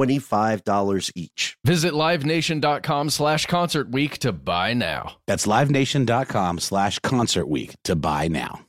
$25 0.00 1.12
each. 1.14 1.56
Visit 1.64 1.92
livenation.com 1.92 3.10
slash 3.10 3.46
concert 3.46 3.90
week 3.90 4.18
to 4.18 4.32
buy 4.32 4.74
now. 4.74 5.16
That's 5.26 5.46
livenation.com 5.46 6.58
slash 6.60 6.98
concert 7.00 7.48
week 7.48 7.74
to 7.84 7.96
buy 7.96 8.28
now. 8.28 8.60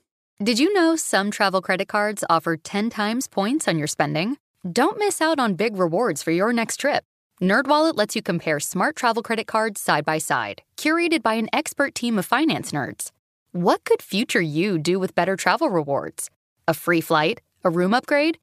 Did 0.44 0.58
you 0.60 0.74
know 0.74 0.96
some 0.96 1.30
travel 1.30 1.62
credit 1.62 1.88
cards 1.88 2.24
offer 2.30 2.58
10 2.58 2.90
times 2.90 3.28
points 3.28 3.68
on 3.68 3.78
your 3.78 3.88
spending? 3.88 4.38
Don't 4.70 4.98
miss 4.98 5.22
out 5.22 5.40
on 5.40 5.54
big 5.54 5.76
rewards 5.78 6.24
for 6.24 6.32
your 6.32 6.52
next 6.52 6.78
trip. 6.78 7.04
NerdWallet 7.42 7.96
lets 7.96 8.16
you 8.16 8.22
compare 8.22 8.60
smart 8.60 8.96
travel 8.96 9.24
credit 9.24 9.48
cards 9.48 9.80
side 9.82 10.06
by 10.06 10.18
side, 10.18 10.62
curated 10.78 11.24
by 11.24 11.36
an 11.36 11.50
expert 11.54 11.96
team 11.96 12.20
of 12.20 12.26
finance 12.26 12.72
nerds. 12.72 13.12
What 13.52 13.84
could 13.84 14.02
future 14.02 14.42
you 14.42 14.78
do 14.78 15.00
with 15.00 15.16
better 15.16 15.36
travel 15.36 15.70
rewards? 15.70 16.30
A 16.68 16.74
free 16.74 17.02
flight? 17.02 17.42
A 17.64 17.70
room 17.70 17.94
upgrade? 17.94 18.38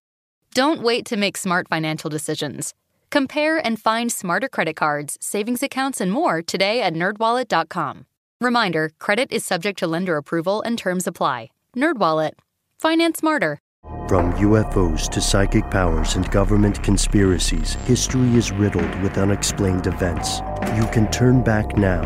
Don't 0.59 0.83
wait 0.83 1.05
to 1.05 1.17
make 1.17 1.37
smart 1.37 1.69
financial 1.69 2.11
decisions. 2.11 2.75
Compare 3.13 3.65
and 3.65 3.81
find 3.81 4.11
smarter 4.11 4.49
credit 4.49 4.75
cards, 4.75 5.17
savings 5.21 5.63
accounts, 5.63 6.01
and 6.01 6.11
more 6.11 6.43
today 6.43 6.83
at 6.83 6.95
nerdwallet.com. 6.95 8.07
Reminder, 8.41 8.91
credit 8.99 9.31
is 9.31 9.45
subject 9.45 9.79
to 9.79 9.87
lender 9.87 10.17
approval 10.17 10.61
and 10.63 10.77
terms 10.77 11.07
apply. 11.07 11.51
NerdWallet. 11.77 12.33
Finance 12.81 13.21
smarter. 13.21 13.61
From 14.09 14.33
UFOs 14.33 15.09
to 15.11 15.21
psychic 15.21 15.71
powers 15.71 16.17
and 16.17 16.29
government 16.33 16.83
conspiracies, 16.83 17.75
history 17.87 18.35
is 18.35 18.51
riddled 18.51 18.93
with 19.01 19.17
unexplained 19.17 19.87
events. 19.87 20.41
You 20.75 20.89
can 20.91 21.09
turn 21.13 21.41
back 21.41 21.77
now 21.77 22.03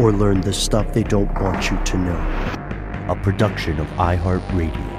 or 0.00 0.10
learn 0.10 0.40
the 0.40 0.52
stuff 0.52 0.92
they 0.92 1.04
don't 1.04 1.32
want 1.40 1.70
you 1.70 1.78
to 1.84 1.96
know. 1.96 2.20
A 3.08 3.16
production 3.22 3.78
of 3.78 3.86
iHeartRadio. 3.90 4.97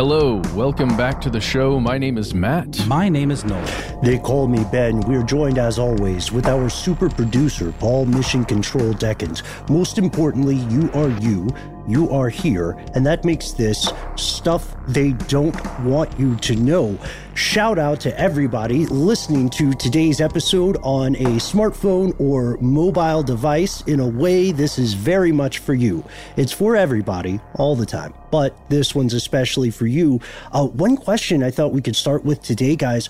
Hello, 0.00 0.40
welcome 0.54 0.96
back 0.96 1.20
to 1.20 1.28
the 1.28 1.42
show. 1.42 1.78
My 1.78 1.98
name 1.98 2.16
is 2.16 2.32
Matt. 2.32 2.86
My 2.86 3.10
name 3.10 3.30
is 3.30 3.44
Noel. 3.44 4.00
They 4.02 4.16
call 4.16 4.48
me 4.48 4.64
Ben. 4.72 5.00
We're 5.00 5.22
joined 5.22 5.58
as 5.58 5.78
always 5.78 6.32
with 6.32 6.46
our 6.46 6.70
super 6.70 7.10
producer, 7.10 7.70
Paul 7.72 8.06
Mission 8.06 8.46
Control 8.46 8.94
Decant. 8.94 9.42
Most 9.68 9.98
importantly, 9.98 10.54
you 10.54 10.90
are 10.94 11.10
you. 11.20 11.50
You 11.90 12.08
are 12.10 12.28
here, 12.28 12.70
and 12.94 13.04
that 13.04 13.24
makes 13.24 13.50
this 13.50 13.92
stuff 14.16 14.76
they 14.86 15.10
don't 15.10 15.56
want 15.80 16.16
you 16.20 16.36
to 16.36 16.54
know. 16.54 16.96
Shout 17.34 17.80
out 17.80 17.98
to 18.02 18.16
everybody 18.16 18.86
listening 18.86 19.50
to 19.50 19.72
today's 19.72 20.20
episode 20.20 20.76
on 20.82 21.16
a 21.16 21.40
smartphone 21.40 22.14
or 22.20 22.58
mobile 22.58 23.24
device. 23.24 23.80
In 23.88 23.98
a 23.98 24.06
way, 24.06 24.52
this 24.52 24.78
is 24.78 24.94
very 24.94 25.32
much 25.32 25.58
for 25.58 25.74
you. 25.74 26.04
It's 26.36 26.52
for 26.52 26.76
everybody 26.76 27.40
all 27.54 27.74
the 27.74 27.86
time, 27.86 28.14
but 28.30 28.56
this 28.68 28.94
one's 28.94 29.14
especially 29.14 29.70
for 29.70 29.88
you. 29.88 30.20
Uh, 30.52 30.66
one 30.66 30.96
question 30.96 31.42
I 31.42 31.50
thought 31.50 31.72
we 31.72 31.82
could 31.82 31.96
start 31.96 32.24
with 32.24 32.40
today, 32.40 32.76
guys. 32.76 33.08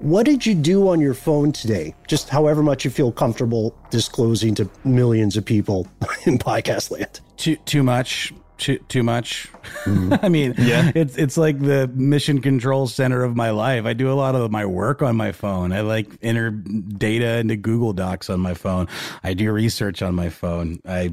What 0.00 0.26
did 0.26 0.44
you 0.44 0.54
do 0.54 0.88
on 0.88 1.00
your 1.00 1.14
phone 1.14 1.52
today? 1.52 1.94
Just 2.06 2.28
however 2.28 2.62
much 2.62 2.84
you 2.84 2.90
feel 2.90 3.10
comfortable 3.12 3.74
disclosing 3.90 4.54
to 4.56 4.68
millions 4.84 5.36
of 5.36 5.44
people 5.44 5.88
in 6.26 6.38
podcast 6.38 6.90
land. 6.90 7.20
Too 7.36 7.56
too 7.56 7.82
much. 7.82 8.32
Too, 8.58 8.78
too 8.88 9.02
much. 9.02 9.50
I 9.86 10.30
mean, 10.30 10.54
yeah, 10.56 10.90
it's 10.94 11.16
it's 11.16 11.36
like 11.36 11.60
the 11.60 11.88
mission 11.94 12.40
control 12.40 12.86
center 12.86 13.22
of 13.22 13.36
my 13.36 13.50
life. 13.50 13.84
I 13.84 13.92
do 13.92 14.10
a 14.10 14.14
lot 14.14 14.34
of 14.34 14.50
my 14.50 14.64
work 14.64 15.02
on 15.02 15.14
my 15.14 15.32
phone. 15.32 15.72
I 15.72 15.82
like 15.82 16.08
enter 16.22 16.50
data 16.50 17.38
into 17.38 17.56
Google 17.56 17.92
Docs 17.92 18.30
on 18.30 18.40
my 18.40 18.54
phone. 18.54 18.88
I 19.22 19.34
do 19.34 19.52
research 19.52 20.00
on 20.00 20.14
my 20.14 20.30
phone. 20.30 20.80
I 20.86 21.12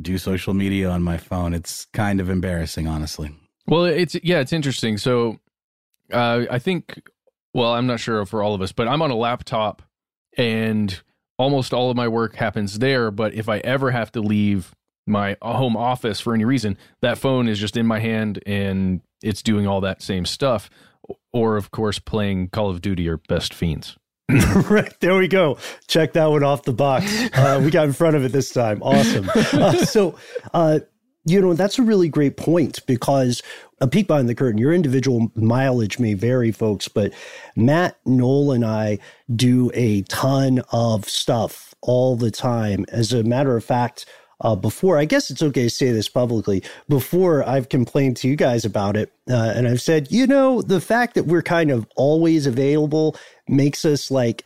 do 0.00 0.16
social 0.16 0.54
media 0.54 0.88
on 0.88 1.02
my 1.02 1.18
phone. 1.18 1.52
It's 1.52 1.86
kind 1.92 2.20
of 2.20 2.30
embarrassing, 2.30 2.88
honestly. 2.88 3.34
Well, 3.66 3.84
it's 3.84 4.16
yeah, 4.22 4.40
it's 4.40 4.52
interesting. 4.52 4.96
So, 4.96 5.38
uh, 6.10 6.46
I 6.50 6.58
think, 6.58 7.02
well, 7.54 7.72
I'm 7.72 7.86
not 7.86 8.00
sure 8.00 8.24
for 8.26 8.42
all 8.42 8.54
of 8.54 8.62
us, 8.62 8.72
but 8.72 8.88
I'm 8.88 9.02
on 9.02 9.10
a 9.10 9.16
laptop, 9.16 9.82
and 10.36 11.00
almost 11.38 11.74
all 11.74 11.90
of 11.90 11.96
my 11.96 12.08
work 12.08 12.36
happens 12.36 12.78
there. 12.78 13.10
But 13.10 13.34
if 13.34 13.48
I 13.48 13.58
ever 13.58 13.90
have 13.90 14.12
to 14.12 14.20
leave 14.20 14.74
my 15.06 15.36
home 15.42 15.76
office 15.76 16.20
for 16.20 16.34
any 16.34 16.44
reason, 16.44 16.78
that 17.00 17.18
phone 17.18 17.48
is 17.48 17.58
just 17.58 17.76
in 17.76 17.86
my 17.86 17.98
hand 17.98 18.40
and 18.46 19.00
it's 19.22 19.42
doing 19.42 19.66
all 19.66 19.80
that 19.80 20.02
same 20.02 20.24
stuff. 20.24 20.70
Or, 21.32 21.56
of 21.56 21.70
course, 21.70 21.98
playing 21.98 22.48
Call 22.48 22.70
of 22.70 22.80
Duty 22.80 23.08
or 23.08 23.16
Best 23.16 23.52
Fiends. 23.52 23.96
right 24.70 24.94
there 25.00 25.16
we 25.16 25.26
go 25.26 25.58
check 25.88 26.12
that 26.12 26.30
one 26.30 26.44
off 26.44 26.62
the 26.62 26.72
box 26.72 27.04
uh, 27.34 27.60
we 27.62 27.70
got 27.70 27.84
in 27.84 27.92
front 27.92 28.16
of 28.16 28.24
it 28.24 28.30
this 28.30 28.50
time 28.50 28.80
awesome 28.80 29.28
uh, 29.34 29.72
so 29.84 30.16
uh, 30.54 30.78
you 31.24 31.40
know 31.40 31.54
that's 31.54 31.78
a 31.78 31.82
really 31.82 32.08
great 32.08 32.36
point 32.36 32.84
because 32.86 33.42
a 33.80 33.86
peek 33.86 34.06
behind 34.06 34.28
the 34.28 34.34
curtain 34.34 34.58
your 34.58 34.72
individual 34.72 35.30
mileage 35.34 35.98
may 35.98 36.14
vary 36.14 36.50
folks 36.50 36.88
but 36.88 37.12
matt 37.56 37.96
noel 38.04 38.52
and 38.52 38.64
i 38.64 38.98
do 39.34 39.70
a 39.74 40.02
ton 40.02 40.62
of 40.72 41.08
stuff 41.08 41.74
all 41.80 42.16
the 42.16 42.30
time 42.30 42.84
as 42.88 43.12
a 43.12 43.22
matter 43.22 43.56
of 43.56 43.64
fact 43.64 44.06
uh, 44.42 44.56
before, 44.56 44.98
I 44.98 45.04
guess 45.04 45.30
it's 45.30 45.42
okay 45.42 45.64
to 45.64 45.70
say 45.70 45.92
this 45.92 46.08
publicly, 46.08 46.62
before 46.88 47.48
I've 47.48 47.68
complained 47.68 48.16
to 48.18 48.28
you 48.28 48.34
guys 48.34 48.64
about 48.64 48.96
it, 48.96 49.12
uh, 49.30 49.52
and 49.54 49.68
I've 49.68 49.80
said, 49.80 50.10
you 50.10 50.26
know, 50.26 50.62
the 50.62 50.80
fact 50.80 51.14
that 51.14 51.26
we're 51.26 51.42
kind 51.42 51.70
of 51.70 51.86
always 51.94 52.46
available 52.46 53.16
makes 53.46 53.84
us 53.84 54.10
like 54.10 54.44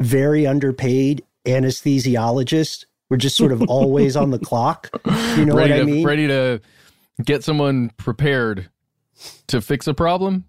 very 0.00 0.46
underpaid 0.46 1.22
anesthesiologists. 1.46 2.86
We're 3.10 3.16
just 3.16 3.36
sort 3.36 3.52
of 3.52 3.62
always 3.68 4.16
on 4.16 4.30
the 4.30 4.38
clock. 4.44 4.88
You 5.36 5.44
know 5.44 5.54
ready 5.56 5.72
what 5.72 5.72
I 5.72 5.78
to, 5.80 5.84
mean? 5.84 6.06
Ready 6.06 6.28
to 6.28 6.60
get 7.24 7.44
someone 7.44 7.90
prepared 7.96 8.70
to 9.48 9.60
fix 9.60 9.86
a 9.86 9.94
problem. 9.94 10.44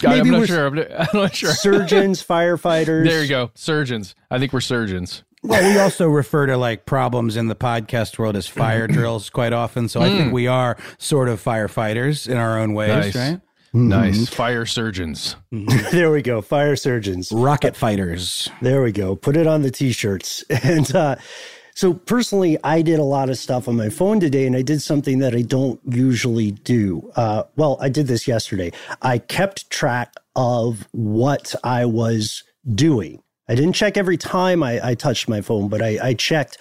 God, 0.00 0.10
Maybe 0.16 0.28
I'm 0.28 0.32
not 0.32 0.38
we're 0.40 0.46
sure. 0.46 0.66
I'm 0.66 0.74
not, 0.76 0.86
I'm 1.14 1.20
not 1.20 1.34
sure. 1.34 1.52
Surgeons, 1.52 2.24
firefighters. 2.26 3.04
There 3.06 3.22
you 3.22 3.28
go. 3.28 3.50
Surgeons. 3.54 4.14
I 4.30 4.38
think 4.38 4.52
we're 4.52 4.60
surgeons. 4.60 5.24
Well, 5.42 5.62
we 5.72 5.78
also 5.78 6.06
refer 6.08 6.46
to 6.46 6.56
like 6.56 6.86
problems 6.86 7.36
in 7.36 7.48
the 7.48 7.54
podcast 7.56 8.18
world 8.18 8.36
as 8.36 8.46
fire 8.46 8.86
drills 8.88 9.28
quite 9.30 9.52
often. 9.52 9.88
So 9.88 10.00
I 10.00 10.08
think 10.10 10.32
we 10.32 10.46
are 10.46 10.76
sort 10.98 11.28
of 11.28 11.42
firefighters 11.42 12.28
in 12.28 12.36
our 12.36 12.58
own 12.58 12.72
ways, 12.74 13.14
Nice. 13.14 13.16
right? 13.16 13.40
Nice. 13.72 14.28
Fire 14.28 14.66
surgeons. 14.66 15.36
there 15.92 16.10
we 16.10 16.22
go. 16.22 16.40
Fire 16.42 16.76
surgeons. 16.76 17.30
Rocket 17.32 17.76
fighters. 17.76 18.48
There 18.60 18.82
we 18.82 18.92
go. 18.92 19.16
Put 19.16 19.36
it 19.36 19.46
on 19.46 19.62
the 19.62 19.70
t-shirts. 19.70 20.42
And 20.50 20.94
uh, 20.94 21.16
So, 21.80 21.94
personally, 21.94 22.58
I 22.62 22.82
did 22.82 22.98
a 22.98 23.04
lot 23.04 23.30
of 23.30 23.38
stuff 23.38 23.66
on 23.66 23.74
my 23.74 23.88
phone 23.88 24.20
today, 24.20 24.46
and 24.46 24.54
I 24.54 24.60
did 24.60 24.82
something 24.82 25.18
that 25.20 25.34
I 25.34 25.40
don't 25.40 25.80
usually 25.90 26.50
do. 26.50 27.10
Uh, 27.16 27.44
well, 27.56 27.78
I 27.80 27.88
did 27.88 28.06
this 28.06 28.28
yesterday. 28.28 28.70
I 29.00 29.16
kept 29.16 29.70
track 29.70 30.12
of 30.36 30.86
what 30.92 31.54
I 31.64 31.86
was 31.86 32.44
doing. 32.74 33.22
I 33.48 33.54
didn't 33.54 33.72
check 33.72 33.96
every 33.96 34.18
time 34.18 34.62
I, 34.62 34.90
I 34.90 34.94
touched 34.94 35.26
my 35.26 35.40
phone, 35.40 35.70
but 35.70 35.80
I, 35.80 35.98
I 36.02 36.12
checked 36.12 36.58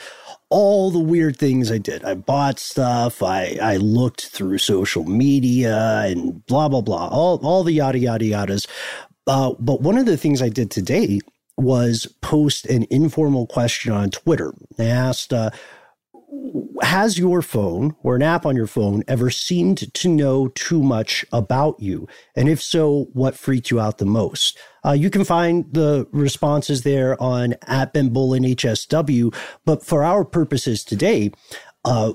all 0.50 0.90
the 0.90 1.00
weird 1.00 1.36
things 1.36 1.70
I 1.70 1.80
did. 1.80 2.06
I 2.06 2.14
bought 2.14 2.58
stuff. 2.58 3.22
I, 3.22 3.58
I 3.62 3.76
looked 3.76 4.28
through 4.28 4.60
social 4.60 5.04
media 5.04 6.00
and 6.06 6.46
blah, 6.46 6.70
blah, 6.70 6.80
blah, 6.80 7.10
all, 7.10 7.46
all 7.46 7.66
the 7.66 7.74
yada, 7.74 8.00
yada, 8.00 8.24
yadas. 8.24 8.68
Uh, 9.28 9.54
but 9.60 9.82
one 9.82 9.98
of 9.98 10.06
the 10.06 10.16
things 10.16 10.42
I 10.42 10.48
did 10.48 10.72
today 10.72 11.20
was 11.60 12.08
post 12.22 12.66
an 12.66 12.86
informal 12.90 13.48
question 13.48 13.92
on 13.92 14.10
Twitter. 14.10 14.54
I 14.78 14.86
asked, 14.86 15.34
uh, 15.34 15.52
has 16.82 17.18
your 17.18 17.42
phone 17.42 17.96
or 18.04 18.16
an 18.16 18.22
app 18.22 18.46
on 18.46 18.56
your 18.56 18.68
phone 18.68 19.04
ever 19.08 19.30
seemed 19.30 19.94
to 19.94 20.08
know 20.08 20.48
too 20.50 20.82
much 20.82 21.26
about 21.32 21.80
you? 21.80 22.08
And 22.36 22.48
if 22.48 22.62
so, 22.62 23.10
what 23.14 23.36
freaked 23.36 23.72
you 23.72 23.80
out 23.80 23.98
the 23.98 24.06
most? 24.06 24.58
Uh, 24.86 24.92
you 24.92 25.10
can 25.10 25.26
find 25.26 25.66
the 25.74 26.08
responses 26.12 26.84
there 26.84 27.22
on 27.22 27.56
at 27.68 27.94
Ben 27.94 28.10
Bowlin 28.10 28.44
HSW. 28.44 29.36
But 29.66 29.84
for 29.84 30.04
our 30.04 30.24
purposes 30.24 30.84
today, 30.84 31.32
uh, 31.84 32.14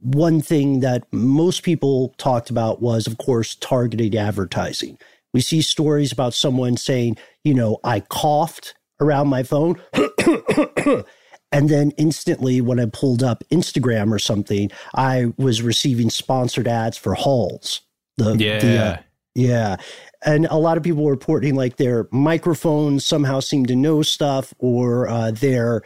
one 0.00 0.40
thing 0.40 0.80
that 0.80 1.04
most 1.12 1.62
people 1.62 2.14
talked 2.18 2.50
about 2.50 2.80
was, 2.80 3.06
of 3.06 3.18
course, 3.18 3.56
targeted 3.56 4.14
advertising. 4.14 4.98
We 5.32 5.40
see 5.40 5.62
stories 5.62 6.12
about 6.12 6.34
someone 6.34 6.76
saying, 6.76 7.18
you 7.42 7.54
know, 7.54 7.78
I 7.82 8.00
coughed 8.00 8.74
around 9.00 9.28
my 9.28 9.42
phone. 9.42 9.80
and 11.52 11.68
then 11.68 11.92
instantly, 11.92 12.60
when 12.60 12.80
I 12.80 12.86
pulled 12.86 13.22
up 13.22 13.44
Instagram 13.50 14.12
or 14.12 14.18
something, 14.18 14.70
I 14.94 15.32
was 15.36 15.62
receiving 15.62 16.10
sponsored 16.10 16.68
ads 16.68 16.96
for 16.96 17.14
Halls. 17.14 17.80
The, 18.16 18.36
yeah. 18.36 18.58
The, 18.58 18.78
uh, 18.78 18.96
yeah. 19.34 19.76
And 20.24 20.46
a 20.46 20.56
lot 20.56 20.78
of 20.78 20.82
people 20.82 21.04
were 21.04 21.10
reporting 21.10 21.54
like 21.54 21.76
their 21.76 22.08
microphones 22.10 23.04
somehow 23.04 23.40
seem 23.40 23.66
to 23.66 23.76
know 23.76 24.02
stuff 24.02 24.54
or 24.58 25.08
uh, 25.08 25.30
their 25.30 25.82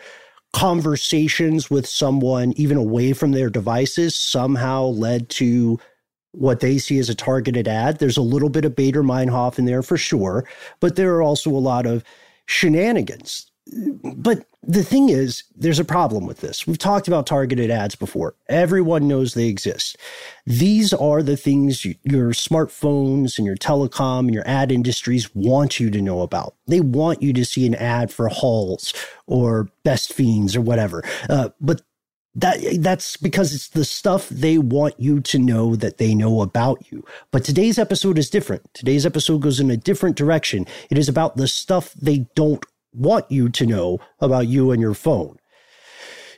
conversations 0.53 1.71
with 1.71 1.87
someone, 1.87 2.53
even 2.57 2.77
away 2.77 3.13
from 3.13 3.33
their 3.33 3.51
devices, 3.51 4.15
somehow 4.15 4.85
led 4.87 5.29
to 5.31 5.79
what 6.33 6.61
they 6.61 6.79
see 6.79 6.99
as 6.99 7.09
a 7.09 7.15
targeted 7.15 7.67
ad. 7.67 7.99
There's 7.99 8.17
a 8.17 8.23
little 8.23 8.49
bit 8.49 8.65
of 8.65 8.75
Baader 8.75 9.05
Meinhof 9.05 9.59
in 9.59 9.65
there 9.65 9.83
for 9.83 9.97
sure, 9.97 10.49
but 10.79 10.97
there 10.97 11.15
are 11.17 11.23
also 11.23 11.51
a 11.51 11.59
lot 11.59 11.87
of 11.87 12.05
shenanigans. 12.51 13.47
But 14.03 14.45
the 14.63 14.83
thing 14.83 15.11
is, 15.11 15.45
there's 15.55 15.79
a 15.79 15.85
problem 15.85 16.27
with 16.27 16.41
this. 16.41 16.67
We've 16.67 16.77
talked 16.77 17.07
about 17.07 17.27
targeted 17.27 17.71
ads 17.71 17.95
before. 17.95 18.35
Everyone 18.49 19.07
knows 19.07 19.35
they 19.35 19.47
exist. 19.47 19.97
These 20.45 20.93
are 20.93 21.23
the 21.23 21.37
things 21.37 21.85
you, 21.85 21.95
your 22.03 22.31
smartphones 22.31 23.39
and 23.39 23.47
your 23.47 23.57
telecom 23.57 24.21
and 24.21 24.35
your 24.35 24.47
ad 24.49 24.73
industries 24.73 25.33
want 25.35 25.79
you 25.79 25.91
to 25.91 26.03
know 26.03 26.23
about. 26.23 26.57
They 26.67 26.81
want 26.81 27.23
you 27.23 27.33
to 27.35 27.45
see 27.45 27.65
an 27.67 27.77
ad 27.77 28.11
for 28.13 28.29
Halls 28.29 28.93
or 29.27 29.69
Best 29.85 30.13
Fiends 30.13 30.57
or 30.57 30.61
whatever. 30.61 31.05
Uh, 31.29 31.51
but 31.61 31.83
that 32.35 32.59
that's 32.81 33.17
because 33.17 33.55
it's 33.55 33.69
the 33.69 33.85
stuff 33.85 34.29
they 34.29 34.59
want 34.59 34.95
you 34.99 35.21
to 35.21 35.39
know 35.39 35.75
that 35.77 35.99
they 35.99 36.15
know 36.15 36.43
about 36.43 36.91
you. 36.91 37.05
But 37.33 37.45
today's 37.45 37.79
episode 37.79 38.19
is 38.19 38.31
different. 38.31 38.63
Today's 38.73 39.05
episode 39.05 39.43
goes 39.43 39.59
in 39.59 39.71
a 39.71 39.77
different 39.77 40.17
direction. 40.17 40.67
It 40.91 40.99
is 40.99 41.09
about 41.09 41.37
the 41.37 41.49
stuff 41.49 41.93
they 41.95 42.27
don't 42.37 42.65
want 42.93 43.31
you 43.31 43.49
to 43.49 43.67
know 43.67 43.99
about 44.21 44.47
you 44.47 44.71
and 44.71 44.81
your 44.81 44.95
phone. 44.95 45.37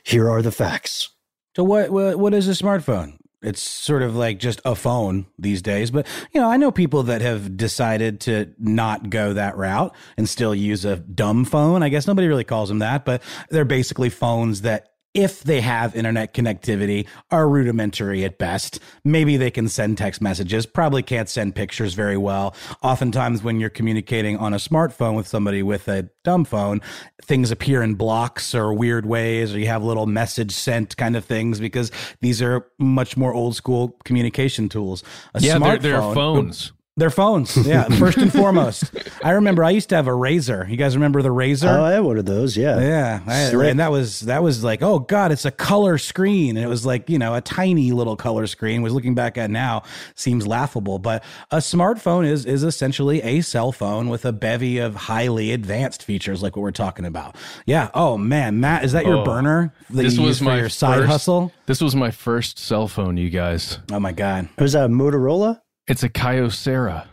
Here 0.03 0.29
are 0.29 0.41
the 0.41 0.51
facts. 0.51 1.09
So 1.55 1.63
what 1.63 1.91
what, 1.91 2.17
what 2.17 2.33
is 2.33 2.47
a 2.47 2.51
smartphone? 2.51 3.17
It's 3.43 3.61
sort 3.61 4.03
of 4.03 4.15
like 4.15 4.39
just 4.39 4.61
a 4.63 4.73
phone 4.73 5.25
these 5.37 5.61
days, 5.61 5.91
but 5.91 6.07
you 6.33 6.39
know, 6.39 6.49
I 6.49 6.55
know 6.55 6.71
people 6.71 7.03
that 7.03 7.21
have 7.21 7.57
decided 7.57 8.21
to 8.21 8.53
not 8.57 9.09
go 9.09 9.33
that 9.33 9.57
route 9.57 9.93
and 10.15 10.29
still 10.29 10.55
use 10.55 10.85
a 10.85 10.95
dumb 10.95 11.43
phone. 11.43 11.83
I 11.83 11.89
guess 11.89 12.07
nobody 12.07 12.27
really 12.27 12.45
calls 12.45 12.69
them 12.69 12.79
that, 12.79 13.03
but 13.03 13.21
they're 13.49 13.65
basically 13.65 14.09
phones 14.09 14.61
that 14.61 14.92
if 15.13 15.43
they 15.43 15.61
have 15.61 15.95
internet 15.95 16.33
connectivity, 16.33 17.07
are 17.31 17.47
rudimentary 17.47 18.23
at 18.23 18.37
best. 18.37 18.79
Maybe 19.03 19.37
they 19.37 19.51
can 19.51 19.69
send 19.69 19.97
text 19.97 20.21
messages, 20.21 20.65
probably 20.65 21.03
can't 21.03 21.29
send 21.29 21.55
pictures 21.55 21.93
very 21.93 22.17
well. 22.17 22.55
Oftentimes, 22.81 23.43
when 23.43 23.59
you're 23.59 23.69
communicating 23.69 24.37
on 24.37 24.53
a 24.53 24.57
smartphone 24.57 25.15
with 25.15 25.27
somebody 25.27 25.61
with 25.61 25.87
a 25.87 26.09
dumb 26.23 26.45
phone, 26.45 26.81
things 27.21 27.51
appear 27.51 27.83
in 27.83 27.95
blocks 27.95 28.55
or 28.55 28.73
weird 28.73 29.05
ways, 29.05 29.53
or 29.53 29.59
you 29.59 29.67
have 29.67 29.83
little 29.83 30.07
message 30.07 30.51
sent 30.51 30.97
kind 30.97 31.15
of 31.15 31.23
things 31.25 31.59
because 31.59 31.91
these 32.21 32.41
are 32.41 32.67
much 32.79 33.15
more 33.15 33.33
old 33.33 33.55
school 33.55 33.97
communication 34.05 34.69
tools. 34.69 35.03
A 35.33 35.39
yeah, 35.39 35.59
they're, 35.59 35.77
they're 35.77 36.01
phones. 36.01 36.73
Their 36.95 37.09
phones, 37.09 37.57
yeah, 37.57 37.85
first 37.97 38.19
and 38.19 38.31
foremost. 38.31 38.91
I 39.23 39.31
remember 39.31 39.63
I 39.63 39.71
used 39.71 39.89
to 39.89 39.95
have 39.95 40.05
a 40.05 40.11
Razr. 40.11 40.69
You 40.69 40.77
guys 40.77 40.95
remember 40.95 41.23
the 41.23 41.29
Razr? 41.29 41.67
Oh, 41.67 41.83
I 41.83 41.93
had 41.93 42.01
one 42.01 42.19
of 42.19 42.25
those. 42.25 42.55
Yeah, 42.55 42.79
yeah. 42.79 43.19
I, 43.25 43.65
and 43.65 43.79
that 43.79 43.91
was 43.91 44.19
that 44.21 44.43
was 44.43 44.63
like, 44.63 44.83
oh 44.83 44.99
god, 44.99 45.31
it's 45.31 45.43
a 45.43 45.49
color 45.49 45.97
screen, 45.97 46.55
and 46.55 46.63
it 46.63 46.69
was 46.69 46.85
like 46.85 47.09
you 47.09 47.17
know 47.17 47.33
a 47.33 47.41
tiny 47.41 47.91
little 47.93 48.15
color 48.15 48.45
screen. 48.45 48.83
Was 48.83 48.93
looking 48.93 49.15
back 49.15 49.39
at 49.39 49.49
now 49.49 49.81
seems 50.13 50.45
laughable, 50.45 50.99
but 50.99 51.23
a 51.49 51.57
smartphone 51.57 52.27
is 52.27 52.45
is 52.45 52.61
essentially 52.61 53.23
a 53.23 53.41
cell 53.41 53.71
phone 53.71 54.07
with 54.09 54.23
a 54.23 54.31
bevy 54.31 54.77
of 54.77 54.93
highly 54.93 55.51
advanced 55.51 56.03
features, 56.03 56.43
like 56.43 56.55
what 56.55 56.61
we're 56.61 56.69
talking 56.69 57.05
about. 57.05 57.35
Yeah. 57.65 57.89
Oh 57.95 58.19
man, 58.19 58.59
Matt, 58.59 58.83
is 58.83 58.91
that 58.91 59.07
your 59.07 59.17
oh, 59.17 59.25
burner? 59.25 59.73
That 59.89 60.03
this 60.03 60.19
was 60.19 60.43
my 60.43 60.59
your 60.59 60.69
side 60.69 60.99
first, 60.99 61.09
hustle. 61.09 61.51
This 61.65 61.81
was 61.81 61.95
my 61.95 62.11
first 62.11 62.59
cell 62.59 62.87
phone, 62.87 63.17
you 63.17 63.31
guys. 63.31 63.79
Oh 63.91 63.99
my 63.99 64.11
god, 64.11 64.47
it 64.55 64.61
was 64.61 64.73
that 64.73 64.85
a 64.85 64.89
Motorola? 64.89 65.59
It's 65.87 66.03
a 66.03 66.09
Kyocera. 66.09 67.07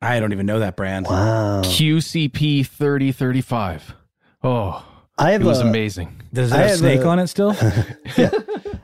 I 0.00 0.20
don't 0.20 0.32
even 0.32 0.46
know 0.46 0.58
that 0.60 0.76
brand. 0.76 1.06
Wow. 1.06 1.62
QCP 1.62 2.66
thirty 2.66 3.12
thirty 3.12 3.40
five. 3.40 3.94
Oh, 4.42 4.84
I 5.18 5.32
have 5.32 5.42
it 5.42 5.44
was 5.44 5.60
a, 5.60 5.66
amazing. 5.66 6.22
Does 6.32 6.52
it 6.52 6.56
have, 6.56 6.68
have 6.70 6.78
snake 6.78 7.00
a, 7.00 7.08
on 7.08 7.18
it 7.18 7.28
still? 7.28 7.54
yeah. 8.16 8.30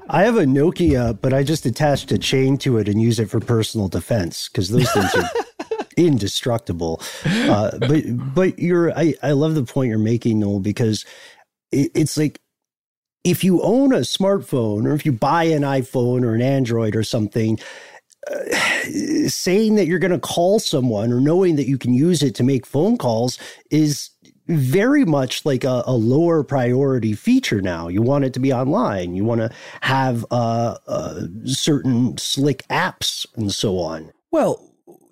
I 0.09 0.23
have 0.25 0.37
a 0.37 0.45
Nokia, 0.45 1.21
but 1.21 1.33
I 1.33 1.43
just 1.43 1.67
attached 1.67 2.13
a 2.13 2.19
chain 2.19 2.57
to 2.59 2.79
it 2.79 2.89
and 2.89 3.01
use 3.01 3.19
it 3.19 3.29
for 3.31 3.41
personal 3.41 3.89
defense 3.89 4.49
because 4.49 4.69
those 4.71 4.91
things 4.93 5.15
are 5.15 5.31
indestructible. 5.97 7.03
Uh, 7.25 7.77
but 7.79 8.05
but 8.35 8.59
you're 8.59 8.97
I, 8.97 9.15
I 9.23 9.33
love 9.33 9.55
the 9.55 9.65
point 9.65 9.91
you're 9.91 9.99
making, 9.99 10.39
Noel, 10.39 10.61
because 10.61 11.05
it, 11.73 11.91
it's 11.95 12.17
like 12.17 12.41
if 13.25 13.43
you 13.43 13.61
own 13.63 13.93
a 13.93 14.01
smartphone 14.01 14.87
or 14.87 14.95
if 14.95 15.05
you 15.05 15.13
buy 15.13 15.45
an 15.45 15.63
iPhone 15.63 16.25
or 16.25 16.35
an 16.35 16.43
Android 16.43 16.95
or 16.95 17.03
something, 17.03 17.59
saying 19.29 19.77
that 19.77 19.87
you're 19.87 19.99
going 19.99 20.13
to 20.13 20.19
call 20.19 20.59
someone 20.59 21.13
or 21.13 21.21
knowing 21.21 21.57
that 21.57 21.69
you 21.69 21.79
can 21.79 21.95
use 21.95 22.23
it 22.23 22.35
to 22.37 22.43
make 22.43 22.67
phone 22.67 22.97
calls 22.97 23.39
is 23.71 24.11
very 24.49 25.05
much 25.05 25.45
like 25.45 25.65
a, 25.65 25.83
a, 25.87 25.93
lower 25.93 26.43
priority 26.43 27.13
feature 27.13 27.61
now. 27.61 27.89
You 27.89 28.01
want 28.01 28.25
it 28.25 28.33
to 28.33 28.41
be 28.41 28.53
online. 28.53 29.15
You 29.15 29.25
want 29.25 29.43
to 29.43 29.51
have 29.83 30.25
uh, 30.31 30.77
uh, 30.87 31.23
certain 31.45 32.17
slick 32.17 32.67
apps 32.69 33.27
and 33.37 33.53
so 33.53 33.79
on. 33.79 34.11
Well, 34.31 34.68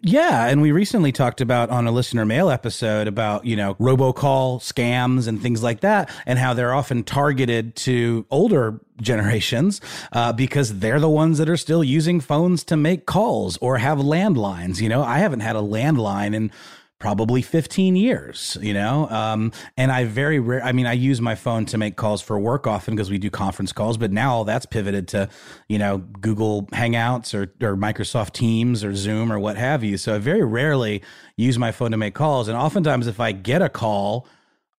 yeah, 0.06 0.46
and 0.46 0.62
we 0.62 0.70
recently 0.70 1.10
talked 1.10 1.40
about 1.40 1.68
on 1.70 1.88
a 1.88 1.90
listener 1.90 2.24
mail 2.24 2.48
episode 2.48 3.08
about, 3.08 3.44
you 3.44 3.56
know, 3.56 3.74
robocall 3.74 4.60
scams 4.60 5.26
and 5.26 5.42
things 5.42 5.64
like 5.64 5.80
that, 5.80 6.08
and 6.26 6.38
how 6.38 6.54
they're 6.54 6.72
often 6.72 7.02
targeted 7.02 7.74
to 7.74 8.24
older 8.30 8.80
generations 9.00 9.80
uh, 10.12 10.32
because 10.32 10.78
they're 10.78 11.00
the 11.00 11.10
ones 11.10 11.38
that 11.38 11.48
are 11.48 11.56
still 11.56 11.82
using 11.82 12.20
phones 12.20 12.62
to 12.62 12.76
make 12.76 13.04
calls 13.04 13.56
or 13.56 13.78
have 13.78 13.98
landlines. 13.98 14.80
You 14.80 14.88
know, 14.88 15.02
I 15.02 15.18
haven't 15.18 15.40
had 15.40 15.56
a 15.56 15.60
landline 15.60 16.36
in 16.36 16.52
probably 16.98 17.42
15 17.42 17.94
years, 17.94 18.56
you 18.60 18.72
know? 18.72 19.08
Um, 19.10 19.52
and 19.76 19.92
I 19.92 20.04
very 20.04 20.38
rare, 20.38 20.62
I 20.62 20.72
mean, 20.72 20.86
I 20.86 20.94
use 20.94 21.20
my 21.20 21.34
phone 21.34 21.66
to 21.66 21.78
make 21.78 21.96
calls 21.96 22.22
for 22.22 22.38
work 22.38 22.66
often 22.66 22.94
because 22.94 23.10
we 23.10 23.18
do 23.18 23.28
conference 23.28 23.72
calls, 23.72 23.98
but 23.98 24.12
now 24.12 24.34
all 24.34 24.44
that's 24.44 24.64
pivoted 24.64 25.08
to, 25.08 25.28
you 25.68 25.78
know, 25.78 25.98
Google 25.98 26.66
Hangouts 26.72 27.34
or, 27.34 27.52
or 27.66 27.76
Microsoft 27.76 28.32
Teams 28.32 28.82
or 28.82 28.94
Zoom 28.94 29.30
or 29.30 29.38
what 29.38 29.56
have 29.56 29.84
you. 29.84 29.98
So 29.98 30.14
I 30.14 30.18
very 30.18 30.42
rarely 30.42 31.02
use 31.36 31.58
my 31.58 31.70
phone 31.70 31.90
to 31.90 31.96
make 31.98 32.14
calls. 32.14 32.48
And 32.48 32.56
oftentimes, 32.56 33.06
if 33.06 33.20
I 33.20 33.32
get 33.32 33.60
a 33.60 33.68
call, 33.68 34.26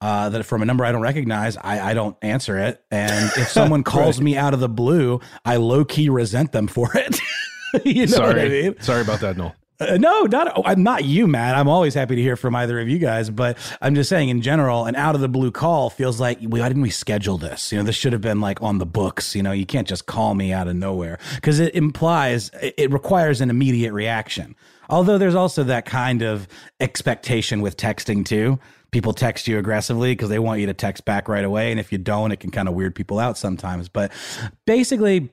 uh, 0.02 0.30
that 0.30 0.44
from 0.44 0.62
a 0.62 0.66
number 0.66 0.86
I 0.86 0.92
don't 0.92 1.02
recognize, 1.02 1.58
I, 1.58 1.92
I 1.92 1.94
don't 1.94 2.16
answer 2.22 2.58
it. 2.58 2.84
And 2.92 3.32
if 3.36 3.48
someone 3.52 3.84
calls 3.84 4.18
right. 4.18 4.26
me 4.26 4.38
out 4.38 4.54
of 4.54 4.60
the 4.60 4.70
blue, 4.70 5.20
I 5.46 5.58
low 5.58 5.86
key 5.86 6.10
resent 6.10 6.52
them 6.52 6.68
for 6.68 6.96
it. 6.96 7.20
you 7.86 8.06
know 8.06 8.14
Sorry. 8.14 8.42
I 8.42 8.50
mean? 8.50 8.82
Sorry 8.82 9.02
about 9.02 9.20
that, 9.22 9.38
Noel. 9.38 9.56
Uh, 9.80 9.98
no, 9.98 10.24
not 10.24 10.58
oh, 10.58 10.64
I'm 10.66 10.82
not 10.82 11.06
you, 11.06 11.28
Matt. 11.28 11.56
I'm 11.56 11.68
always 11.68 11.94
happy 11.94 12.16
to 12.16 12.22
hear 12.22 12.36
from 12.36 12.56
either 12.56 12.80
of 12.80 12.90
you 12.90 12.98
guys, 12.98 13.30
but 13.30 13.58
I'm 13.80 13.94
just 13.94 14.10
saying 14.10 14.30
in 14.30 14.42
general, 14.42 14.86
an 14.86 14.96
out 14.96 15.14
of 15.14 15.22
the 15.22 15.30
blue 15.30 15.52
call 15.52 15.92
feels 15.92 16.20
like 16.20 16.42
why 16.42 16.68
didn't 16.68 16.82
we 16.82 16.90
schedule 16.90 17.38
this? 17.38 17.72
You 17.72 17.78
know, 17.78 17.84
this 17.84 17.96
should 17.96 18.12
have 18.14 18.22
been 18.22 18.42
like 18.42 18.62
on 18.64 18.80
the 18.80 18.88
books. 18.88 19.36
You 19.36 19.44
know, 19.44 19.52
you 19.52 19.68
can't 19.68 19.88
just 19.88 20.08
call 20.08 20.34
me 20.34 20.52
out 20.52 20.68
of 20.68 20.76
nowhere 20.76 21.20
because 21.36 21.60
it 21.60 21.76
implies 21.76 22.50
it 22.62 22.92
requires 22.92 23.40
an 23.40 23.52
immediate 23.52 23.94
reaction. 23.94 24.56
Although 24.90 25.18
there's 25.20 25.36
also 25.36 25.64
that 25.66 25.86
kind 25.86 26.24
of 26.24 26.48
expectation 26.80 27.62
with 27.62 27.78
texting 27.78 28.26
too. 28.26 28.60
people 28.92 29.14
text 29.14 29.48
you 29.48 29.60
aggressively 29.60 30.14
because 30.14 30.30
they 30.30 30.40
want 30.40 30.60
you 30.60 30.66
to 30.66 30.74
text 30.74 31.06
back 31.06 31.28
right 31.28 31.44
away. 31.44 31.72
And 31.72 31.80
if 31.80 31.92
you 31.92 31.98
don't, 31.98 32.32
it 32.32 32.40
can 32.40 32.52
kind 32.52 32.68
of 32.68 32.74
weird 32.74 32.96
people 32.96 33.20
out 33.20 33.38
sometimes. 33.38 33.90
But 33.90 34.12
basically, 34.66 35.30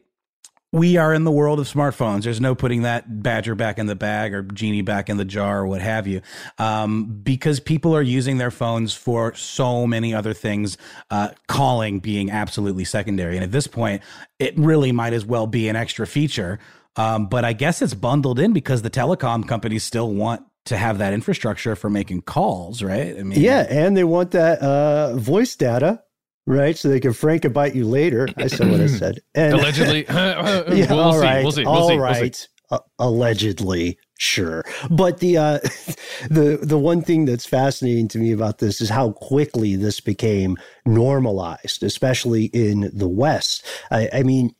we 0.75 0.97
are 0.97 1.15
in 1.15 1.23
the 1.23 1.31
world 1.31 1.61
of 1.61 1.73
smartphones. 1.73 2.25
There's 2.25 2.41
no 2.41 2.57
putting 2.57 2.83
that 2.83 3.23
badger 3.23 3.55
back 3.55 3.79
in 3.79 3.87
the 3.87 3.95
bag 3.95 4.35
or 4.35 4.43
genie 4.43 4.83
back 4.83 5.09
in 5.09 5.19
the 5.19 5.25
jar 5.25 5.61
or 5.61 5.67
what 5.69 5.81
have 5.81 6.09
you, 6.09 6.21
um, 6.59 7.21
because 7.23 7.61
people 7.61 7.95
are 7.95 8.03
using 8.03 8.39
their 8.39 8.51
phones 8.51 8.93
for 8.93 9.33
so 9.35 9.87
many 9.87 10.13
other 10.13 10.35
things, 10.35 10.77
uh, 11.13 11.29
calling 11.47 12.01
being 12.01 12.29
absolutely 12.29 12.85
secondary. 12.85 13.37
And 13.37 13.45
at 13.45 13.53
this 13.53 13.69
point, 13.69 14.03
it 14.41 14.59
really 14.59 14.91
might 14.91 15.13
as 15.13 15.25
well 15.25 15.47
be 15.47 15.69
an 15.69 15.77
extra 15.77 16.09
feature. 16.09 16.59
Um, 16.97 17.27
but 17.27 17.45
I 17.45 17.53
guess 17.53 17.81
it's 17.81 17.95
bundled 17.95 18.41
in 18.41 18.53
because 18.53 18.83
the 18.83 18.91
telecom 18.91 19.47
companies 19.47 19.85
still 19.85 20.13
want 20.13 20.45
to 20.65 20.77
have 20.77 20.99
that 20.99 21.13
infrastructure 21.13 21.77
for 21.77 21.89
making 21.89 22.23
calls, 22.23 22.83
right? 22.83 23.17
I 23.17 23.23
mean, 23.23 23.41
yeah, 23.41 23.65
and 23.69 23.97
they 23.97 24.05
want 24.05 24.33
that 24.33 24.61
uh, 24.61 25.15
voice 25.15 25.55
data 25.55 26.03
right? 26.47 26.77
So 26.77 26.89
they 26.89 27.01
can 27.01 27.13
frank 27.13 27.45
and 27.45 27.55
bite 27.55 27.75
you 27.75 27.87
later. 27.87 28.29
I 28.37 28.47
said 28.47 28.71
what 28.71 28.81
I 28.81 28.87
said. 28.87 29.21
And, 29.35 29.55
allegedly, 29.55 30.05
yeah, 30.09 30.69
we'll 30.69 31.01
all 31.01 31.19
right, 31.19 31.39
see. 31.39 31.43
We'll 31.43 31.53
see. 31.53 31.65
We'll 31.65 31.75
all 31.75 31.89
see. 31.89 31.97
right. 31.99 32.23
We'll 32.23 32.33
see. 32.33 32.47
Uh, 32.71 32.79
allegedly, 32.99 33.99
sure. 34.19 34.65
But 34.91 35.21
the 35.21 35.37
uh, 35.37 35.59
the 36.31 36.59
the 36.63 36.79
one 36.79 37.03
thing 37.03 37.25
that's 37.25 37.47
fascinating 37.47 38.09
to 38.09 38.19
me 38.19 38.33
about 38.33 38.59
this 38.59 38.81
is 38.81 38.89
how 38.91 39.13
quickly 39.13 39.77
this 39.77 40.01
became 40.01 40.57
normalized, 40.87 41.83
especially 41.83 42.47
in 42.47 42.91
the 42.93 43.09
West. 43.09 43.65
I, 43.91 44.09
I 44.13 44.23
mean. 44.23 44.55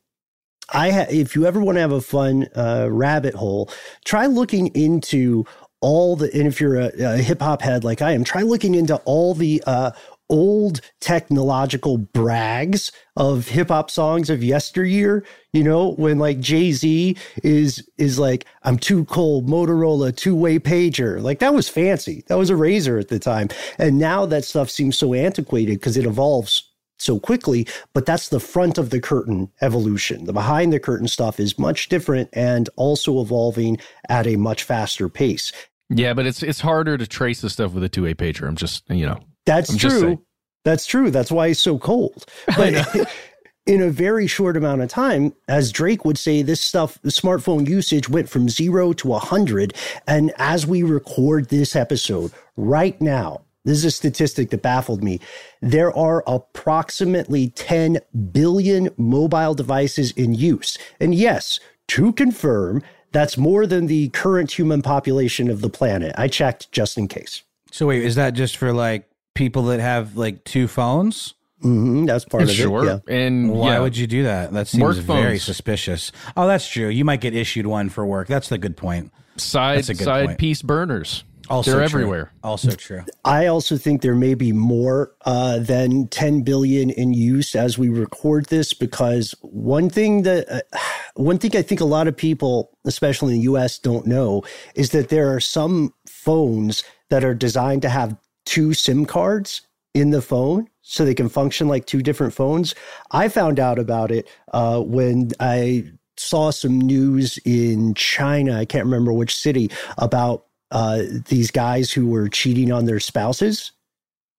I 0.73 0.91
ha- 0.93 1.07
if 1.11 1.37
you 1.37 1.45
ever 1.45 1.61
want 1.61 1.77
to 1.77 1.83
have 1.83 1.93
a 1.93 2.01
fun 2.01 2.49
uh, 2.57 2.89
rabbit 2.91 3.35
hole, 3.35 3.71
try 4.07 4.25
looking 4.25 4.69
into 4.69 5.45
all 5.83 6.17
the 6.17 6.33
and 6.33 6.47
if 6.49 6.59
you're 6.59 6.81
a, 6.81 6.91
a 6.99 7.19
hip 7.19 7.43
hop 7.43 7.61
head 7.61 7.85
like 7.85 8.01
I 8.01 8.13
am, 8.13 8.25
try 8.25 8.41
looking 8.41 8.75
into 8.75 8.97
all 9.05 9.35
the 9.35 9.63
uh, 9.67 9.91
old 10.29 10.81
technological 11.01 11.99
brags 11.99 12.91
of 13.17 13.49
hip 13.49 13.69
hop 13.69 13.91
songs 13.91 14.31
of 14.31 14.43
yesteryear, 14.43 15.25
you 15.53 15.63
know, 15.63 15.93
when 15.95 16.19
like 16.19 16.41
Jay-Z 16.41 17.17
is 17.43 17.89
is 17.99 18.19
like 18.19 18.47
I'm 18.63 18.79
too 18.79 19.05
cold 19.05 19.49
Motorola 19.49 20.15
two-way 20.17 20.59
pager. 20.59 21.23
Like 21.23 21.39
that 21.41 21.55
was 21.55 21.69
fancy. 21.69 22.25
That 22.29 22.39
was 22.39 22.51
a 22.51 22.57
razor 22.57 22.99
at 22.99 23.09
the 23.09 23.19
time. 23.19 23.49
And 23.79 23.99
now 23.99 24.27
that 24.27 24.45
stuff 24.45 24.71
seems 24.71 24.97
so 24.99 25.15
antiquated 25.15 25.79
because 25.79 25.97
it 25.97 26.07
evolves 26.07 26.71
so 26.99 27.19
quickly, 27.19 27.67
but 27.93 28.07
that's 28.07 28.29
the 28.29 28.41
front 28.41 28.79
of 28.79 28.91
the 28.91 29.01
curtain 29.01 29.51
evolution. 29.61 30.25
The 30.25 30.33
behind 30.33 30.73
the 30.73 30.81
curtain 30.81 31.09
stuff 31.09 31.39
is 31.41 31.59
much 31.59 31.89
different 31.89 32.31
and 32.33 32.69
also 32.77 33.21
evolving 33.21 33.79
at 34.09 34.27
a 34.27 34.37
much 34.37 34.63
faster 34.63 35.09
pace. 35.09 35.53
Yeah, 35.91 36.15
but 36.15 36.25
it's 36.27 36.43
it's 36.43 36.61
harder 36.61 36.97
to 36.97 37.07
trace 37.07 37.41
the 37.41 37.51
stuff 37.51 37.73
with 37.73 37.85
a 37.85 37.89
two-way 37.89 38.15
pager. 38.15 38.49
I'm 38.49 38.57
just, 38.57 38.89
you 38.89 39.07
know, 39.07 39.21
that's 39.47 39.71
I'm 39.71 39.79
true. 39.79 40.23
That's 40.65 40.87
true. 40.87 41.11
That's 41.11 41.31
why 41.31 41.49
he's 41.49 41.61
so 41.61 41.79
cold. 41.79 42.27
But 42.57 42.87
in 43.67 43.81
a 43.81 43.91
very 43.91 44.27
short 44.27 44.57
amount 44.57 44.83
of 44.83 44.89
time, 44.89 45.35
as 45.49 45.73
Drake 45.73 46.05
would 46.05 46.19
say, 46.19 46.43
this 46.43 46.61
stuff, 46.61 47.01
smartphone 47.05 47.69
usage 47.69 48.09
went 48.09 48.29
from 48.29 48.49
zero 48.49 48.93
to 48.95 49.09
100. 49.09 49.75
And 50.07 50.33
as 50.39 50.67
we 50.67 50.83
record 50.83 51.49
this 51.49 51.75
episode 51.75 52.33
right 52.57 53.01
now, 53.01 53.43
this 53.65 53.79
is 53.79 53.85
a 53.87 53.91
statistic 53.91 54.51
that 54.51 54.61
baffled 54.61 55.03
me. 55.03 55.21
There 55.63 55.97
are 55.97 56.23
approximately 56.27 57.49
10 57.51 57.99
billion 58.33 58.91
mobile 58.99 59.55
devices 59.55 60.13
in 60.13 60.35
use. 60.35 60.77
And 61.01 61.15
yes, 61.15 61.61
to 61.89 62.13
confirm, 62.13 62.83
that's 63.13 63.39
more 63.39 63.67
than 63.67 63.87
the 63.87 64.11
current 64.11 64.53
human 64.53 64.83
population 64.83 65.49
of 65.49 65.63
the 65.63 65.71
planet. 65.71 66.15
I 66.19 66.29
checked 66.29 66.71
just 66.73 66.99
in 66.99 67.09
case. 67.09 67.43
So, 67.71 67.87
wait, 67.87 68.03
is 68.03 68.17
that 68.17 68.35
just 68.35 68.59
for 68.59 68.73
like 68.73 69.09
people 69.35 69.65
that 69.65 69.81
have 69.81 70.17
like 70.17 70.45
two 70.45 70.69
phones? 70.69 71.35
Mm-hmm, 71.63 72.05
that's 72.05 72.25
part 72.27 72.43
of 72.43 72.51
sure. 72.51 72.85
it. 72.85 73.03
Yeah. 73.09 73.15
And 73.15 73.51
why 73.51 73.75
yeah. 73.75 73.81
would 73.81 73.97
you 73.97 74.07
do 74.07 74.25
that? 74.25 74.53
That 74.53 74.69
seems 74.69 74.83
Work 74.83 74.97
very 74.99 75.23
phones. 75.23 75.45
suspicious. 75.45 76.13
Oh, 76.37 76.47
that's 76.47 76.69
true. 76.69 76.89
You 76.89 77.05
might 77.05 77.21
get 77.21 77.35
issued 77.35 77.67
one 77.67 77.89
for 77.89 78.05
work. 78.05 78.29
That's 78.29 78.49
the 78.49 78.59
good 78.59 78.77
point. 78.77 79.13
Side 79.37 79.87
good 79.87 79.99
side 79.99 80.27
point. 80.27 80.39
piece 80.39 80.63
burners. 80.63 81.25
Also 81.51 81.73
They're 81.73 81.89
true. 81.89 82.01
everywhere. 82.01 82.33
Also 82.43 82.71
true. 82.71 83.05
I 83.25 83.47
also 83.47 83.77
think 83.77 84.01
there 84.01 84.15
may 84.15 84.35
be 84.35 84.53
more 84.53 85.13
uh, 85.27 85.59
than 85.59 86.09
10 86.09 86.43
billion 86.43 86.91
in 86.91 87.13
use 87.13 87.55
as 87.55 87.79
we 87.79 87.89
record 87.89 88.47
this 88.47 88.73
because 88.73 89.35
one 89.43 89.91
thing 89.91 90.23
that 90.23 90.49
uh, 90.51 90.79
one 91.15 91.39
thing 91.39 91.55
I 91.55 91.63
think 91.63 91.81
a 91.81 91.87
lot 91.87 92.09
of 92.09 92.17
people, 92.17 92.71
especially 92.87 93.35
in 93.35 93.41
the 93.41 93.45
US, 93.53 93.79
don't 93.79 94.07
know 94.07 94.43
is 94.75 94.91
that 94.91 95.11
there 95.11 95.35
are 95.35 95.41
some 95.41 95.93
phones 96.07 96.83
that 97.11 97.25
are 97.25 97.35
designed 97.35 97.83
to 97.83 97.91
have 97.91 98.17
two 98.45 98.75
SIM 98.75 99.07
cards 99.07 99.63
in 99.95 100.11
the 100.11 100.23
phone 100.23 100.69
so 100.83 101.05
they 101.05 101.15
can 101.15 101.29
function 101.29 101.69
like 101.69 101.87
two 101.87 102.03
different 102.03 102.35
phones. 102.35 102.75
I 103.11 103.29
found 103.29 103.59
out 103.59 103.79
about 103.79 104.11
it 104.11 104.29
uh, 104.53 104.81
when 104.81 105.31
I 105.41 105.91
saw 106.17 106.51
some 106.51 106.79
news 106.79 107.39
in 107.45 107.95
China. 107.95 108.59
I 108.59 108.65
can't 108.65 108.85
remember 108.85 109.13
which 109.13 109.37
city 109.37 109.71
about 109.99 110.47
uh, 110.71 111.03
these 111.29 111.51
guys 111.51 111.93
who 111.93 112.09
were 112.09 112.29
cheating 112.29 112.73
on 112.73 112.85
their 112.85 113.01
spouses, 113.01 113.73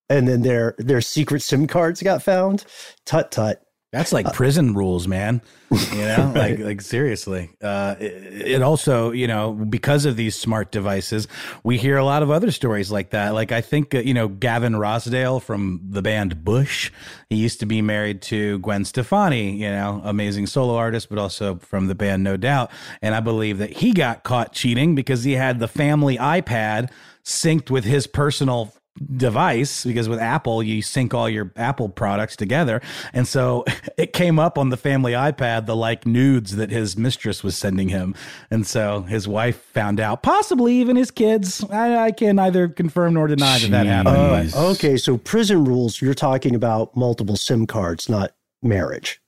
and 0.08 0.28
then 0.28 0.42
their 0.42 0.74
their 0.78 1.00
secret 1.00 1.42
SIM 1.42 1.66
cards 1.66 2.02
got 2.02 2.22
found. 2.22 2.64
Tut 3.04 3.30
tut. 3.32 3.65
That's 3.92 4.12
like 4.12 4.32
prison 4.32 4.74
rules, 4.74 5.06
man. 5.06 5.40
You 5.70 6.02
know, 6.02 6.32
like 6.36 6.58
like 6.58 6.80
seriously. 6.80 7.50
Uh, 7.62 7.94
it, 8.00 8.12
it 8.48 8.62
also, 8.62 9.12
you 9.12 9.26
know, 9.28 9.52
because 9.52 10.04
of 10.04 10.16
these 10.16 10.34
smart 10.34 10.72
devices, 10.72 11.28
we 11.62 11.78
hear 11.78 11.96
a 11.96 12.04
lot 12.04 12.22
of 12.22 12.30
other 12.30 12.50
stories 12.50 12.90
like 12.90 13.10
that. 13.10 13.30
Like 13.32 13.52
I 13.52 13.60
think, 13.60 13.94
uh, 13.94 13.98
you 13.98 14.12
know, 14.12 14.28
Gavin 14.28 14.74
Rossdale 14.74 15.40
from 15.40 15.80
the 15.88 16.02
band 16.02 16.44
Bush. 16.44 16.90
He 17.30 17.36
used 17.36 17.60
to 17.60 17.66
be 17.66 17.80
married 17.80 18.22
to 18.22 18.58
Gwen 18.58 18.84
Stefani, 18.84 19.52
you 19.52 19.70
know, 19.70 20.00
amazing 20.04 20.46
solo 20.46 20.74
artist, 20.74 21.08
but 21.08 21.18
also 21.18 21.56
from 21.56 21.86
the 21.86 21.94
band 21.94 22.24
No 22.24 22.36
Doubt. 22.36 22.70
And 23.00 23.14
I 23.14 23.20
believe 23.20 23.58
that 23.58 23.70
he 23.70 23.92
got 23.92 24.24
caught 24.24 24.52
cheating 24.52 24.94
because 24.94 25.22
he 25.24 25.32
had 25.32 25.60
the 25.60 25.68
family 25.68 26.18
iPad 26.18 26.90
synced 27.24 27.70
with 27.70 27.84
his 27.84 28.06
personal 28.06 28.74
device 29.16 29.84
because 29.84 30.08
with 30.08 30.18
Apple 30.18 30.62
you 30.62 30.82
sync 30.82 31.14
all 31.14 31.28
your 31.28 31.52
Apple 31.56 31.88
products 31.88 32.36
together 32.36 32.80
and 33.12 33.26
so 33.26 33.64
it 33.96 34.12
came 34.12 34.38
up 34.38 34.58
on 34.58 34.70
the 34.70 34.76
family 34.76 35.12
iPad 35.12 35.66
the 35.66 35.76
like 35.76 36.06
nudes 36.06 36.56
that 36.56 36.70
his 36.70 36.96
mistress 36.96 37.42
was 37.42 37.56
sending 37.56 37.88
him 37.88 38.14
and 38.50 38.66
so 38.66 39.02
his 39.02 39.28
wife 39.28 39.60
found 39.72 40.00
out 40.00 40.22
possibly 40.22 40.74
even 40.74 40.96
his 40.96 41.10
kids 41.10 41.64
I, 41.70 42.06
I 42.06 42.10
can 42.12 42.36
neither 42.36 42.68
confirm 42.68 43.14
nor 43.14 43.26
deny 43.26 43.58
that 43.58 43.70
that 43.70 43.86
happened 43.86 44.16
Uh, 44.54 44.70
okay, 44.70 44.96
so 44.96 45.16
prison 45.18 45.64
rules. 45.64 46.00
You're 46.00 46.14
talking 46.14 46.54
about 46.54 46.96
multiple 46.96 47.36
SIM 47.36 47.66
cards, 47.66 48.08
not 48.08 48.32
marriage. 48.62 49.20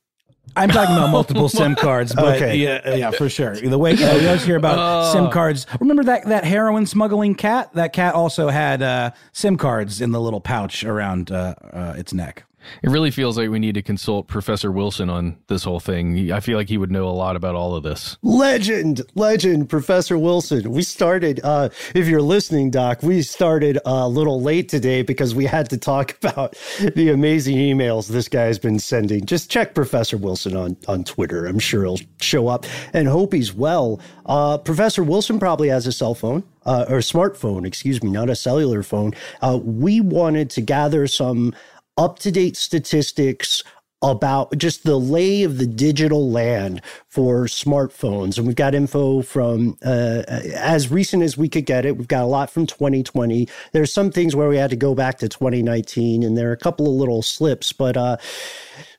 I'm 0.57 0.69
talking 0.71 0.97
about 0.97 1.11
multiple 1.11 1.49
SIM 1.49 1.75
cards, 1.77 2.15
but 2.15 2.37
Okay. 2.37 2.57
yeah, 2.57 2.95
yeah, 2.95 3.11
for 3.11 3.29
sure. 3.29 3.55
The 3.57 3.79
way 3.79 3.93
you, 3.93 4.01
know, 4.01 4.17
you 4.17 4.27
always 4.27 4.45
hear 4.45 4.57
about 4.57 5.13
SIM 5.13 5.31
cards. 5.31 5.67
Remember 5.81 6.05
that 6.05 6.27
that 6.27 6.45
heroin 6.45 6.87
smuggling 6.87 7.35
cat? 7.35 7.73
That 7.75 7.93
cat 7.93 8.15
also 8.15 8.49
had 8.49 8.83
uh, 8.83 9.11
SIM 9.33 9.57
cards 9.57 10.01
in 10.01 10.13
the 10.13 10.21
little 10.21 10.41
pouch 10.41 10.85
around 10.85 11.31
uh, 11.31 11.55
uh, 11.73 11.95
its 11.97 12.13
neck. 12.13 12.45
It 12.83 12.91
really 12.91 13.11
feels 13.11 13.37
like 13.37 13.51
we 13.51 13.59
need 13.59 13.75
to 13.75 13.83
consult 13.83 14.29
Professor 14.29 14.71
Wilson 14.71 15.11
on 15.11 15.37
this 15.49 15.65
whole 15.65 15.81
thing. 15.81 16.31
I 16.33 16.41
feel 16.41 16.57
like 16.57 16.69
he 16.69 16.79
would 16.79 16.91
know 16.91 17.09
a 17.09 17.11
lot 17.11 17.37
about 17.37 17.55
all 17.55 17.75
of 17.75 17.83
this. 17.83 18.17
Legend, 18.23 19.03
legend, 19.15 19.69
Professor 19.69 20.19
Wilson. 20.19 20.71
We 20.71 20.83
started, 20.83 21.41
uh, 21.43 21.71
if 21.95 22.07
you're 22.07 22.23
listening, 22.23 22.71
Doc, 22.71 23.03
we 23.03 23.23
started 23.23 23.79
a 23.85 24.09
little 24.09 24.41
late 24.41 24.69
today 24.69 25.03
because 25.03 25.35
we 25.35 25.47
had 25.47 25.71
to 25.71 25.77
talk 25.77 26.17
about 26.23 26.57
the 26.95 27.11
amazing 27.11 27.57
emails 27.57 28.09
this 28.09 28.29
guy's 28.29 28.59
been 28.59 28.79
sending. 28.79 29.25
Just 29.25 29.51
check 29.51 29.75
Professor 29.75 30.17
Wilson 30.17 30.57
on, 30.57 30.77
on 30.87 31.05
Twitter. 31.05 31.47
I'm 31.47 31.59
sure 31.59 31.85
he'll 31.85 31.99
show 32.21 32.49
up 32.49 32.67
and 32.93 33.09
hope 33.09 33.33
he's 33.33 33.55
well. 33.55 34.01
Uh, 34.27 34.59
Professor 34.59 35.03
Wilson 35.03 35.39
probably 35.39 35.69
has 35.69 35.87
a 35.87 35.93
cell 35.93 36.15
phone. 36.15 36.45
Uh, 36.67 36.85
or 36.91 36.99
smartphone, 36.99 37.67
excuse 37.67 38.03
me, 38.03 38.11
not 38.11 38.29
a 38.29 38.37
cellular 38.37 38.83
phone. 38.83 39.15
Uh, 39.41 39.59
we 39.63 40.03
wanted 40.03 40.51
to 40.51 40.61
gather 40.61 41.07
some 41.07 41.55
up 41.99 42.19
to 42.21 42.31
date 42.31 42.57
statistics 42.57 43.63
about 44.01 44.57
just 44.57 44.85
the 44.85 44.97
lay 44.97 45.43
of 45.43 45.59
the 45.59 45.67
digital 45.67 46.31
land 46.31 46.81
for 47.09 47.47
smartphones. 47.47 48.39
And 48.39 48.47
we've 48.47 48.55
got 48.55 48.75
info 48.75 49.23
from 49.23 49.77
uh, 49.85 50.23
as 50.55 50.91
recent 50.91 51.25
as 51.25 51.37
we 51.37 51.49
could 51.49 51.67
get 51.67 51.85
it. 51.85 51.97
We've 51.97 52.07
got 52.07 52.23
a 52.23 52.27
lot 52.27 52.49
from 52.51 52.67
2020. 52.67 53.49
There's 53.73 53.93
some 53.93 54.11
things 54.11 54.37
where 54.37 54.49
we 54.49 54.57
had 54.57 54.71
to 54.71 54.77
go 54.77 54.95
back 54.95 55.19
to 55.19 55.29
2019, 55.29 56.23
and 56.23 56.39
there 56.39 56.49
are 56.49 56.53
a 56.53 56.57
couple 56.57 56.87
of 56.87 56.93
little 56.93 57.23
slips, 57.23 57.73
but 57.73 57.97
uh, 57.97 58.19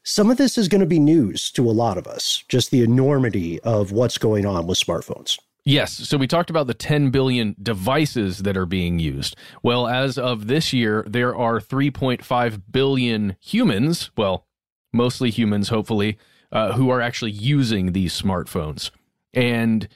some 0.03 0.29
of 0.29 0.37
this 0.37 0.57
is 0.57 0.67
going 0.67 0.81
to 0.81 0.87
be 0.87 0.99
news 0.99 1.49
to 1.51 1.69
a 1.69 1.71
lot 1.71 1.97
of 1.97 2.05
us, 2.05 2.43
just 2.49 2.71
the 2.71 2.81
enormity 2.81 3.59
of 3.61 3.93
what's 3.93 4.17
going 4.17 4.45
on 4.45 4.67
with 4.67 4.77
smartphones. 4.77 5.37
Yes. 5.65 5.93
So 5.93 6.17
we 6.17 6.27
talked 6.27 6.49
about 6.49 6.67
the 6.67 6.73
10 6.73 7.11
billion 7.11 7.55
devices 7.61 8.39
that 8.39 8.57
are 8.57 8.65
being 8.65 8.99
used. 8.99 9.35
Well, 9.61 9.87
as 9.87 10.17
of 10.17 10.47
this 10.47 10.73
year, 10.73 11.03
there 11.07 11.35
are 11.35 11.59
3.5 11.59 12.61
billion 12.71 13.35
humans, 13.39 14.09
well, 14.17 14.47
mostly 14.93 15.29
humans, 15.29 15.69
hopefully, 15.69 16.17
uh, 16.51 16.73
who 16.73 16.89
are 16.89 17.01
actually 17.01 17.31
using 17.31 17.91
these 17.91 18.19
smartphones. 18.19 18.91
And 19.33 19.87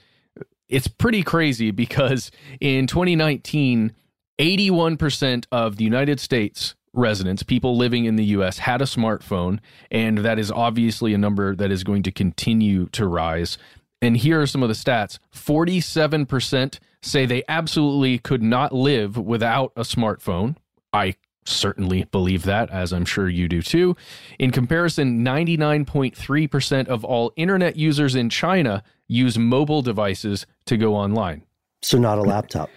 it's 0.68 0.88
pretty 0.88 1.22
crazy 1.22 1.70
because 1.70 2.30
in 2.60 2.86
2019, 2.86 3.94
81% 4.38 5.46
of 5.50 5.76
the 5.76 5.84
United 5.84 6.20
States 6.20 6.74
residents, 6.92 7.42
people 7.42 7.76
living 7.76 8.04
in 8.04 8.16
the 8.16 8.24
US, 8.26 8.58
had 8.58 8.80
a 8.80 8.84
smartphone. 8.84 9.58
And 9.90 10.18
that 10.18 10.38
is 10.38 10.50
obviously 10.50 11.12
a 11.14 11.18
number 11.18 11.54
that 11.56 11.70
is 11.70 11.84
going 11.84 12.02
to 12.04 12.12
continue 12.12 12.86
to 12.90 13.06
rise. 13.06 13.58
And 14.04 14.18
here 14.18 14.42
are 14.42 14.46
some 14.46 14.62
of 14.62 14.68
the 14.68 14.74
stats 14.74 15.18
47% 15.34 16.78
say 17.00 17.24
they 17.24 17.42
absolutely 17.48 18.18
could 18.18 18.42
not 18.42 18.74
live 18.74 19.16
without 19.16 19.72
a 19.76 19.80
smartphone. 19.80 20.56
I 20.92 21.14
certainly 21.46 22.04
believe 22.04 22.42
that, 22.42 22.68
as 22.68 22.92
I'm 22.92 23.06
sure 23.06 23.30
you 23.30 23.48
do 23.48 23.62
too. 23.62 23.96
In 24.38 24.50
comparison, 24.50 25.24
99.3% 25.24 26.88
of 26.88 27.02
all 27.02 27.32
internet 27.36 27.76
users 27.76 28.14
in 28.14 28.28
China 28.28 28.82
use 29.08 29.38
mobile 29.38 29.80
devices 29.80 30.44
to 30.66 30.76
go 30.76 30.94
online. 30.94 31.42
So, 31.80 31.96
not 31.96 32.18
a 32.18 32.22
laptop. 32.22 32.68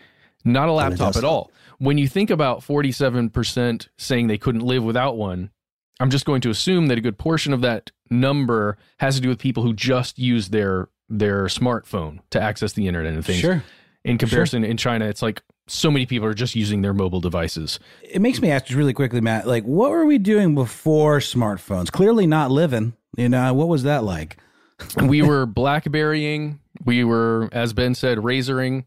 Not 0.46 0.70
a 0.70 0.74
laptop 0.74 1.18
at 1.18 1.26
all. 1.26 1.52
When 1.78 1.98
you 1.98 2.08
think 2.08 2.30
about 2.30 2.62
47% 2.62 3.90
saying 3.98 4.28
they 4.28 4.38
couldn't 4.38 4.62
live 4.62 4.84
without 4.84 5.18
one, 5.18 5.50
I'm 6.00 6.10
just 6.10 6.26
going 6.26 6.40
to 6.42 6.50
assume 6.50 6.88
that 6.88 6.98
a 6.98 7.02
good 7.02 7.18
portion 7.18 7.52
of 7.52 7.60
that 7.62 7.92
number 8.10 8.78
has 9.00 9.16
to 9.16 9.22
do 9.22 9.28
with 9.28 9.40
people 9.40 9.64
who 9.64 9.74
just 9.74 10.18
use 10.18 10.50
their 10.50 10.88
their 11.10 11.46
smartphone 11.46 12.20
to 12.32 12.42
access 12.42 12.74
the 12.74 12.88
internet 12.88 13.14
and 13.14 13.26
things. 13.26 13.40
Sure. 13.40 13.64
In 14.04 14.18
comparison, 14.18 14.64
sure. 14.64 14.70
in 14.70 14.78
China, 14.78 15.06
it's 15.06 15.22
like 15.22 15.42
so 15.68 15.92
many 15.92 16.06
people 16.06 16.28
are 16.28 16.34
just 16.34 16.56
using 16.56 16.82
their 16.82 16.94
mobile 16.94 17.20
devices. 17.20 17.80
It 18.02 18.22
makes 18.22 18.42
me 18.42 18.50
ask 18.50 18.66
just 18.66 18.78
really 18.78 18.94
quickly, 18.94 19.22
Matt, 19.22 19.48
like 19.48 19.64
what 19.64 19.92
were 19.92 20.06
we 20.06 20.18
doing 20.18 20.56
before 20.56 21.20
smartphones? 21.20 21.92
Clearly 21.92 22.26
not 22.26 22.52
living. 22.52 22.94
You 23.18 23.30
know, 23.30 23.54
what 23.54 23.68
was 23.68 23.84
that 23.84 24.04
like? 24.04 24.38
we 25.04 25.22
were 25.22 25.46
blackberrying. 25.46 26.60
We 26.86 27.04
were, 27.04 27.50
as 27.52 27.74
Ben 27.74 27.96
said, 27.96 28.20
razoring. 28.20 28.86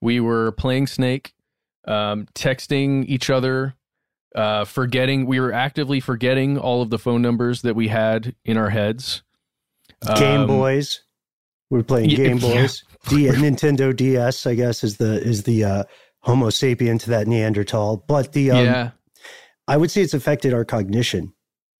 We 0.00 0.20
were 0.20 0.52
playing 0.52 0.86
Snake, 0.86 1.34
um, 1.86 2.26
texting 2.34 3.06
each 3.06 3.30
other, 3.30 3.74
uh, 4.34 4.64
forgetting. 4.64 5.26
We 5.26 5.40
were 5.40 5.52
actively 5.52 6.00
forgetting 6.00 6.58
all 6.58 6.82
of 6.82 6.90
the 6.90 6.98
phone 6.98 7.22
numbers 7.22 7.62
that 7.62 7.74
we 7.74 7.88
had 7.88 8.34
in 8.44 8.56
our 8.56 8.70
heads. 8.70 9.22
Game 10.16 10.42
um, 10.42 10.46
Boys. 10.46 11.03
We 11.74 11.80
are 11.80 11.82
playing 11.82 12.10
Game 12.10 12.38
yeah, 12.38 12.54
Boys. 12.54 12.84
D- 13.08 13.26
Nintendo 13.26 13.94
DS, 13.94 14.46
I 14.46 14.54
guess, 14.54 14.84
is 14.84 14.98
the 14.98 15.20
is 15.20 15.42
the 15.42 15.64
uh, 15.64 15.84
Homo 16.20 16.50
sapien 16.50 17.00
to 17.00 17.10
that 17.10 17.26
Neanderthal. 17.26 17.96
But 18.06 18.32
the 18.32 18.52
um, 18.52 18.64
yeah, 18.64 18.90
I 19.66 19.76
would 19.76 19.90
say 19.90 20.02
it's 20.02 20.14
affected 20.14 20.54
our 20.54 20.64
cognition 20.64 21.32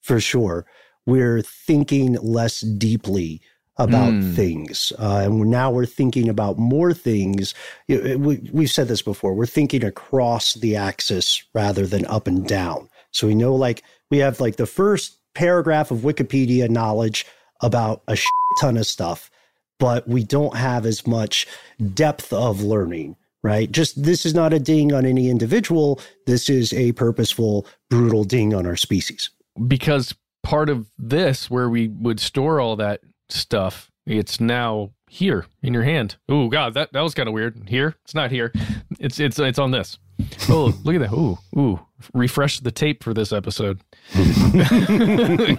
for 0.03 0.19
sure. 0.19 0.67
We're 1.07 1.43
thinking 1.43 2.15
less 2.15 2.63
deeply 2.63 3.41
about 3.77 4.13
mm. 4.13 4.35
things. 4.35 4.93
Uh, 4.99 5.23
and 5.27 5.41
now 5.49 5.71
we're 5.71 5.87
thinking 5.87 6.29
about 6.29 6.59
more 6.59 6.93
things. 6.93 7.55
We, 7.87 8.41
we've 8.53 8.71
said 8.71 8.89
this 8.89 9.03
before. 9.03 9.35
We're 9.35 9.47
thinking 9.47 9.85
across 9.85 10.55
the 10.55 10.75
axis 10.75 11.45
rather 11.55 11.87
than 11.87 12.05
up 12.07 12.27
and 12.27 12.47
down. 12.47 12.89
So 13.13 13.29
we 13.29 13.35
know, 13.35 13.55
like, 13.55 13.83
we 14.11 14.19
have 14.19 14.41
like 14.41 14.57
the 14.57 14.67
first 14.67 15.19
paragraph 15.35 15.91
of 15.91 15.99
Wikipedia 15.99 16.69
knowledge 16.69 17.27
about 17.61 18.03
a 18.09 18.19
ton 18.61 18.77
of 18.77 18.87
stuff, 18.87 19.31
but 19.79 20.09
we 20.09 20.25
don't 20.25 20.57
have 20.57 20.87
as 20.87 21.07
much 21.07 21.47
depth 21.95 22.33
of 22.33 22.63
learning. 22.63 23.17
Right. 23.43 23.71
Just 23.71 24.03
this 24.03 24.25
is 24.25 24.33
not 24.33 24.55
a 24.55 24.59
ding 24.59 24.95
on 24.95 25.05
any 25.05 25.29
individual. 25.29 26.01
This 26.27 26.49
is 26.49 26.73
a 26.73 26.93
purposeful, 26.93 27.67
brutal 27.91 28.25
ding 28.25 28.55
on 28.55 28.67
our 28.67 28.77
species. 28.77 29.29
Because 29.67 30.15
part 30.43 30.71
of 30.71 30.91
this, 30.97 31.51
where 31.51 31.69
we 31.69 31.89
would 31.89 32.21
store 32.21 32.59
all 32.59 32.75
that 32.77 33.01
stuff. 33.29 33.91
It's 34.07 34.41
now 34.41 34.93
here 35.09 35.47
in 35.63 35.75
your 35.75 35.83
hand. 35.83 36.17
Oh 36.29 36.49
God, 36.49 36.75
that 36.75 36.93
that 36.93 37.01
was 37.01 37.15
kind 37.15 37.29
of 37.29 37.35
weird. 37.35 37.69
Here, 37.69 37.97
it's 38.05 38.15
not 38.15 38.31
here. 38.31 38.53
It's 38.99 39.21
it's 39.21 39.39
it's 39.39 39.59
on 39.59 39.71
this. 39.71 39.99
Oh, 40.49 40.73
look 40.85 40.95
at 40.95 41.01
that. 41.01 41.13
Ooh, 41.13 41.39
ooh. 41.57 41.81
Refresh 42.13 42.61
the 42.61 42.71
tape 42.71 43.03
for 43.03 43.15
this 43.15 43.33
episode. 43.33 43.81
I 44.15 45.57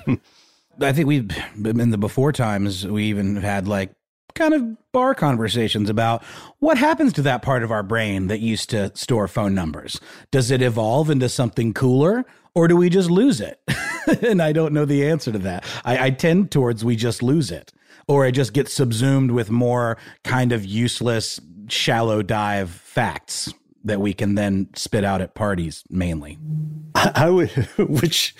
think 0.91 1.07
we've 1.07 1.29
in 1.63 1.89
the 1.89 1.97
before 1.97 2.31
times 2.31 2.85
we 2.85 3.05
even 3.05 3.37
had 3.37 3.67
like 3.67 3.91
kind 4.33 4.53
of 4.53 4.91
bar 4.91 5.15
conversations 5.15 5.89
about 5.89 6.23
what 6.59 6.77
happens 6.77 7.13
to 7.13 7.21
that 7.21 7.41
part 7.41 7.63
of 7.63 7.71
our 7.71 7.83
brain 7.83 8.27
that 8.27 8.39
used 8.39 8.69
to 8.71 8.95
store 8.95 9.27
phone 9.27 9.55
numbers. 9.55 9.99
Does 10.31 10.51
it 10.51 10.61
evolve 10.61 11.09
into 11.09 11.29
something 11.29 11.73
cooler 11.73 12.25
or 12.53 12.67
do 12.67 12.75
we 12.75 12.89
just 12.89 13.09
lose 13.09 13.39
it? 13.39 13.61
and 14.23 14.41
I 14.41 14.51
don't 14.53 14.73
know 14.73 14.85
the 14.85 15.07
answer 15.07 15.31
to 15.31 15.39
that. 15.39 15.65
I, 15.83 16.05
I 16.05 16.09
tend 16.09 16.51
towards 16.51 16.83
we 16.83 16.95
just 16.95 17.21
lose 17.21 17.51
it, 17.51 17.71
or 18.07 18.25
I 18.25 18.31
just 18.31 18.53
get 18.53 18.69
subsumed 18.69 19.31
with 19.31 19.49
more 19.51 19.97
kind 20.23 20.51
of 20.51 20.65
useless, 20.65 21.39
shallow 21.67 22.21
dive 22.21 22.69
facts 22.69 23.53
that 23.83 24.01
we 24.01 24.13
can 24.13 24.35
then 24.35 24.67
spit 24.75 25.03
out 25.03 25.21
at 25.21 25.35
parties 25.35 25.83
mainly. 25.89 26.39
I 26.95 27.29
would, 27.29 27.49
which 27.77 28.35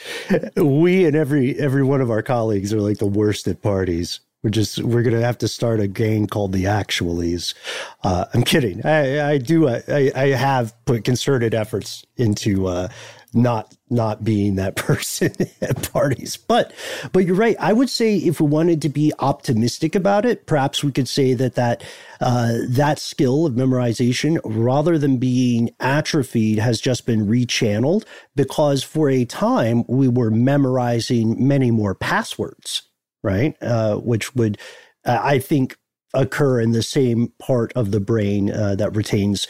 we 0.56 1.06
and 1.06 1.16
every 1.16 1.58
every 1.60 1.84
one 1.84 2.02
of 2.02 2.10
our 2.10 2.24
colleagues 2.24 2.74
are 2.74 2.82
like 2.82 2.98
the 2.98 3.06
worst 3.06 3.48
at 3.48 3.62
parties. 3.62 4.22
We're 4.46 4.52
just 4.52 4.78
we're 4.84 5.02
gonna 5.02 5.22
have 5.22 5.40
to 5.40 5.48
start 5.48 5.80
a 5.80 5.88
gang 5.88 6.28
called 6.28 6.52
the 6.52 6.66
Actualies. 6.66 7.56
Uh, 8.04 8.26
I'm 8.32 8.44
kidding. 8.44 8.86
I, 8.86 9.32
I 9.32 9.38
do. 9.40 9.68
I, 9.68 10.12
I 10.16 10.28
have 10.28 10.76
put 10.86 11.04
concerted 11.04 11.56
efforts 11.56 12.06
into 12.16 12.68
uh, 12.68 12.90
not 13.34 13.76
not 13.90 14.24
being 14.24 14.54
that 14.54 14.76
person 14.76 15.34
at 15.62 15.92
parties. 15.92 16.38
But 16.38 16.74
but 17.12 17.26
you're 17.26 17.36
right. 17.36 17.56
I 17.60 17.74
would 17.74 17.90
say 17.90 18.18
if 18.18 18.40
we 18.40 18.46
wanted 18.46 18.84
to 18.84 18.90
be 18.90 19.12
optimistic 19.18 19.96
about 19.96 20.28
it, 20.28 20.46
perhaps 20.46 20.84
we 20.84 20.92
could 20.92 21.10
say 21.10 21.34
that 21.34 21.56
that 21.56 21.84
uh, 22.22 22.60
that 22.70 23.00
skill 23.00 23.48
of 23.48 23.54
memorization, 23.54 24.40
rather 24.44 25.00
than 25.00 25.18
being 25.18 25.72
atrophied, 25.80 26.60
has 26.60 26.80
just 26.80 27.08
been 27.08 27.26
rechanneled 27.26 28.06
because 28.36 28.84
for 28.84 29.10
a 29.10 29.26
time 29.26 29.84
we 29.88 30.08
were 30.08 30.30
memorizing 30.30 31.48
many 31.48 31.72
more 31.72 31.96
passwords, 31.96 32.84
right? 33.26 33.58
Uh, 33.62 33.98
which 33.98 34.36
would 34.36 34.58
uh, 35.06 35.20
I 35.22 35.40
think 35.40 35.78
occur 36.14 36.62
in 36.62 36.72
the 36.72 36.84
same 36.84 37.34
part 37.40 37.74
of 37.74 37.92
the 37.92 38.00
brain 38.00 38.52
uh, 38.52 38.76
that 38.76 38.96
retains 38.96 39.48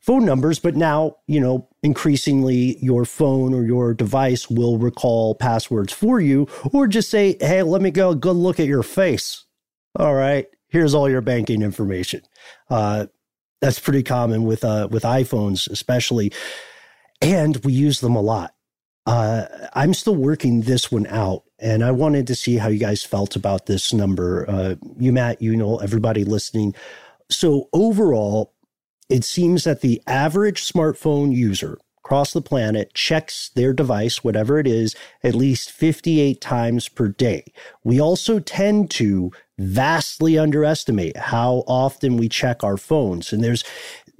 phone 0.00 0.24
numbers, 0.24 0.58
but 0.58 0.74
now, 0.74 1.16
you 1.26 1.38
know, 1.38 1.68
increasingly 1.82 2.78
your 2.82 3.04
phone 3.04 3.52
or 3.52 3.64
your 3.64 3.92
device 3.92 4.48
will 4.48 4.78
recall 4.78 5.34
passwords 5.34 5.92
for 5.92 6.20
you, 6.20 6.46
or 6.72 6.86
just 6.86 7.10
say, 7.10 7.36
hey, 7.40 7.62
let 7.62 7.82
me 7.82 7.90
go 7.90 8.14
good 8.14 8.36
look 8.36 8.58
at 8.58 8.66
your 8.66 8.82
face. 8.82 9.44
All 9.96 10.14
right, 10.14 10.46
here's 10.68 10.94
all 10.94 11.10
your 11.10 11.20
banking 11.20 11.60
information. 11.60 12.22
Uh, 12.70 13.06
that's 13.60 13.80
pretty 13.80 14.02
common 14.02 14.44
with 14.44 14.64
uh, 14.64 14.88
with 14.90 15.02
iPhones, 15.02 15.68
especially, 15.68 16.32
and 17.20 17.56
we 17.64 17.72
use 17.72 18.00
them 18.00 18.16
a 18.16 18.22
lot. 18.22 18.54
Uh, 19.04 19.46
I'm 19.74 19.94
still 19.94 20.16
working 20.16 20.62
this 20.62 20.92
one 20.92 21.06
out, 21.08 21.42
and 21.58 21.84
I 21.84 21.90
wanted 21.90 22.26
to 22.28 22.34
see 22.34 22.56
how 22.56 22.68
you 22.68 22.78
guys 22.78 23.02
felt 23.02 23.36
about 23.36 23.66
this 23.66 23.92
number. 23.92 24.48
Uh, 24.48 24.74
you, 24.98 25.12
Matt, 25.12 25.42
you 25.42 25.56
know, 25.56 25.78
everybody 25.78 26.24
listening. 26.24 26.74
So 27.30 27.68
overall, 27.72 28.52
it 29.08 29.24
seems 29.24 29.64
that 29.64 29.80
the 29.80 30.02
average 30.06 30.70
smartphone 30.70 31.34
user 31.34 31.78
across 32.04 32.32
the 32.32 32.40
planet 32.40 32.94
checks 32.94 33.50
their 33.54 33.72
device, 33.72 34.24
whatever 34.24 34.58
it 34.58 34.66
is, 34.66 34.94
at 35.22 35.34
least 35.34 35.70
58 35.70 36.40
times 36.40 36.88
per 36.88 37.08
day. 37.08 37.44
We 37.84 38.00
also 38.00 38.38
tend 38.38 38.90
to 38.92 39.30
vastly 39.58 40.38
underestimate 40.38 41.16
how 41.16 41.64
often 41.66 42.16
we 42.16 42.28
check 42.28 42.62
our 42.64 42.76
phones. 42.76 43.32
And 43.32 43.42
there's 43.44 43.64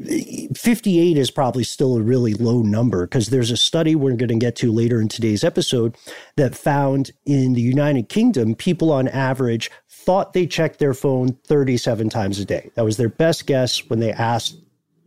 58 0.01 1.19
is 1.19 1.31
probably 1.31 1.65
still 1.65 1.97
a 1.97 2.03
really 2.03 2.33
low 2.35 2.63
number 2.63 3.07
because 3.07 3.29
there's 3.29 3.51
a 3.51 3.57
study 3.57 3.97
we're 3.97 4.15
going 4.15 4.29
to 4.29 4.37
get 4.37 4.55
to 4.57 4.73
later 4.73 5.01
in 5.01 5.09
today's 5.09 5.43
episode 5.43 5.97
that 6.37 6.55
found 6.55 7.11
in 7.27 7.55
the 7.55 7.61
United 7.61 8.09
Kingdom, 8.09 8.55
people 8.55 8.93
on 8.93 9.09
average 9.09 9.71
thought 9.91 10.35
they 10.35 10.47
checked 10.47 10.79
their 10.79 10.95
phone 10.95 11.33
37 11.47 12.11
times 12.11 12.39
a 12.39 12.45
day. 12.45 12.71
That 12.77 12.85
was 12.85 12.97
their 12.97 13.09
best 13.09 13.47
guess 13.47 13.79
when 13.91 13.99
they 13.99 14.13
asked 14.13 14.57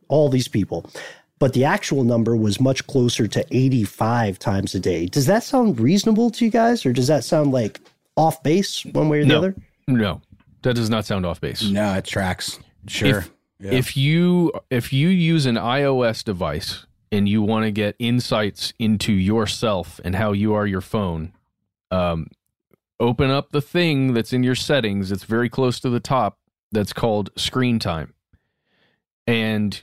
all 0.10 0.27
these 0.27 0.49
people. 0.49 0.86
But 1.39 1.54
the 1.54 1.63
actual 1.63 2.04
number 2.04 2.36
was 2.36 2.60
much 2.60 2.86
closer 2.86 3.27
to 3.27 3.45
85 3.49 4.39
times 4.39 4.75
a 4.75 4.80
day. 4.80 5.06
Does 5.06 5.25
that 5.25 5.43
sound 5.43 5.80
reasonable 5.80 6.30
to 6.32 6.45
you 6.45 6.51
guys, 6.51 6.86
or 6.86 6.91
does 6.91 7.08
that 7.08 7.23
sound 7.23 7.51
like 7.51 7.80
off 8.17 8.43
base 8.43 8.86
one 8.86 9.08
way 9.08 9.19
or 9.19 9.21
the 9.21 9.27
no, 9.30 9.38
other? 9.38 9.56
No, 9.88 10.21
that 10.63 10.75
does 10.75 10.89
not 10.89 11.06
sound 11.06 11.25
off 11.25 11.39
base. 11.39 11.63
No, 11.63 11.93
it 11.93 12.06
tracks. 12.06 12.60
Sure. 12.88 13.19
If, 13.19 13.32
if 13.62 13.97
you 13.97 14.52
if 14.69 14.91
you 14.91 15.10
use 15.10 15.45
an 15.45 15.56
iOS 15.56 16.24
device 16.24 16.86
and 17.12 17.28
you 17.28 17.41
want 17.41 17.65
to 17.65 17.71
get 17.71 17.95
insights 18.00 18.74
into 18.80 19.12
yourself 19.13 20.00
and 20.04 20.15
how 20.15 20.32
you 20.32 20.54
are 20.54 20.65
your 20.65 20.82
phone, 20.82 21.34
um, 21.91 22.28
open 23.00 23.30
up 23.30 23.52
the 23.52 23.62
thing 23.62 24.13
that's 24.13 24.34
in 24.34 24.43
your 24.43 24.56
settings. 24.56 25.12
It's 25.12 25.24
very 25.24 25.50
close 25.50 25.80
to 25.82 25.89
the 25.89 26.00
top. 26.00 26.38
That's 26.71 26.93
called 26.93 27.32
screen 27.36 27.80
time, 27.80 28.13
and 29.28 29.82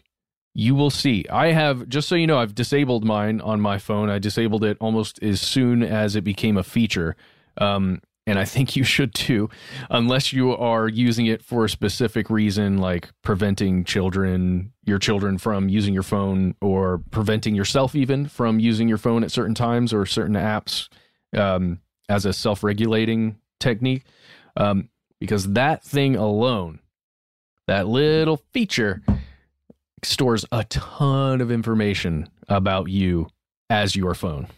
you 0.54 0.74
will 0.74 0.90
see. 0.90 1.24
I 1.30 1.52
have, 1.52 1.88
just 1.88 2.08
so 2.08 2.16
you 2.16 2.26
know, 2.26 2.38
I've 2.38 2.54
disabled 2.54 3.04
mine 3.04 3.40
on 3.40 3.60
my 3.60 3.78
phone. 3.78 4.10
I 4.10 4.18
disabled 4.18 4.64
it 4.64 4.76
almost 4.80 5.22
as 5.22 5.40
soon 5.40 5.84
as 5.84 6.16
it 6.16 6.22
became 6.24 6.56
a 6.56 6.64
feature. 6.64 7.14
Um, 7.58 8.00
and 8.28 8.38
I 8.38 8.44
think 8.44 8.76
you 8.76 8.84
should 8.84 9.14
too, 9.14 9.48
unless 9.88 10.34
you 10.34 10.54
are 10.54 10.86
using 10.86 11.24
it 11.24 11.42
for 11.42 11.64
a 11.64 11.68
specific 11.68 12.28
reason, 12.28 12.76
like 12.76 13.08
preventing 13.22 13.84
children, 13.84 14.72
your 14.84 14.98
children 14.98 15.38
from 15.38 15.70
using 15.70 15.94
your 15.94 16.02
phone, 16.02 16.54
or 16.60 17.02
preventing 17.10 17.54
yourself 17.54 17.94
even 17.94 18.28
from 18.28 18.60
using 18.60 18.86
your 18.86 18.98
phone 18.98 19.24
at 19.24 19.32
certain 19.32 19.54
times 19.54 19.94
or 19.94 20.04
certain 20.04 20.34
apps 20.34 20.88
um, 21.34 21.80
as 22.10 22.26
a 22.26 22.34
self 22.34 22.62
regulating 22.62 23.38
technique. 23.60 24.04
Um, 24.58 24.90
because 25.20 25.54
that 25.54 25.82
thing 25.82 26.14
alone, 26.14 26.80
that 27.66 27.88
little 27.88 28.42
feature, 28.52 29.02
stores 30.02 30.44
a 30.52 30.64
ton 30.64 31.40
of 31.40 31.50
information 31.50 32.28
about 32.46 32.90
you 32.90 33.28
as 33.70 33.96
your 33.96 34.14
phone. 34.14 34.48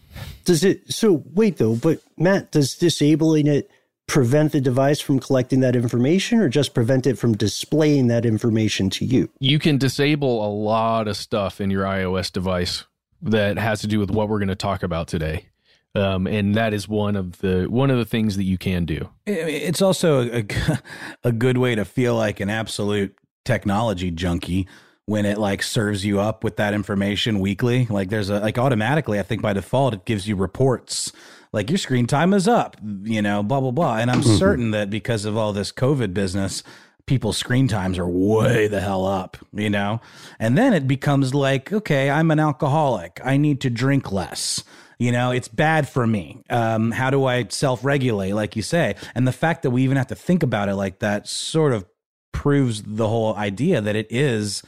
Does 0.44 0.64
it? 0.64 0.92
So 0.92 1.22
wait 1.32 1.58
though, 1.58 1.76
but 1.76 2.00
Matt, 2.16 2.52
does 2.52 2.74
disabling 2.74 3.46
it 3.46 3.70
prevent 4.06 4.52
the 4.52 4.60
device 4.60 5.00
from 5.00 5.20
collecting 5.20 5.60
that 5.60 5.76
information, 5.76 6.40
or 6.40 6.48
just 6.48 6.74
prevent 6.74 7.06
it 7.06 7.16
from 7.16 7.36
displaying 7.36 8.08
that 8.08 8.26
information 8.26 8.90
to 8.90 9.04
you? 9.04 9.30
You 9.38 9.58
can 9.58 9.78
disable 9.78 10.44
a 10.44 10.50
lot 10.50 11.06
of 11.06 11.16
stuff 11.16 11.60
in 11.60 11.70
your 11.70 11.84
iOS 11.84 12.32
device 12.32 12.84
that 13.22 13.58
has 13.58 13.80
to 13.82 13.86
do 13.86 14.00
with 14.00 14.10
what 14.10 14.28
we're 14.28 14.38
going 14.38 14.48
to 14.48 14.56
talk 14.56 14.82
about 14.82 15.06
today. 15.06 15.46
Um, 15.94 16.26
and 16.26 16.54
that 16.54 16.72
is 16.72 16.88
one 16.88 17.16
of 17.16 17.38
the 17.38 17.66
one 17.66 17.90
of 17.90 17.98
the 17.98 18.04
things 18.04 18.36
that 18.36 18.44
you 18.44 18.58
can 18.58 18.84
do. 18.84 19.08
It's 19.26 19.82
also 19.82 20.28
a, 20.28 20.44
a 21.24 21.32
good 21.32 21.58
way 21.58 21.74
to 21.74 21.84
feel 21.84 22.14
like 22.14 22.40
an 22.40 22.50
absolute 22.50 23.16
technology 23.44 24.10
junkie 24.10 24.68
when 25.06 25.26
it 25.26 25.38
like 25.38 25.62
serves 25.62 26.04
you 26.04 26.20
up 26.20 26.44
with 26.44 26.56
that 26.56 26.74
information 26.74 27.40
weekly. 27.40 27.86
Like 27.90 28.10
there's 28.10 28.30
a 28.30 28.40
like 28.40 28.58
automatically, 28.58 29.18
I 29.18 29.22
think 29.22 29.42
by 29.42 29.52
default 29.52 29.94
it 29.94 30.04
gives 30.04 30.28
you 30.28 30.36
reports 30.36 31.12
like 31.52 31.68
your 31.68 31.78
screen 31.78 32.06
time 32.06 32.32
is 32.32 32.46
up, 32.46 32.76
you 33.02 33.22
know, 33.22 33.42
blah 33.42 33.60
blah 33.60 33.70
blah. 33.70 33.96
And 33.96 34.10
I'm 34.10 34.20
mm-hmm. 34.20 34.36
certain 34.36 34.70
that 34.70 34.90
because 34.90 35.24
of 35.24 35.36
all 35.36 35.52
this 35.52 35.72
COVID 35.72 36.14
business, 36.14 36.62
people's 37.06 37.36
screen 37.36 37.66
times 37.66 37.98
are 37.98 38.08
way 38.08 38.68
the 38.68 38.80
hell 38.80 39.04
up, 39.04 39.36
you 39.52 39.70
know? 39.70 40.00
And 40.38 40.56
then 40.56 40.72
it 40.72 40.86
becomes 40.86 41.34
like, 41.34 41.72
okay, 41.72 42.08
I'm 42.08 42.30
an 42.30 42.38
alcoholic. 42.38 43.20
I 43.24 43.36
need 43.36 43.60
to 43.62 43.70
drink 43.70 44.12
less. 44.12 44.62
You 44.98 45.12
know, 45.12 45.30
it's 45.30 45.48
bad 45.48 45.88
for 45.88 46.06
me. 46.06 46.42
Um, 46.50 46.90
how 46.92 47.10
do 47.10 47.24
I 47.24 47.46
self 47.48 47.84
regulate, 47.84 48.34
like 48.34 48.54
you 48.54 48.62
say? 48.62 48.94
And 49.14 49.26
the 49.26 49.32
fact 49.32 49.62
that 49.62 49.70
we 49.70 49.82
even 49.82 49.96
have 49.96 50.08
to 50.08 50.14
think 50.14 50.42
about 50.42 50.68
it 50.68 50.76
like 50.76 51.00
that 51.00 51.26
sort 51.26 51.72
of 51.72 51.84
proves 52.32 52.82
the 52.82 53.08
whole 53.08 53.34
idea 53.34 53.80
that 53.80 53.96
it 53.96 54.06
is 54.10 54.62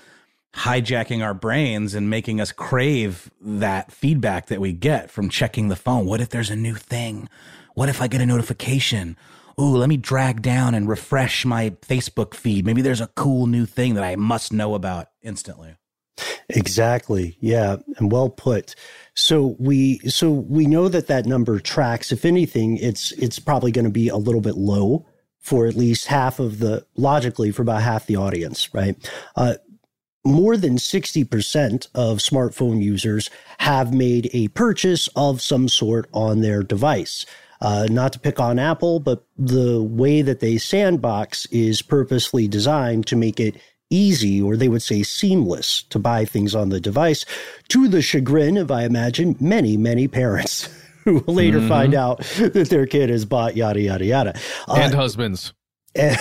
hijacking 0.54 1.24
our 1.24 1.34
brains 1.34 1.94
and 1.94 2.10
making 2.10 2.40
us 2.40 2.52
crave 2.52 3.30
that 3.40 3.90
feedback 3.90 4.46
that 4.46 4.60
we 4.60 4.72
get 4.72 5.10
from 5.10 5.28
checking 5.28 5.68
the 5.68 5.76
phone. 5.76 6.06
What 6.06 6.20
if 6.20 6.28
there's 6.28 6.50
a 6.50 6.56
new 6.56 6.74
thing? 6.74 7.28
What 7.74 7.88
if 7.88 8.02
I 8.02 8.06
get 8.06 8.20
a 8.20 8.26
notification? 8.26 9.16
Ooh, 9.60 9.76
let 9.76 9.88
me 9.88 9.96
drag 9.96 10.42
down 10.42 10.74
and 10.74 10.88
refresh 10.88 11.44
my 11.44 11.70
Facebook 11.82 12.34
feed. 12.34 12.66
Maybe 12.66 12.82
there's 12.82 13.00
a 13.00 13.08
cool 13.08 13.46
new 13.46 13.66
thing 13.66 13.94
that 13.94 14.04
I 14.04 14.16
must 14.16 14.52
know 14.52 14.74
about 14.74 15.08
instantly. 15.22 15.76
Exactly. 16.48 17.36
Yeah, 17.40 17.76
and 17.96 18.12
well 18.12 18.28
put. 18.28 18.74
So 19.14 19.56
we 19.58 19.98
so 20.00 20.30
we 20.30 20.66
know 20.66 20.88
that 20.88 21.06
that 21.06 21.26
number 21.26 21.58
tracks. 21.60 22.12
If 22.12 22.24
anything, 22.24 22.76
it's 22.76 23.12
it's 23.12 23.38
probably 23.38 23.72
going 23.72 23.84
to 23.84 23.90
be 23.90 24.08
a 24.08 24.16
little 24.16 24.40
bit 24.40 24.56
low 24.56 25.06
for 25.38 25.66
at 25.66 25.74
least 25.74 26.06
half 26.06 26.38
of 26.38 26.58
the 26.58 26.86
logically 26.96 27.50
for 27.50 27.62
about 27.62 27.82
half 27.82 28.06
the 28.06 28.16
audience, 28.16 28.72
right? 28.74 28.96
Uh, 29.34 29.54
more 30.24 30.56
than 30.56 30.76
60% 30.76 31.88
of 31.94 32.18
smartphone 32.18 32.82
users 32.82 33.30
have 33.58 33.92
made 33.92 34.30
a 34.32 34.48
purchase 34.48 35.08
of 35.16 35.40
some 35.40 35.68
sort 35.68 36.08
on 36.12 36.40
their 36.40 36.62
device. 36.62 37.26
Uh, 37.60 37.86
not 37.90 38.12
to 38.12 38.18
pick 38.18 38.40
on 38.40 38.58
Apple, 38.58 38.98
but 38.98 39.24
the 39.38 39.82
way 39.82 40.20
that 40.20 40.40
they 40.40 40.58
sandbox 40.58 41.46
is 41.46 41.80
purposely 41.80 42.48
designed 42.48 43.06
to 43.06 43.14
make 43.14 43.38
it 43.38 43.56
easy, 43.88 44.42
or 44.42 44.56
they 44.56 44.68
would 44.68 44.82
say 44.82 45.02
seamless, 45.02 45.82
to 45.84 45.98
buy 45.98 46.24
things 46.24 46.54
on 46.54 46.70
the 46.70 46.80
device, 46.80 47.24
to 47.68 47.86
the 47.86 48.02
chagrin 48.02 48.56
of, 48.56 48.70
I 48.70 48.84
imagine, 48.84 49.36
many, 49.38 49.76
many 49.76 50.08
parents 50.08 50.68
who 51.04 51.20
will 51.20 51.34
later 51.34 51.58
mm-hmm. 51.58 51.68
find 51.68 51.94
out 51.94 52.20
that 52.38 52.68
their 52.68 52.86
kid 52.86 53.10
has 53.10 53.24
bought 53.24 53.56
yada, 53.56 53.80
yada, 53.80 54.04
yada. 54.04 54.34
Uh, 54.66 54.78
and 54.78 54.94
husbands. 54.94 55.52
And, 55.94 56.18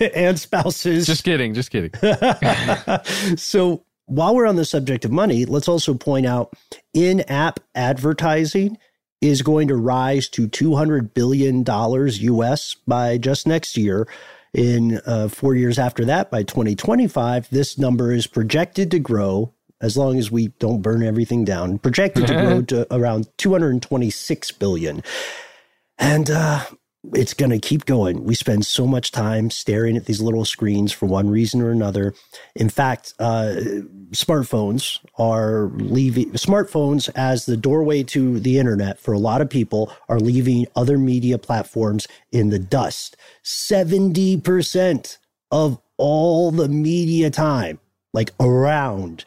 and 0.14 0.38
spouses. 0.38 1.06
Just 1.06 1.24
kidding. 1.24 1.54
Just 1.54 1.70
kidding. 1.70 1.92
so 3.36 3.84
while 4.06 4.34
we're 4.34 4.46
on 4.46 4.56
the 4.56 4.64
subject 4.64 5.04
of 5.04 5.12
money, 5.12 5.44
let's 5.44 5.68
also 5.68 5.94
point 5.94 6.26
out 6.26 6.52
in 6.94 7.20
app 7.22 7.60
advertising 7.74 8.78
is 9.20 9.42
going 9.42 9.68
to 9.68 9.76
rise 9.76 10.28
to 10.28 10.48
$200 10.48 11.12
billion 11.12 11.64
US 11.66 12.74
by 12.86 13.18
just 13.18 13.46
next 13.46 13.76
year. 13.76 14.08
In 14.54 14.98
uh, 15.04 15.28
four 15.28 15.54
years 15.54 15.78
after 15.78 16.06
that, 16.06 16.30
by 16.30 16.42
2025, 16.42 17.50
this 17.50 17.76
number 17.76 18.12
is 18.12 18.26
projected 18.26 18.90
to 18.92 18.98
grow 18.98 19.52
as 19.80 19.96
long 19.96 20.18
as 20.18 20.30
we 20.30 20.48
don't 20.58 20.82
burn 20.82 21.02
everything 21.02 21.44
down, 21.44 21.78
projected 21.78 22.26
to 22.26 22.34
grow 22.34 22.62
to 22.68 22.86
around 22.92 23.28
226 23.36 24.50
billion. 24.52 25.02
And 25.98 26.30
uh, 26.30 26.64
it's 27.14 27.34
going 27.34 27.50
to 27.50 27.58
keep 27.58 27.84
going. 27.84 28.24
We 28.24 28.34
spend 28.34 28.66
so 28.66 28.86
much 28.86 29.12
time 29.12 29.50
staring 29.50 29.96
at 29.96 30.06
these 30.06 30.20
little 30.20 30.44
screens 30.44 30.92
for 30.92 31.06
one 31.06 31.30
reason 31.30 31.60
or 31.60 31.70
another. 31.70 32.14
In 32.54 32.68
fact, 32.68 33.14
uh, 33.18 33.56
smartphones 34.10 34.98
are 35.18 35.70
leaving 35.74 36.30
smartphones 36.32 37.10
as 37.14 37.46
the 37.46 37.56
doorway 37.56 38.02
to 38.04 38.40
the 38.40 38.58
internet 38.58 38.98
for 38.98 39.12
a 39.12 39.18
lot 39.18 39.40
of 39.40 39.50
people 39.50 39.92
are 40.08 40.20
leaving 40.20 40.66
other 40.76 40.98
media 40.98 41.38
platforms 41.38 42.06
in 42.32 42.50
the 42.50 42.58
dust. 42.58 43.16
70% 43.44 45.18
of 45.50 45.80
all 45.96 46.50
the 46.50 46.68
media 46.68 47.30
time, 47.30 47.78
like 48.12 48.30
around, 48.40 49.24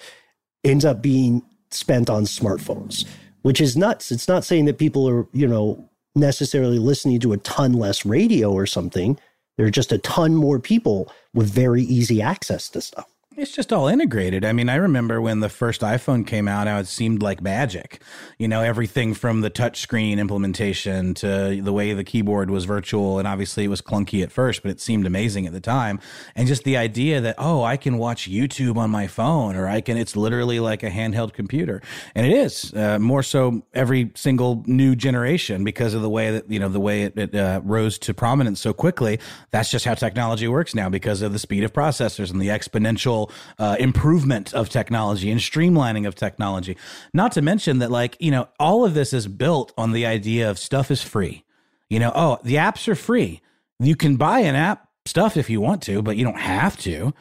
ends 0.64 0.86
up 0.86 1.02
being 1.02 1.42
spent 1.70 2.10
on 2.10 2.24
smartphones, 2.24 3.06
which 3.42 3.62
is 3.62 3.78
nuts. 3.78 4.12
It's 4.12 4.28
not 4.28 4.44
saying 4.44 4.66
that 4.66 4.78
people 4.78 5.08
are, 5.08 5.28
you 5.34 5.48
know, 5.48 5.90
necessarily 6.16 6.80
listening 6.80 7.20
to 7.22 7.34
a 7.34 7.38
ton 7.38 7.74
less 7.74 8.06
radio 8.06 8.52
or 8.52 8.66
something. 8.66 9.20
There 9.58 9.66
are 9.66 9.72
just 9.72 9.92
a 9.92 9.98
ton 9.98 10.36
more 10.36 10.60
people 10.60 11.12
with 11.34 11.50
very 11.50 11.84
easy 11.84 12.22
access 12.22 12.70
to 12.70 12.82
stuff. 12.82 13.11
It's 13.38 13.54
just 13.54 13.72
all 13.72 13.88
integrated. 13.88 14.44
I 14.44 14.52
mean, 14.52 14.68
I 14.68 14.76
remember 14.76 15.22
when 15.22 15.40
the 15.40 15.48
first 15.48 15.82
iPhone 15.82 16.28
came 16.28 16.50
out, 16.50 16.68
how 16.68 16.80
it 16.80 16.88
seemed 16.88 17.24
like 17.24 17.42
magic. 17.42 18.04
You 18.38 18.50
know, 18.50 18.62
everything 18.62 19.14
from 19.14 19.40
the 19.40 19.50
touchscreen 19.50 20.18
implementation 20.18 21.14
to 21.16 21.62
the 21.62 21.72
way 21.72 21.94
the 21.94 22.04
keyboard 22.04 22.52
was 22.52 22.66
virtual. 22.66 23.20
And 23.20 23.28
obviously 23.30 23.64
it 23.64 23.70
was 23.70 23.82
clunky 23.82 24.22
at 24.22 24.34
first, 24.34 24.64
but 24.64 24.70
it 24.72 24.82
seemed 24.82 25.06
amazing 25.06 25.48
at 25.48 25.54
the 25.54 25.62
time. 25.62 26.02
And 26.36 26.46
just 26.46 26.66
the 26.66 26.76
idea 26.76 27.22
that, 27.22 27.36
oh, 27.38 27.64
I 27.64 27.78
can 27.78 27.98
watch 27.98 28.30
YouTube 28.30 28.76
on 28.76 28.90
my 28.90 29.08
phone 29.08 29.56
or 29.56 29.66
I 29.66 29.80
can, 29.80 29.96
it's 29.96 30.18
literally 30.18 30.60
like 30.60 30.84
a 30.84 30.90
handheld 30.90 31.32
computer. 31.32 31.82
And 32.14 32.28
it 32.28 32.34
is 32.34 32.74
uh, 32.74 33.00
more 33.00 33.24
so 33.24 33.64
every 33.74 34.12
single 34.14 34.62
new 34.68 34.94
generation 34.94 35.64
because 35.64 35.94
of 35.94 36.02
the 36.02 36.10
way 36.10 36.32
that, 36.32 36.52
you 36.52 36.60
know, 36.60 36.68
the 36.68 36.82
way 36.82 37.04
it, 37.04 37.18
it 37.18 37.34
uh, 37.34 37.62
rose 37.64 37.98
to 38.00 38.14
prominence 38.14 38.60
so 38.60 38.74
quickly. 38.74 39.22
That's 39.52 39.72
just 39.72 39.86
how 39.86 39.94
technology 39.94 40.50
works 40.50 40.76
now 40.76 40.90
because 40.90 41.22
of 41.22 41.32
the 41.32 41.40
speed 41.40 41.64
of 41.64 41.72
processors 41.72 42.30
and 42.30 42.42
the 42.42 42.50
exponential 42.50 43.21
uh, 43.60 43.76
improvement 43.80 44.54
of 44.54 44.70
technology 44.70 45.30
and 45.30 45.40
streamlining 45.40 46.08
of 46.08 46.16
technology. 46.16 46.78
Not 47.14 47.34
to 47.34 47.42
mention 47.42 47.80
that, 47.80 47.92
like, 47.92 48.18
you 48.20 48.32
know, 48.32 48.48
all 48.60 48.86
of 48.86 48.94
this 48.94 49.14
is 49.14 49.28
built 49.28 49.74
on 49.78 49.92
the 49.92 50.06
idea 50.06 50.50
of 50.50 50.58
stuff 50.58 50.90
is 50.90 51.04
free. 51.04 51.44
You 51.90 52.00
know, 52.00 52.12
oh, 52.16 52.40
the 52.44 52.56
apps 52.56 52.88
are 52.88 52.96
free. 52.96 53.42
You 53.80 53.96
can 53.96 54.16
buy 54.16 54.40
an 54.40 54.56
app 54.56 54.88
stuff 55.06 55.36
if 55.36 55.50
you 55.50 55.60
want 55.60 55.82
to, 55.84 56.02
but 56.02 56.16
you 56.16 56.24
don't 56.24 56.40
have 56.40 56.78
to. 56.80 57.14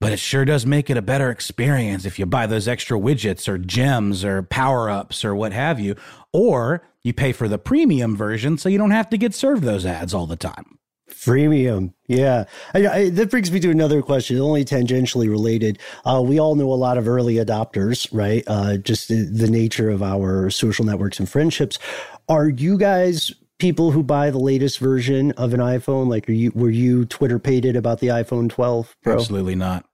But 0.00 0.12
it 0.12 0.18
sure 0.18 0.44
does 0.44 0.66
make 0.66 0.90
it 0.90 0.96
a 0.96 1.02
better 1.02 1.30
experience 1.30 2.04
if 2.04 2.18
you 2.18 2.26
buy 2.26 2.46
those 2.46 2.68
extra 2.68 2.98
widgets 2.98 3.48
or 3.48 3.58
gems 3.58 4.24
or 4.24 4.42
power 4.42 4.90
ups 4.90 5.24
or 5.24 5.34
what 5.34 5.52
have 5.52 5.80
you. 5.80 5.94
Or 6.32 6.82
you 7.02 7.12
pay 7.12 7.32
for 7.32 7.48
the 7.48 7.58
premium 7.58 8.16
version 8.16 8.58
so 8.58 8.68
you 8.68 8.78
don't 8.78 8.90
have 8.90 9.08
to 9.10 9.18
get 9.18 9.34
served 9.34 9.62
those 9.62 9.86
ads 9.86 10.12
all 10.12 10.26
the 10.26 10.36
time. 10.36 10.78
Freemium. 11.10 11.92
Yeah. 12.06 12.44
I, 12.74 12.86
I, 12.86 13.10
that 13.10 13.30
brings 13.30 13.50
me 13.50 13.60
to 13.60 13.70
another 13.70 14.02
question, 14.02 14.38
only 14.38 14.64
tangentially 14.64 15.28
related. 15.28 15.78
Uh, 16.04 16.22
we 16.24 16.38
all 16.38 16.54
know 16.54 16.72
a 16.72 16.74
lot 16.74 16.98
of 16.98 17.08
early 17.08 17.34
adopters, 17.34 18.08
right? 18.12 18.42
Uh, 18.46 18.76
just 18.76 19.08
the, 19.08 19.24
the 19.24 19.50
nature 19.50 19.90
of 19.90 20.02
our 20.02 20.50
social 20.50 20.84
networks 20.84 21.18
and 21.18 21.28
friendships. 21.28 21.78
Are 22.28 22.48
you 22.48 22.78
guys 22.78 23.32
people 23.58 23.90
who 23.92 24.02
buy 24.02 24.30
the 24.30 24.38
latest 24.38 24.78
version 24.78 25.32
of 25.32 25.54
an 25.54 25.60
iPhone? 25.60 26.08
Like, 26.08 26.28
are 26.28 26.32
you 26.32 26.52
were 26.54 26.70
you 26.70 27.04
Twitter 27.06 27.38
pated 27.38 27.76
about 27.76 28.00
the 28.00 28.08
iPhone 28.08 28.48
12 28.50 28.96
Pro? 29.02 29.14
Absolutely 29.14 29.54
not. 29.54 29.84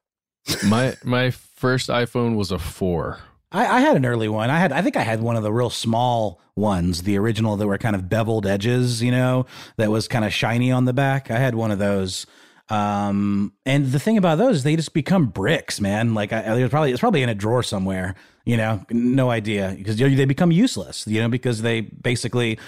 my 0.64 0.96
my 1.04 1.30
first 1.30 1.88
iPhone 1.88 2.36
was 2.36 2.50
a 2.50 2.58
four. 2.58 3.20
I, 3.52 3.66
I, 3.66 3.80
had 3.80 3.96
an 3.96 4.06
early 4.06 4.28
one. 4.28 4.48
I 4.50 4.58
had, 4.58 4.72
I 4.72 4.82
think 4.82 4.96
I 4.96 5.02
had 5.02 5.20
one 5.20 5.36
of 5.36 5.42
the 5.42 5.52
real 5.52 5.70
small 5.70 6.40
ones, 6.54 7.02
the 7.02 7.18
original 7.18 7.56
that 7.56 7.66
were 7.66 7.78
kind 7.78 7.96
of 7.96 8.08
beveled 8.08 8.46
edges, 8.46 9.02
you 9.02 9.10
know, 9.10 9.46
that 9.76 9.90
was 9.90 10.06
kind 10.06 10.24
of 10.24 10.32
shiny 10.32 10.70
on 10.70 10.84
the 10.84 10.92
back. 10.92 11.30
I 11.30 11.38
had 11.38 11.54
one 11.54 11.70
of 11.70 11.78
those. 11.78 12.26
Um, 12.68 13.52
and 13.66 13.86
the 13.86 13.98
thing 13.98 14.16
about 14.16 14.38
those 14.38 14.56
is 14.56 14.62
they 14.62 14.76
just 14.76 14.94
become 14.94 15.26
bricks, 15.26 15.80
man. 15.80 16.14
Like 16.14 16.32
I, 16.32 16.68
probably, 16.68 16.92
it's 16.92 17.00
probably 17.00 17.22
in 17.22 17.28
a 17.28 17.34
drawer 17.34 17.64
somewhere, 17.64 18.14
you 18.44 18.56
know, 18.56 18.84
no 18.90 19.30
idea 19.30 19.74
because 19.76 19.96
they 19.96 20.24
become 20.24 20.52
useless, 20.52 21.04
you 21.08 21.20
know, 21.20 21.28
because 21.28 21.62
they 21.62 21.80
basically 21.80 22.58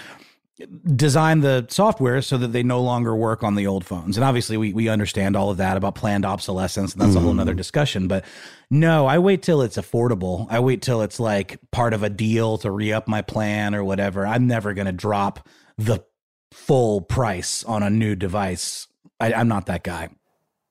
design 0.95 1.41
the 1.41 1.67
software 1.71 2.21
so 2.23 2.37
that 2.39 2.49
they 2.49 2.63
no 2.63 2.83
longer 2.83 3.17
work 3.17 3.43
on 3.43 3.55
the 3.55 3.67
old 3.67 3.85
phones. 3.85 4.17
And 4.17 4.25
obviously, 4.25 4.57
we, 4.57 4.73
we 4.73 4.89
understand 4.89 5.35
all 5.37 5.51
of 5.51 5.57
that 5.57 5.77
about 5.77 5.95
planned 5.95 6.25
obsolescence, 6.25 6.93
and 6.93 7.03
that's 7.03 7.15
mm. 7.15 7.17
a 7.17 7.21
whole 7.21 7.35
nother 7.35 7.55
discussion. 7.55 8.07
But 8.07 8.25
no, 8.71 9.07
I 9.07 9.19
wait 9.19 9.43
till 9.43 9.63
it's 9.63 9.77
affordable. 9.77 10.47
I 10.51 10.61
wait 10.61 10.83
till 10.83 11.03
it's 11.03 11.19
like 11.19 11.59
part 11.71 11.95
of 11.95 12.03
a 12.03 12.11
deal 12.11 12.59
to 12.59 12.71
re 12.71 12.93
up 12.93 13.09
my 13.09 13.23
plan 13.23 13.75
or 13.75 13.83
whatever. 13.83 14.27
I'm 14.27 14.47
never 14.47 14.75
going 14.75 14.87
to 14.87 14.93
drop 14.93 15.49
the 15.79 16.05
full 16.53 17.01
price 17.01 17.65
on 17.65 17.83
a 17.83 17.91
new 17.91 18.15
device. 18.15 18.87
I, 19.19 19.33
I'm 19.33 19.49
not 19.49 19.67
that 19.67 19.85
guy. 19.85 20.11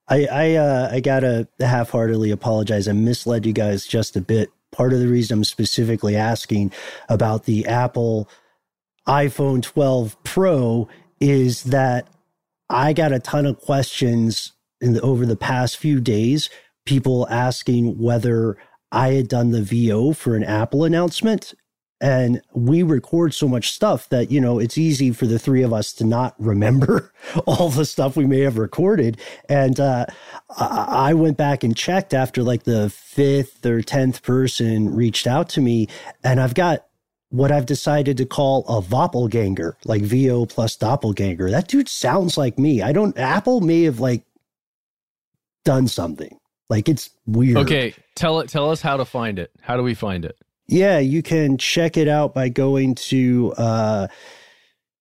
I 0.07 0.25
I, 0.25 0.55
uh, 0.55 0.89
I 0.91 0.99
gotta 0.99 1.47
half-heartedly 1.59 2.31
apologize. 2.31 2.87
I 2.87 2.91
misled 2.91 3.45
you 3.45 3.53
guys 3.53 3.87
just 3.87 4.15
a 4.15 4.21
bit. 4.21 4.49
Part 4.71 4.93
of 4.93 4.99
the 4.99 5.07
reason 5.07 5.39
I'm 5.39 5.43
specifically 5.43 6.15
asking 6.15 6.71
about 7.09 7.45
the 7.45 7.65
Apple 7.65 8.29
iPhone 9.07 9.61
12 9.61 10.23
Pro 10.23 10.87
is 11.19 11.63
that 11.65 12.07
I 12.69 12.93
got 12.93 13.11
a 13.11 13.19
ton 13.19 13.45
of 13.45 13.59
questions 13.59 14.53
in 14.79 14.93
the, 14.93 15.01
over 15.01 15.25
the 15.25 15.35
past 15.35 15.77
few 15.77 15.99
days. 15.99 16.49
People 16.85 17.27
asking 17.29 17.99
whether 17.99 18.57
I 18.91 19.13
had 19.13 19.27
done 19.27 19.51
the 19.51 19.61
VO 19.61 20.13
for 20.13 20.35
an 20.35 20.43
Apple 20.43 20.83
announcement, 20.83 21.53
and 22.01 22.41
we 22.53 22.81
record 22.81 23.33
so 23.33 23.47
much 23.47 23.71
stuff 23.71 24.09
that 24.09 24.31
you 24.31 24.41
know 24.41 24.57
it's 24.57 24.77
easy 24.77 25.11
for 25.11 25.27
the 25.27 25.37
three 25.39 25.61
of 25.61 25.71
us 25.71 25.93
to 25.93 26.03
not 26.03 26.33
remember 26.39 27.13
all 27.45 27.69
the 27.69 27.85
stuff 27.85 28.17
we 28.17 28.25
may 28.25 28.39
have 28.39 28.57
recorded 28.57 29.21
and 29.47 29.79
uh, 29.79 30.05
i 30.57 31.13
went 31.13 31.37
back 31.37 31.63
and 31.63 31.77
checked 31.77 32.13
after 32.13 32.41
like 32.41 32.63
the 32.63 32.89
fifth 32.89 33.65
or 33.65 33.81
tenth 33.81 34.23
person 34.23 34.93
reached 34.93 35.27
out 35.27 35.47
to 35.47 35.61
me 35.61 35.87
and 36.23 36.41
i've 36.41 36.55
got 36.55 36.87
what 37.31 37.51
i've 37.51 37.65
decided 37.65 38.17
to 38.17 38.25
call 38.25 38.65
a 38.67 38.81
doppelganger 38.81 39.75
like 39.85 40.01
vo 40.03 40.45
plus 40.45 40.75
doppelganger. 40.75 41.49
That 41.49 41.67
dude 41.67 41.89
sounds 41.89 42.37
like 42.37 42.59
me. 42.59 42.81
I 42.81 42.91
don't 42.91 43.17
apple 43.17 43.61
may 43.61 43.83
have 43.83 43.99
like 43.99 44.23
done 45.65 45.87
something. 45.87 46.37
Like 46.69 46.87
it's 46.87 47.09
weird. 47.25 47.57
Okay 47.57 47.93
tell 48.15 48.39
it 48.39 48.49
tell 48.49 48.69
us 48.69 48.81
how 48.81 48.97
to 48.97 49.05
find 49.05 49.39
it. 49.39 49.51
How 49.61 49.75
do 49.75 49.83
we 49.83 49.93
find 49.93 50.25
it? 50.25 50.37
Yeah, 50.67 50.99
you 50.99 51.21
can 51.21 51.57
check 51.57 51.97
it 51.97 52.07
out 52.07 52.33
by 52.33 52.49
going 52.49 52.95
to 52.95 53.53
uh, 53.57 54.07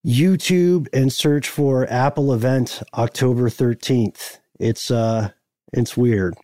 YouTube 0.05 0.89
and 0.93 1.13
search 1.13 1.49
for 1.49 1.87
Apple 1.89 2.33
event 2.33 2.83
October 2.95 3.49
13th. 3.49 4.39
It's 4.59 4.91
uh 4.91 5.31
it's 5.73 5.97
weird. 5.97 6.35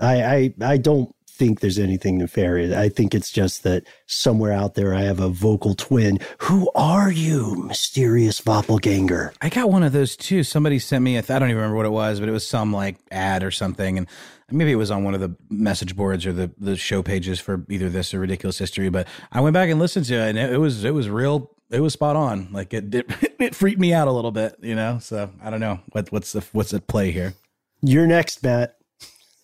I 0.00 0.22
I 0.22 0.54
I 0.60 0.76
don't 0.76 1.14
think 1.42 1.58
there's 1.58 1.78
anything 1.78 2.18
nefarious. 2.18 2.72
I 2.72 2.88
think 2.88 3.16
it's 3.16 3.32
just 3.32 3.64
that 3.64 3.82
somewhere 4.06 4.52
out 4.52 4.74
there 4.74 4.94
I 4.94 5.00
have 5.00 5.18
a 5.18 5.28
vocal 5.28 5.74
twin. 5.74 6.20
Who 6.38 6.70
are 6.76 7.10
you, 7.10 7.56
mysterious 7.66 8.40
Voppelganger? 8.40 9.34
I 9.42 9.48
got 9.48 9.68
one 9.68 9.82
of 9.82 9.92
those 9.92 10.14
too. 10.14 10.44
Somebody 10.44 10.78
sent 10.78 11.02
me, 11.02 11.18
I 11.18 11.20
don't 11.20 11.42
even 11.42 11.56
remember 11.56 11.74
what 11.74 11.86
it 11.86 11.90
was, 11.90 12.20
but 12.20 12.28
it 12.28 12.32
was 12.32 12.46
some 12.46 12.72
like 12.72 12.96
ad 13.10 13.42
or 13.42 13.50
something. 13.50 13.98
And 13.98 14.06
maybe 14.52 14.70
it 14.70 14.76
was 14.76 14.92
on 14.92 15.02
one 15.02 15.14
of 15.14 15.20
the 15.20 15.34
message 15.50 15.96
boards 15.96 16.24
or 16.26 16.32
the, 16.32 16.52
the 16.58 16.76
show 16.76 17.02
pages 17.02 17.40
for 17.40 17.66
either 17.68 17.90
this 17.90 18.14
or 18.14 18.20
ridiculous 18.20 18.58
history. 18.58 18.88
But 18.88 19.08
I 19.32 19.40
went 19.40 19.54
back 19.54 19.68
and 19.68 19.80
listened 19.80 20.06
to 20.06 20.14
it 20.14 20.28
and 20.28 20.38
it, 20.38 20.52
it 20.52 20.58
was, 20.58 20.84
it 20.84 20.94
was 20.94 21.08
real. 21.08 21.50
It 21.70 21.80
was 21.80 21.92
spot 21.92 22.14
on. 22.14 22.52
Like 22.52 22.72
it, 22.72 22.94
it, 22.94 23.06
it 23.40 23.56
freaked 23.56 23.80
me 23.80 23.92
out 23.92 24.06
a 24.06 24.12
little 24.12 24.30
bit, 24.30 24.54
you 24.62 24.76
know? 24.76 25.00
So 25.00 25.28
I 25.42 25.50
don't 25.50 25.58
know 25.58 25.80
what, 25.90 26.12
what's 26.12 26.30
the, 26.30 26.44
what's 26.52 26.72
at 26.72 26.86
play 26.86 27.10
here. 27.10 27.34
You're 27.82 28.06
next, 28.06 28.44
Matt. 28.44 28.76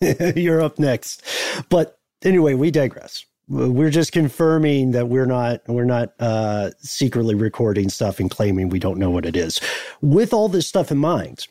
You're 0.35 0.61
up 0.61 0.79
next. 0.79 1.23
But 1.69 1.99
anyway, 2.23 2.53
we 2.53 2.71
digress. 2.71 3.25
We're 3.47 3.89
just 3.89 4.11
confirming 4.11 4.91
that 4.91 5.09
we're 5.09 5.25
not 5.25 5.61
we're 5.67 5.83
not 5.83 6.13
uh, 6.19 6.69
secretly 6.77 7.33
recording 7.33 7.89
stuff 7.89 8.19
and 8.19 8.29
claiming 8.29 8.69
we 8.69 8.79
don't 8.79 8.99
know 8.99 9.09
what 9.09 9.25
it 9.25 9.35
is. 9.35 9.59
With 10.01 10.33
all 10.33 10.49
this 10.49 10.67
stuff 10.67 10.91
in 10.91 10.99
mind 10.99 11.47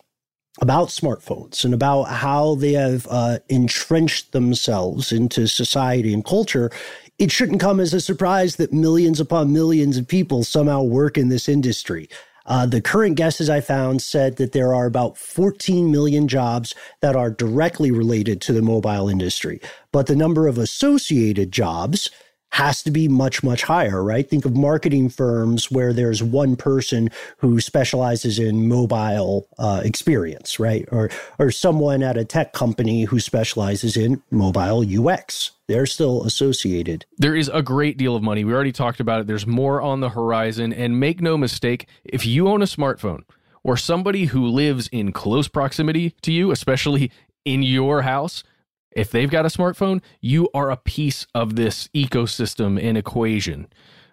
about 0.61 0.89
smartphones 0.89 1.65
and 1.65 1.75
about 1.75 2.05
how 2.05 2.55
they 2.55 2.73
have 2.73 3.07
uh, 3.11 3.39
entrenched 3.49 4.33
themselves 4.33 5.13
into 5.13 5.49
society 5.49 6.15
and 6.15 6.25
culture, 6.25 6.71
it 7.19 7.33
shouldn't 7.33 7.61
come 7.61 7.81
as 7.81 7.93
a 7.93 8.01
surprise 8.01 8.57
that 8.57 8.73
millions 8.73 9.19
upon 9.19 9.53
millions 9.53 9.97
of 9.97 10.07
people 10.07 10.45
somehow 10.45 10.83
work 10.83 11.19
in 11.19 11.29
this 11.29 11.49
industry. 11.49 12.09
Uh, 12.49 12.65
the 12.65 12.81
current 12.81 13.15
guesses 13.15 13.51
I 13.51 13.61
found 13.61 14.01
said 14.01 14.37
that 14.37 14.53
there 14.53 14.75
are 14.75 14.87
about 14.87 15.19
14 15.19 15.93
million 15.93 16.27
jobs 16.27 16.75
that 17.03 17.15
are 17.15 17.31
directly 17.31 17.91
related 17.91 18.41
to 18.43 18.55
the 18.55 18.63
mobile 18.63 19.09
industry, 19.09 19.61
but 19.93 20.07
the 20.07 20.17
number 20.17 20.49
of 20.49 20.57
associated 20.57 21.53
jobs 21.53 22.11
has 22.51 22.83
to 22.83 22.91
be 22.91 23.09
much, 23.09 23.43
much 23.43 23.63
higher, 23.63 24.03
right? 24.03 24.29
Think 24.29 24.45
of 24.45 24.57
marketing 24.57 25.11
firms 25.11 25.71
where 25.71 25.93
there's 25.93 26.23
one 26.23 26.57
person 26.57 27.11
who 27.39 27.61
specializes 27.61 28.39
in 28.39 28.69
mobile 28.69 29.49
uh, 29.59 29.83
experience, 29.85 30.59
right? 30.59 30.89
Or, 30.91 31.11
or 31.39 31.51
someone 31.51 32.03
at 32.03 32.17
a 32.17 32.25
tech 32.25 32.53
company 32.53 33.05
who 33.05 33.21
specializes 33.21 33.97
in 33.97 34.23
mobile 34.31 34.85
UX. 34.87 35.53
They're 35.69 35.87
still 35.87 36.25
associated. 36.25 37.05
There 37.19 37.37
is 37.37 37.51
a 37.53 37.63
great 37.63 37.99
deal 37.99 38.17
of 38.17 38.23
money. 38.23 38.45
We 38.45 38.55
already 38.55 38.73
talked 38.73 39.01
about 39.01 39.21
it. 39.21 39.27
There's 39.27 39.47
more 39.47 39.83
on 39.83 40.01
the 40.01 40.09
horizon. 40.09 40.73
And 40.73 40.99
make 40.99 41.21
no 41.21 41.37
mistake, 41.37 41.87
if 42.05 42.25
you 42.25 42.49
own 42.49 42.63
a 42.63 42.67
smartphone 42.67 43.25
or 43.63 43.77
somebody 43.77 44.27
who 44.27 44.47
lives 44.47 44.89
in 44.89 45.13
close 45.13 45.49
proximity 45.49 46.15
to 46.23 46.33
you, 46.33 46.51
especially 46.51 47.13
in 47.45 47.63
your 47.63 48.03
house, 48.03 48.43
if 48.93 49.11
they've 49.11 49.31
got 49.31 49.45
a 49.45 49.49
smartphone, 49.49 50.01
you 50.21 50.49
are 50.55 50.71
a 50.71 50.77
piece 50.77 51.27
of 51.35 51.57
this 51.57 51.89
ecosystem 51.89 52.83
and 52.83 52.97
equation. 52.97 53.69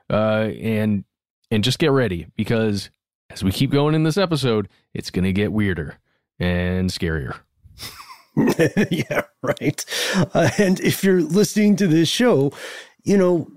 Uh, 0.09 0.51
and 0.61 1.03
and 1.51 1.63
just 1.63 1.79
get 1.79 1.91
ready 1.91 2.27
because 2.35 2.89
as 3.29 3.43
we 3.43 3.51
keep 3.51 3.71
going 3.71 3.95
in 3.95 4.03
this 4.03 4.17
episode, 4.17 4.67
it's 4.93 5.09
going 5.09 5.25
to 5.25 5.33
get 5.33 5.51
weirder 5.51 5.97
and 6.39 6.89
scarier. 6.89 7.38
yeah, 8.91 9.21
right. 9.41 9.85
Uh, 10.33 10.49
and 10.57 10.79
if 10.81 11.03
you're 11.03 11.21
listening 11.21 11.75
to 11.77 11.88
this 11.88 12.09
show, 12.09 12.51
you 13.03 13.17
know, 13.17 13.47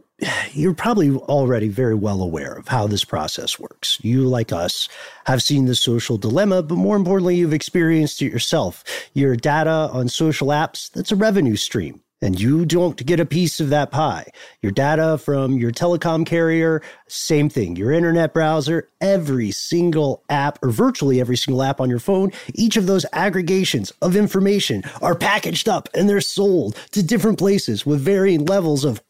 you're 0.52 0.74
probably 0.74 1.10
already 1.10 1.68
very 1.68 1.94
well 1.94 2.22
aware 2.22 2.52
of 2.52 2.68
how 2.68 2.86
this 2.86 3.04
process 3.04 3.58
works. 3.58 3.98
You, 4.02 4.24
like 4.24 4.52
us, 4.52 4.88
have 5.26 5.42
seen 5.42 5.66
the 5.66 5.74
social 5.74 6.18
dilemma, 6.18 6.62
but 6.62 6.76
more 6.76 6.96
importantly, 6.96 7.36
you've 7.36 7.52
experienced 7.52 8.20
it 8.22 8.32
yourself. 8.32 8.84
Your 9.14 9.36
data 9.36 9.90
on 9.92 10.08
social 10.08 10.48
apps, 10.48 10.90
that's 10.90 11.12
a 11.12 11.16
revenue 11.16 11.56
stream 11.56 12.00
and 12.20 12.40
you 12.40 12.64
don't 12.64 13.04
get 13.04 13.20
a 13.20 13.26
piece 13.26 13.60
of 13.60 13.70
that 13.70 13.90
pie. 13.90 14.26
Your 14.62 14.72
data 14.72 15.18
from 15.18 15.54
your 15.54 15.70
telecom 15.70 16.26
carrier, 16.26 16.82
same 17.08 17.48
thing. 17.48 17.76
Your 17.76 17.92
internet 17.92 18.34
browser, 18.34 18.88
every 19.00 19.50
single 19.50 20.24
app, 20.28 20.58
or 20.62 20.70
virtually 20.70 21.20
every 21.20 21.36
single 21.36 21.62
app 21.62 21.80
on 21.80 21.90
your 21.90 21.98
phone, 21.98 22.32
each 22.54 22.76
of 22.76 22.86
those 22.86 23.06
aggregations 23.12 23.92
of 24.02 24.16
information 24.16 24.82
are 25.00 25.14
packaged 25.14 25.68
up 25.68 25.88
and 25.94 26.08
they're 26.08 26.20
sold 26.20 26.76
to 26.92 27.02
different 27.02 27.38
places 27.38 27.86
with 27.86 28.00
varying 28.00 28.44
levels 28.44 28.84
of 28.84 29.00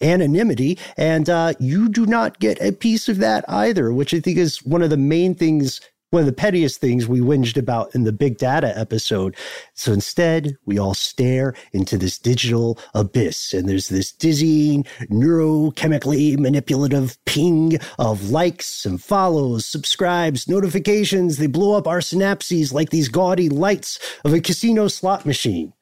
anonymity. 0.00 0.78
And 0.96 1.28
uh, 1.28 1.54
you 1.58 1.88
do 1.88 2.06
not 2.06 2.38
get 2.38 2.60
a 2.60 2.72
piece 2.72 3.08
of 3.08 3.18
that 3.18 3.44
either, 3.48 3.92
which 3.92 4.14
I 4.14 4.20
think 4.20 4.38
is 4.38 4.62
one 4.64 4.82
of 4.82 4.90
the 4.90 4.96
main 4.96 5.34
things 5.34 5.80
one 6.16 6.22
of 6.22 6.26
the 6.26 6.32
pettiest 6.32 6.80
things 6.80 7.06
we 7.06 7.20
whinged 7.20 7.58
about 7.58 7.94
in 7.94 8.04
the 8.04 8.12
big 8.12 8.38
data 8.38 8.72
episode. 8.74 9.36
So 9.74 9.92
instead, 9.92 10.56
we 10.64 10.78
all 10.78 10.94
stare 10.94 11.52
into 11.74 11.98
this 11.98 12.18
digital 12.18 12.78
abyss 12.94 13.52
and 13.52 13.68
there's 13.68 13.90
this 13.90 14.12
dizzying, 14.12 14.84
neurochemically 15.10 16.38
manipulative 16.38 17.22
ping 17.26 17.78
of 17.98 18.30
likes 18.30 18.86
and 18.86 18.98
follows, 18.98 19.66
subscribes, 19.66 20.48
notifications. 20.48 21.36
They 21.36 21.48
blow 21.48 21.76
up 21.76 21.86
our 21.86 22.00
synapses 22.00 22.72
like 22.72 22.88
these 22.88 23.10
gaudy 23.10 23.50
lights 23.50 23.98
of 24.24 24.32
a 24.32 24.40
casino 24.40 24.88
slot 24.88 25.26
machine. 25.26 25.74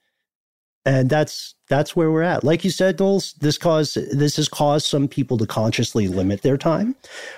And 0.85 1.09
that's 1.09 1.54
that's 1.68 1.96
where 1.96 2.11
we're 2.11 2.22
at. 2.22 2.44
Like 2.44 2.64
you 2.64 2.70
said, 2.70 2.98
Knowles, 2.98 3.33
this 3.35 3.59
cause 3.59 3.96
this 4.12 4.37
has 4.37 4.48
caused 4.48 4.87
some 4.87 5.09
people 5.09 5.38
to 5.38 5.46
consciously 5.46 6.09
limit 6.09 6.42
their 6.42 6.59
time 6.59 6.94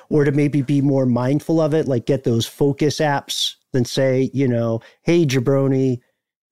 or 0.08 0.24
to 0.24 0.32
maybe 0.32 0.62
be 0.62 0.80
more 0.80 1.06
mindful 1.06 1.60
of 1.60 1.74
it, 1.74 1.86
like 1.86 2.06
get 2.06 2.24
those 2.24 2.46
focus 2.46 2.98
apps 2.98 3.54
than 3.72 3.84
say, 3.84 4.30
you 4.32 4.48
know, 4.48 4.80
hey 5.02 5.24
jabroni, 5.24 6.00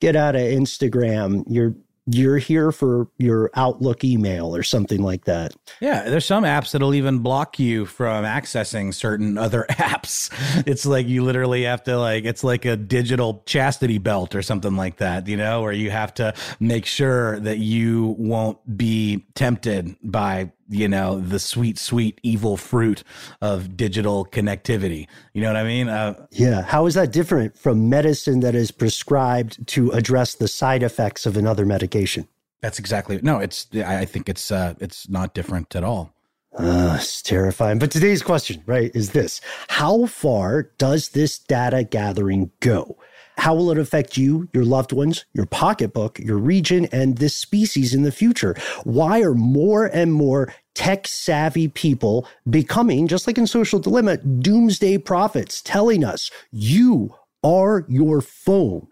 get 0.01 0.15
out 0.15 0.37
of 0.37 0.43
Instagram. 0.43 1.45
You're 1.49 1.75
you're 2.07 2.39
here 2.39 2.71
for 2.71 3.09
your 3.19 3.51
Outlook 3.55 4.05
email 4.05 4.55
or 4.55 4.63
something 4.63 5.03
like 5.03 5.25
that. 5.25 5.55
Yeah, 5.81 6.09
there's 6.09 6.27
some 6.27 6.45
apps 6.45 6.73
that'll 6.73 6.95
even 6.95 7.21
block 7.21 7.59
you 7.59 7.87
from 7.87 8.25
accessing 8.25 8.93
certain 8.93 9.39
other 9.39 9.65
apps. 9.71 10.31
It's 10.67 10.85
like 10.85 11.07
you 11.07 11.25
literally 11.25 11.65
have 11.65 11.83
to 11.85 11.99
like 11.99 12.25
it's 12.25 12.45
like 12.45 12.65
a 12.65 12.77
digital 12.77 13.43
chastity 13.47 13.99
belt 13.99 14.35
or 14.35 14.43
something 14.43 14.77
like 14.77 14.99
that, 14.99 15.27
you 15.29 15.37
know, 15.37 15.63
where 15.63 15.73
you 15.73 15.91
have 15.91 16.13
to 16.15 16.35
make 16.61 16.87
sure 16.87 17.41
that 17.41 17.59
you 17.59 18.15
won't 18.19 18.59
be 18.77 19.25
tempted 19.35 19.97
by 20.03 20.53
you 20.69 20.89
know 20.89 21.21
the 21.21 21.39
sweet 21.39 21.79
sweet 21.79 22.21
evil 22.23 22.57
fruit 22.57 23.03
of 23.41 23.77
digital 23.77 24.25
connectivity. 24.25 25.07
You 25.33 25.43
know 25.43 25.49
what 25.49 25.57
i 25.57 25.65
mean? 25.65 25.89
Uh, 25.89 26.27
yeah. 26.31 26.63
How 26.63 26.87
is 26.87 26.95
that 26.95 27.13
different 27.13 27.57
from 27.57 27.89
medicine 27.89 28.41
that 28.41 28.55
is 28.55 28.71
prescribed 28.71 29.67
to 29.69 29.91
address 29.91 30.35
the 30.35 30.49
side 30.49 30.83
effects 30.83 31.27
of 31.27 31.37
another 31.37 31.67
medication? 31.67 32.29
That's 32.61 32.79
exactly 32.79 33.21
no 33.23 33.41
it's 33.41 33.67
i 33.75 34.07
think 34.07 34.29
it's 34.29 34.51
uh 34.51 34.75
it's 34.81 35.09
not 35.09 35.35
different 35.35 35.77
at 35.77 35.85
all. 35.85 36.15
Uh, 36.57 36.97
it's 37.01 37.21
terrifying. 37.21 37.79
But 37.79 37.91
today's 37.91 38.23
question, 38.23 38.63
right, 38.65 38.91
is 38.95 39.11
this. 39.11 39.41
How 39.69 40.07
far 40.07 40.71
does 40.79 41.09
this 41.09 41.39
data 41.39 41.83
gathering 41.83 42.53
go? 42.61 42.97
How 43.37 43.55
will 43.55 43.71
it 43.71 43.79
affect 43.79 44.17
you, 44.17 44.49
your 44.53 44.65
loved 44.65 44.93
ones, 44.93 45.25
your 45.33 45.47
pocketbook, 45.47 46.19
your 46.19 46.39
region, 46.39 46.87
and 46.93 47.19
this 47.19 47.37
species 47.37 47.95
in 47.95 48.03
the 48.03 48.13
future? 48.13 48.55
Why 48.85 49.21
are 49.21 49.35
more 49.35 49.87
and 49.87 50.13
more 50.13 50.53
tech 50.75 51.07
savvy 51.07 51.69
people 51.69 52.29
becoming, 52.49 53.09
just 53.09 53.27
like 53.27 53.39
in 53.39 53.47
Social 53.47 53.79
Dilemma, 53.79 54.19
doomsday 54.19 54.99
prophets 54.99 55.63
telling 55.63 56.05
us 56.05 56.31
you 56.51 57.15
are 57.43 57.85
your 57.89 58.21
phone? 58.21 58.89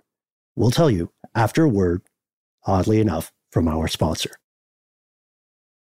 We'll 0.56 0.70
tell 0.70 0.90
you 0.90 1.10
after 1.34 1.64
a 1.64 1.68
word, 1.68 2.02
oddly 2.66 3.00
enough, 3.00 3.32
from 3.50 3.68
our 3.68 3.88
sponsor. 3.88 4.32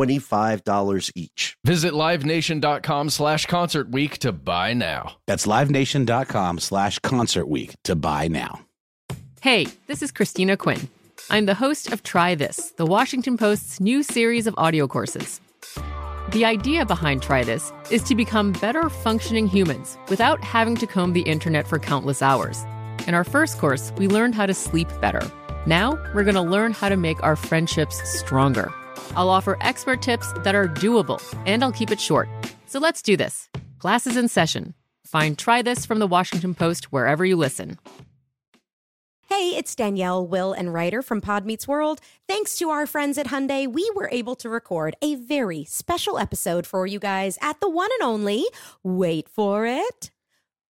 $25 0.00 1.12
each. 1.14 1.56
Visit 1.64 1.92
livenation.com 1.92 3.10
slash 3.10 3.46
concert 3.46 3.90
week 3.90 4.18
to 4.18 4.32
buy 4.32 4.72
now. 4.72 5.16
That's 5.26 5.46
livenation.com 5.46 6.58
slash 6.58 6.98
concert 7.00 7.46
week 7.46 7.74
to 7.84 7.94
buy 7.94 8.28
now. 8.28 8.60
Hey, 9.40 9.66
this 9.86 10.02
is 10.02 10.10
Christina 10.10 10.56
Quinn. 10.56 10.88
I'm 11.30 11.46
the 11.46 11.54
host 11.54 11.92
of 11.92 12.02
Try 12.02 12.34
This, 12.34 12.72
the 12.72 12.86
Washington 12.86 13.36
Post's 13.36 13.80
new 13.80 14.02
series 14.02 14.46
of 14.46 14.54
audio 14.58 14.86
courses. 14.86 15.40
The 16.32 16.44
idea 16.44 16.86
behind 16.86 17.22
Try 17.22 17.44
This 17.44 17.72
is 17.90 18.02
to 18.04 18.14
become 18.14 18.52
better 18.52 18.88
functioning 18.88 19.46
humans 19.46 19.98
without 20.08 20.42
having 20.42 20.76
to 20.76 20.86
comb 20.86 21.12
the 21.12 21.22
internet 21.22 21.66
for 21.66 21.78
countless 21.78 22.22
hours. 22.22 22.64
In 23.06 23.14
our 23.14 23.24
first 23.24 23.58
course, 23.58 23.92
we 23.96 24.08
learned 24.08 24.34
how 24.34 24.46
to 24.46 24.54
sleep 24.54 24.88
better. 25.00 25.22
Now, 25.66 25.98
we're 26.14 26.24
going 26.24 26.34
to 26.34 26.42
learn 26.42 26.72
how 26.72 26.88
to 26.88 26.96
make 26.96 27.22
our 27.22 27.36
friendships 27.36 28.00
stronger. 28.18 28.72
I'll 29.16 29.30
offer 29.30 29.56
expert 29.60 30.02
tips 30.02 30.32
that 30.44 30.54
are 30.54 30.68
doable, 30.68 31.20
and 31.46 31.62
I'll 31.62 31.72
keep 31.72 31.90
it 31.90 32.00
short. 32.00 32.28
So 32.66 32.78
let's 32.78 33.02
do 33.02 33.16
this. 33.16 33.48
Class 33.78 34.06
is 34.06 34.16
in 34.16 34.28
session. 34.28 34.74
Find 35.06 35.36
Try 35.36 35.62
This 35.62 35.84
from 35.86 35.98
the 35.98 36.06
Washington 36.06 36.54
Post 36.54 36.92
wherever 36.92 37.24
you 37.24 37.36
listen. 37.36 37.78
Hey, 39.28 39.54
it's 39.56 39.74
Danielle, 39.76 40.26
Will, 40.26 40.52
and 40.52 40.74
Rider 40.74 41.02
from 41.02 41.20
Pod 41.20 41.46
Meets 41.46 41.68
World. 41.68 42.00
Thanks 42.28 42.56
to 42.58 42.70
our 42.70 42.84
friends 42.84 43.16
at 43.16 43.26
Hyundai, 43.28 43.72
we 43.72 43.88
were 43.94 44.08
able 44.12 44.34
to 44.36 44.48
record 44.48 44.96
a 45.00 45.14
very 45.14 45.64
special 45.64 46.18
episode 46.18 46.66
for 46.66 46.84
you 46.86 46.98
guys 46.98 47.38
at 47.40 47.60
the 47.60 47.70
one 47.70 47.90
and 48.00 48.08
only, 48.08 48.44
wait 48.82 49.28
for 49.28 49.66
it, 49.66 50.10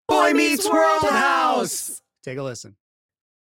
Boy 0.10 0.34
Meets 0.34 0.70
World 0.70 1.04
House. 1.04 2.02
Take 2.22 2.38
a 2.38 2.44
listen. 2.44 2.76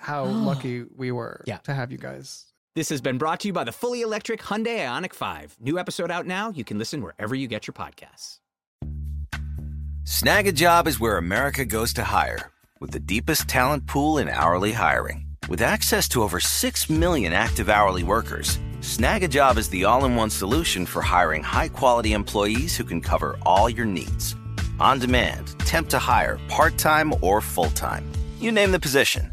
how 0.00 0.24
lucky 0.50 0.84
we 0.96 1.10
were 1.12 1.42
Yeah. 1.46 1.58
to 1.58 1.74
have 1.74 1.90
you 1.92 1.98
guys. 1.98 2.44
This 2.74 2.88
has 2.90 3.00
been 3.00 3.18
brought 3.18 3.40
to 3.40 3.48
you 3.48 3.52
by 3.52 3.64
the 3.64 3.72
fully 3.72 4.02
electric 4.02 4.40
Hyundai 4.40 4.78
IONIQ 4.86 5.12
5. 5.14 5.56
New 5.60 5.78
episode 5.78 6.10
out 6.10 6.26
now. 6.26 6.50
You 6.50 6.64
can 6.64 6.78
listen 6.78 7.02
wherever 7.02 7.34
you 7.34 7.48
get 7.48 7.66
your 7.66 7.74
podcasts. 7.74 8.38
Snagajob 10.04 10.86
is 10.86 11.00
where 11.00 11.16
America 11.18 11.64
goes 11.64 11.92
to 11.94 12.04
hire, 12.04 12.50
with 12.80 12.92
the 12.92 13.00
deepest 13.00 13.48
talent 13.48 13.86
pool 13.86 14.18
in 14.18 14.28
hourly 14.28 14.72
hiring. 14.72 15.26
With 15.48 15.60
access 15.62 16.08
to 16.10 16.22
over 16.22 16.40
6 16.40 16.90
million 16.90 17.32
active 17.32 17.68
hourly 17.68 18.02
workers, 18.02 18.58
Snagajob 18.80 19.56
is 19.58 19.68
the 19.70 19.84
all 19.84 20.04
in 20.04 20.14
one 20.16 20.30
solution 20.30 20.86
for 20.86 21.02
hiring 21.02 21.42
high 21.42 21.68
quality 21.68 22.12
employees 22.12 22.76
who 22.76 22.84
can 22.84 23.00
cover 23.00 23.36
all 23.44 23.68
your 23.68 23.86
needs. 23.86 24.36
On 24.78 24.98
demand, 24.98 25.58
temp 25.60 25.88
to 25.88 25.98
hire, 25.98 26.38
part 26.48 26.78
time 26.78 27.12
or 27.20 27.40
full 27.40 27.70
time. 27.70 28.10
You 28.38 28.52
name 28.52 28.70
the 28.72 28.78
position 28.80 29.32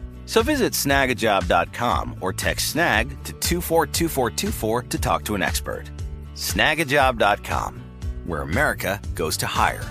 So 0.31 0.41
visit 0.41 0.71
snagajob.com 0.71 2.19
or 2.21 2.31
text 2.31 2.69
snag 2.69 3.09
to 3.25 3.33
242424 3.33 4.83
to 4.83 4.97
talk 4.97 5.25
to 5.25 5.35
an 5.35 5.41
expert. 5.41 5.91
Snagajob.com, 6.35 7.83
where 8.25 8.41
America 8.41 9.01
goes 9.13 9.35
to 9.35 9.45
hire. 9.45 9.83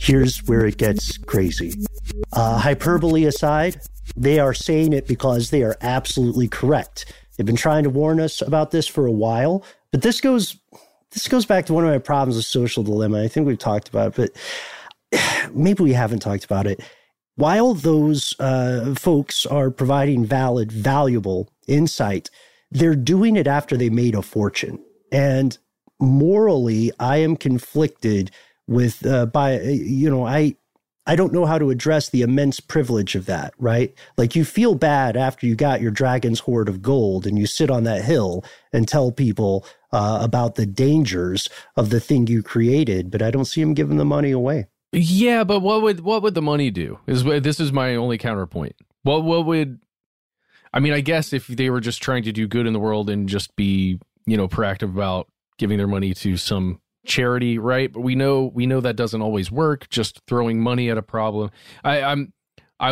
Here's 0.00 0.38
where 0.46 0.64
it 0.64 0.78
gets 0.78 1.18
crazy. 1.18 1.74
Uh, 2.32 2.56
hyperbole 2.56 3.26
aside, 3.26 3.82
they 4.16 4.38
are 4.38 4.54
saying 4.54 4.94
it 4.94 5.06
because 5.06 5.50
they 5.50 5.62
are 5.62 5.76
absolutely 5.82 6.48
correct. 6.48 7.12
They've 7.36 7.44
been 7.44 7.56
trying 7.56 7.84
to 7.84 7.90
warn 7.90 8.18
us 8.18 8.40
about 8.40 8.70
this 8.70 8.86
for 8.86 9.04
a 9.04 9.12
while, 9.12 9.62
but 9.90 10.00
this 10.00 10.22
goes 10.22 10.56
this 11.12 11.28
goes 11.28 11.46
back 11.46 11.66
to 11.66 11.72
one 11.72 11.84
of 11.84 11.90
my 11.90 11.98
problems 11.98 12.36
with 12.36 12.44
social 12.44 12.82
dilemma. 12.82 13.22
I 13.22 13.28
think 13.28 13.46
we've 13.46 13.58
talked 13.58 13.88
about 13.88 14.18
it, 14.18 14.34
but 15.12 15.50
maybe 15.54 15.82
we 15.82 15.92
haven't 15.92 16.20
talked 16.20 16.44
about 16.44 16.66
it. 16.66 16.80
While 17.36 17.74
those 17.74 18.38
uh, 18.38 18.94
folks 18.96 19.46
are 19.46 19.70
providing 19.70 20.24
valid, 20.24 20.70
valuable 20.70 21.48
insight, 21.66 22.30
they're 22.70 22.94
doing 22.94 23.36
it 23.36 23.46
after 23.46 23.76
they 23.76 23.90
made 23.90 24.14
a 24.14 24.22
fortune. 24.22 24.78
And 25.10 25.56
morally, 25.98 26.92
I 27.00 27.18
am 27.18 27.36
conflicted 27.36 28.30
with 28.66 29.04
uh, 29.04 29.26
by 29.26 29.60
you 29.60 30.08
know 30.08 30.24
I 30.24 30.54
I 31.06 31.16
don't 31.16 31.32
know 31.32 31.46
how 31.46 31.58
to 31.58 31.70
address 31.70 32.10
the 32.10 32.22
immense 32.22 32.60
privilege 32.60 33.16
of 33.16 33.26
that, 33.26 33.52
right? 33.58 33.92
Like 34.16 34.36
you 34.36 34.44
feel 34.44 34.74
bad 34.74 35.16
after 35.16 35.46
you 35.46 35.56
got 35.56 35.80
your 35.80 35.90
dragon's 35.90 36.40
hoard 36.40 36.68
of 36.68 36.82
gold 36.82 37.26
and 37.26 37.38
you 37.38 37.46
sit 37.46 37.70
on 37.70 37.84
that 37.84 38.04
hill 38.04 38.44
and 38.72 38.86
tell 38.86 39.10
people 39.10 39.66
uh, 39.92 40.20
about 40.22 40.54
the 40.54 40.66
dangers 40.66 41.48
of 41.76 41.90
the 41.90 42.00
thing 42.00 42.26
you 42.26 42.42
created, 42.42 43.10
but 43.10 43.22
I 43.22 43.30
don't 43.30 43.44
see 43.44 43.60
him 43.60 43.74
giving 43.74 43.96
the 43.96 44.04
money 44.04 44.30
away. 44.30 44.66
Yeah, 44.92 45.44
but 45.44 45.60
what 45.60 45.82
would 45.82 46.00
what 46.00 46.22
would 46.22 46.34
the 46.34 46.42
money 46.42 46.70
do? 46.70 46.98
Is 47.06 47.24
this 47.24 47.60
is 47.60 47.72
my 47.72 47.94
only 47.94 48.18
counterpoint. 48.18 48.74
What 49.02 49.24
what 49.24 49.46
would 49.46 49.80
I 50.72 50.80
mean, 50.80 50.92
I 50.92 51.00
guess 51.00 51.32
if 51.32 51.46
they 51.46 51.70
were 51.70 51.80
just 51.80 52.02
trying 52.02 52.22
to 52.24 52.32
do 52.32 52.46
good 52.46 52.66
in 52.66 52.72
the 52.72 52.80
world 52.80 53.10
and 53.10 53.28
just 53.28 53.54
be, 53.56 53.98
you 54.26 54.36
know, 54.36 54.48
proactive 54.48 54.90
about 54.90 55.28
giving 55.58 55.78
their 55.78 55.88
money 55.88 56.14
to 56.14 56.36
some 56.36 56.80
charity, 57.06 57.58
right? 57.58 57.92
But 57.92 58.00
we 58.00 58.14
know 58.14 58.50
we 58.54 58.66
know 58.66 58.80
that 58.80 58.96
doesn't 58.96 59.22
always 59.22 59.50
work. 59.50 59.88
Just 59.88 60.20
throwing 60.26 60.60
money 60.60 60.90
at 60.90 60.98
a 60.98 61.02
problem. 61.02 61.50
I, 61.82 62.02
I'm 62.02 62.32
I 62.78 62.90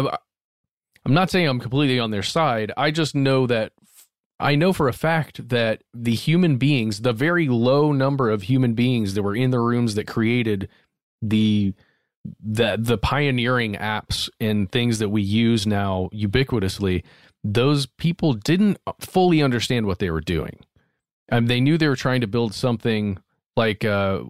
I'm 1.04 1.14
not 1.14 1.30
saying 1.30 1.48
I'm 1.48 1.60
completely 1.60 1.98
on 1.98 2.10
their 2.10 2.22
side. 2.22 2.72
I 2.76 2.90
just 2.90 3.14
know 3.14 3.46
that 3.46 3.72
I 4.40 4.54
know 4.54 4.72
for 4.72 4.88
a 4.88 4.92
fact 4.92 5.48
that 5.48 5.82
the 5.92 6.14
human 6.14 6.58
beings, 6.58 7.00
the 7.00 7.12
very 7.12 7.48
low 7.48 7.92
number 7.92 8.30
of 8.30 8.42
human 8.42 8.74
beings 8.74 9.14
that 9.14 9.22
were 9.22 9.34
in 9.34 9.50
the 9.50 9.60
rooms 9.60 9.94
that 9.96 10.06
created 10.06 10.68
the 11.20 11.74
the 12.44 12.76
the 12.78 12.98
pioneering 12.98 13.74
apps 13.74 14.28
and 14.40 14.70
things 14.70 14.98
that 14.98 15.08
we 15.08 15.22
use 15.22 15.66
now 15.66 16.08
ubiquitously, 16.12 17.02
those 17.42 17.86
people 17.86 18.34
didn't 18.34 18.78
fully 19.00 19.42
understand 19.42 19.86
what 19.86 19.98
they 19.98 20.10
were 20.10 20.20
doing. 20.20 20.60
Um, 21.30 21.46
they 21.46 21.60
knew 21.60 21.76
they 21.76 21.88
were 21.88 21.96
trying 21.96 22.20
to 22.20 22.26
build 22.26 22.54
something 22.54 23.18
like 23.56 23.84
uh 23.84 24.20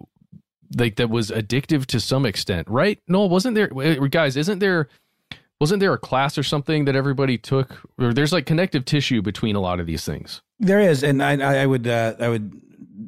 like 0.77 0.95
that 0.97 1.09
was 1.09 1.29
addictive 1.31 1.85
to 1.87 1.99
some 1.99 2.25
extent, 2.25 2.67
right? 2.67 2.99
No, 3.07 3.25
wasn't 3.25 3.55
there 3.55 3.67
guys, 3.67 4.37
isn't 4.37 4.59
there 4.59 4.87
wasn't 5.59 5.79
there 5.79 5.93
a 5.93 5.97
class 5.97 6.37
or 6.37 6.43
something 6.43 6.85
that 6.85 6.95
everybody 6.95 7.37
took? 7.37 7.81
Or 7.97 8.13
there's 8.13 8.31
like 8.31 8.45
connective 8.45 8.85
tissue 8.85 9.21
between 9.21 9.55
a 9.55 9.59
lot 9.59 9.79
of 9.79 9.87
these 9.87 10.05
things. 10.05 10.41
There 10.59 10.79
is 10.79 11.03
and 11.03 11.23
i 11.23 11.61
i 11.61 11.65
would 11.65 11.87
uh, 11.87 12.15
i 12.19 12.27
would 12.27 12.53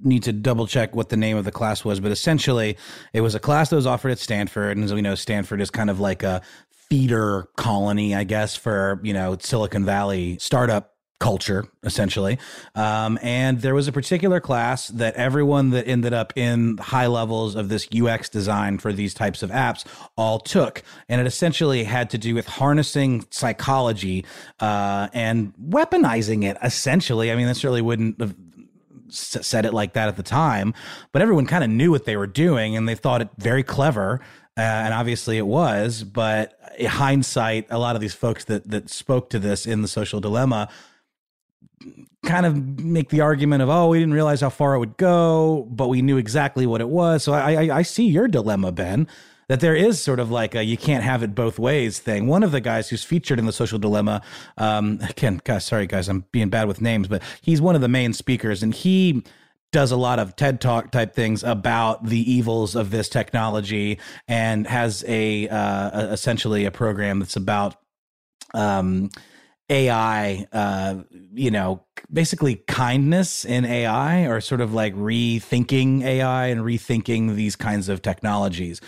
need 0.04 0.24
to 0.24 0.34
double 0.34 0.66
check 0.68 0.96
what 0.96 1.10
the 1.10 1.18
name 1.18 1.38
of 1.38 1.46
the 1.46 1.52
class 1.52 1.84
was 1.84 2.00
but 2.00 2.12
essentially 2.12 2.78
it 3.14 3.22
was 3.22 3.36
a 3.36 3.40
class 3.40 3.70
that 3.70 3.76
was 3.76 3.86
offered 3.86 4.10
at 4.10 4.18
stanford 4.18 4.78
and 4.78 4.84
as 4.84 4.94
we 4.94 5.02
know 5.02 5.14
stanford 5.14 5.62
is 5.62 5.70
kind 5.70 5.90
of 5.90 6.00
like 6.00 6.24
a 6.24 6.42
feeder 6.72 7.50
colony 7.56 8.16
i 8.16 8.24
guess 8.24 8.56
for 8.56 9.00
you 9.04 9.14
know 9.14 9.38
silicon 9.40 9.86
valley 9.86 10.38
startup 10.40 10.91
culture 11.22 11.66
essentially. 11.84 12.40
Um, 12.74 13.20
and 13.22 13.62
there 13.62 13.76
was 13.76 13.88
a 13.88 13.92
particular 13.92 14.42
class 14.42 14.88
that 14.88 15.14
everyone 15.14 15.70
that 15.70 15.88
ended 15.88 16.14
up 16.14 16.34
in 16.36 16.78
high 16.80 17.06
levels 17.06 17.56
of 17.56 17.70
this 17.70 17.88
ux 17.96 18.28
design 18.28 18.80
for 18.80 18.92
these 18.92 19.14
types 19.14 19.44
of 19.44 19.52
apps 19.52 19.86
all 20.18 20.40
took. 20.40 20.82
And 21.08 21.22
it 21.22 21.28
essentially 21.28 21.84
had 21.84 22.10
to 22.10 22.18
do 22.18 22.34
with 22.34 22.48
harnessing 22.48 23.26
psychology 23.30 24.26
uh, 24.60 25.10
and 25.14 25.54
weaponizing 25.56 26.44
it 26.44 26.58
essentially. 26.64 27.32
I 27.32 27.36
mean 27.36 27.46
this 27.46 27.64
really 27.64 27.84
wouldn't 27.84 28.20
have 28.20 28.36
said 29.10 29.66
it 29.66 29.74
like 29.74 29.94
that 29.94 30.08
at 30.08 30.16
the 30.16 30.24
time 30.24 30.74
but 31.12 31.22
everyone 31.22 31.46
kind 31.46 31.64
of 31.64 31.70
knew 31.70 31.92
what 31.92 32.06
they 32.06 32.16
were 32.16 32.28
doing 32.28 32.76
and 32.76 32.88
they 32.90 32.96
thought 32.96 33.22
it 33.22 33.30
very 33.38 33.62
clever 33.62 34.22
uh, 34.58 34.62
and 34.62 34.94
obviously 34.94 35.38
it 35.38 35.48
was. 35.48 36.04
But 36.04 36.58
in 36.78 36.88
hindsight 36.88 37.68
a 37.70 37.78
lot 37.78 37.96
of 37.96 38.02
these 38.02 38.14
folks 38.14 38.46
that 38.46 38.70
that 38.70 38.90
spoke 38.90 39.30
to 39.30 39.40
this 39.40 39.66
in 39.66 39.82
the 39.82 39.88
social 39.88 40.20
dilemma 40.20 40.70
kind 42.26 42.46
of 42.46 42.80
make 42.80 43.10
the 43.10 43.22
argument 43.22 43.64
of, 43.64 43.70
oh, 43.70 43.90
we 43.90 44.00
didn't 44.00 44.14
realize 44.14 44.42
how 44.42 44.50
far 44.50 44.76
it 44.76 44.80
would 44.80 44.98
go, 44.98 45.68
but 45.72 45.88
we 45.88 46.02
knew 46.02 46.18
exactly 46.18 46.66
what 46.66 46.82
it 46.82 46.90
was. 46.90 47.24
So 47.24 47.34
I, 47.34 47.54
I, 47.54 47.78
I 47.78 47.82
see 47.82 48.06
your 48.06 48.28
dilemma, 48.28 48.72
Ben, 48.72 49.08
that 49.48 49.60
there 49.60 49.76
is 49.76 50.02
sort 50.02 50.20
of 50.20 50.32
like 50.32 50.56
a 50.56 50.64
you 50.64 50.78
can't 50.78 51.04
have 51.04 51.24
it 51.24 51.36
both 51.36 51.60
ways 51.60 52.00
thing. 52.00 52.28
One 52.28 52.44
of 52.44 52.52
the 52.52 52.62
guys 52.62 52.90
who's 52.90 53.04
featured 53.04 53.40
in 53.40 53.46
the 53.48 53.52
social 53.52 53.80
dilemma, 53.80 54.22
um, 54.58 55.00
again, 55.10 55.42
guys, 55.44 55.66
sorry 55.66 55.88
guys, 55.88 56.08
I'm 56.08 56.26
being 56.32 56.50
bad 56.50 56.68
with 56.68 56.80
names, 56.80 57.08
but 57.08 57.22
he's 57.42 57.62
one 57.62 57.76
of 57.76 57.82
the 57.82 57.90
main 57.90 58.14
speakers, 58.14 58.64
and 58.64 58.74
he 58.74 59.24
does 59.72 59.92
a 59.92 59.98
lot 59.98 60.20
of 60.20 60.36
TED 60.36 60.62
Talk 60.62 60.92
type 60.92 61.14
things 61.14 61.44
about 61.44 62.06
the 62.06 62.32
evils 62.32 62.76
of 62.76 62.92
this 62.92 63.10
technology, 63.10 64.00
and 64.28 64.68
has 64.68 65.04
a 65.08 65.48
uh, 65.50 66.08
essentially 66.08 66.66
a 66.66 66.72
program 66.72 67.20
that's 67.20 67.36
about 67.36 67.76
um, 68.54 69.10
AI, 69.72 70.46
uh, 70.52 70.96
you 71.34 71.50
know, 71.50 71.84
basically 72.12 72.56
kindness 72.68 73.46
in 73.46 73.64
AI 73.64 74.26
or 74.26 74.42
sort 74.42 74.60
of 74.60 74.74
like 74.74 74.94
rethinking 74.94 76.04
AI 76.04 76.48
and 76.48 76.62
rethinking 76.62 77.36
these 77.36 77.56
kinds 77.56 77.88
of 77.88 78.02
technologies. 78.02 78.82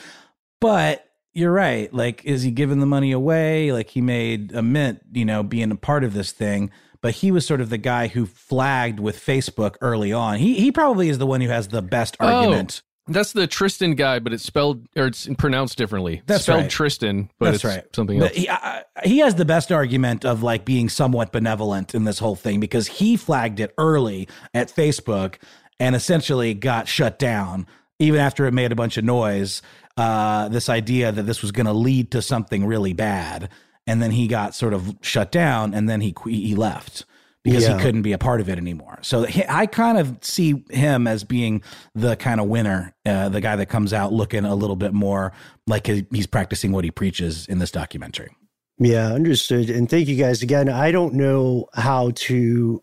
But 0.60 1.10
you're 1.34 1.54
right. 1.54 1.92
Like, 1.94 2.24
is 2.26 2.44
he 2.44 2.52
giving 2.52 2.80
the 2.80 2.86
money 2.86 3.14
away? 3.14 3.72
Like, 3.72 3.90
he 3.90 4.02
made 4.02 4.54
a 4.54 4.62
mint, 4.62 5.00
you 5.14 5.26
know, 5.26 5.42
being 5.42 5.72
a 5.72 5.76
part 5.76 6.04
of 6.04 6.14
this 6.14 6.32
thing. 6.32 6.70
But 7.02 7.16
he 7.16 7.32
was 7.32 7.46
sort 7.46 7.62
of 7.62 7.70
the 7.70 7.78
guy 7.78 8.08
who 8.08 8.26
flagged 8.26 9.00
with 9.00 9.18
Facebook 9.18 9.76
early 9.82 10.14
on. 10.14 10.38
He 10.38 10.56
he 10.56 10.72
probably 10.72 11.10
is 11.10 11.18
the 11.18 11.28
one 11.28 11.42
who 11.42 11.50
has 11.50 11.70
the 11.70 11.82
best 11.82 12.16
argument. 12.20 12.82
That's 13.08 13.34
the 13.34 13.47
Tristan 13.47 13.95
guy, 13.95 14.20
but 14.20 14.32
it's 14.34 14.43
spelled 14.45 14.88
or 14.95 15.08
it's 15.08 15.28
pronounced 15.38 15.78
differently. 15.78 16.22
That's 16.26 16.43
spelled 16.43 16.62
right. 16.62 16.70
Tristan, 16.70 17.30
but 17.38 17.45
That's 17.51 17.56
it's 17.58 17.66
right. 17.66 17.95
something 17.95 18.22
else. 18.22 18.32
He, 18.34 18.49
I- 18.49 18.84
he 19.04 19.20
has 19.20 19.36
the 19.36 19.43
best 19.45 19.72
argument 19.72 20.24
of 20.24 20.43
like 20.43 20.64
being 20.64 20.88
somewhat 20.88 21.32
benevolent 21.34 21.93
in 21.93 22.06
this 22.06 22.20
whole 22.20 22.36
thing 22.36 22.60
because 22.62 22.88
he 22.88 23.18
flagged 23.18 23.60
it 23.60 23.74
early 23.78 24.30
at 24.54 24.74
Facebook 24.74 25.36
and 25.80 25.95
essentially 25.95 26.54
got 26.54 26.88
shut 26.88 27.20
down 27.20 27.68
even 27.99 28.20
after 28.20 28.45
it 28.45 28.54
made 28.54 28.72
a 28.72 28.76
bunch 28.76 28.97
of 28.97 29.04
noise. 29.04 29.62
Uh, 29.97 30.47
this 30.49 30.70
idea 30.70 31.12
that 31.12 31.24
this 31.24 31.41
was 31.41 31.51
going 31.51 31.66
to 31.68 31.74
lead 31.74 32.10
to 32.12 32.22
something 32.22 32.66
really 32.66 32.93
bad, 32.93 33.49
and 33.86 34.01
then 34.01 34.10
he 34.12 34.28
got 34.28 34.56
sort 34.56 34.74
of 34.74 34.95
shut 35.01 35.32
down, 35.32 35.74
and 35.74 35.88
then 35.88 36.01
he 36.01 36.16
he 36.26 36.56
left 36.56 37.06
because 37.44 37.64
Yeah. 37.64 37.78
he 37.78 37.84
couldn't 37.84 38.02
be 38.04 38.14
a 38.14 38.18
part 38.18 38.39
of 38.41 38.50
it 38.50 38.58
anymore. 38.58 39.00
So 39.02 39.24
he, 39.24 39.44
I 39.48 39.66
kind 39.66 39.98
of 39.98 40.18
see 40.22 40.64
him 40.70 41.08
as 41.08 41.24
being 41.24 41.62
the 41.94 42.16
kind 42.16 42.39
of 42.39 42.48
winner, 42.48 42.96
uh, 43.06 43.30
the 43.30 43.41
guy 43.41 43.56
that 43.56 43.68
comes 43.68 43.94
out 43.94 44.14
looking 44.14 44.46
a 44.46 44.56
little 44.56 44.76
bit 44.78 44.94
more 44.94 45.34
like 45.68 45.88
he's 45.88 46.28
practicing 46.28 46.72
what 46.72 46.84
he 46.84 46.91
preaches 46.91 47.46
in 47.48 47.60
this 47.60 47.72
documentary. 47.72 48.36
Yeah, 48.80 49.14
understood. 49.14 49.70
And 49.70 49.89
thank 49.89 50.08
you 50.08 50.16
guys 50.16 50.41
again. 50.41 50.68
I 50.70 50.91
don't 50.91 51.14
know 51.14 51.68
how 51.74 52.12
to 52.16 52.82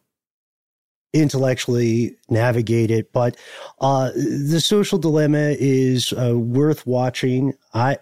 intellectually 1.13 2.17
navigate 2.29 2.91
it, 2.91 3.13
but 3.13 3.37
uh, 3.81 4.11
the 4.15 4.61
social 4.61 4.99
dilemma 4.99 5.57
is 5.59 6.13
uh, 6.13 6.39
worth 6.39 6.87
watching. 6.87 7.55
I 7.75 7.99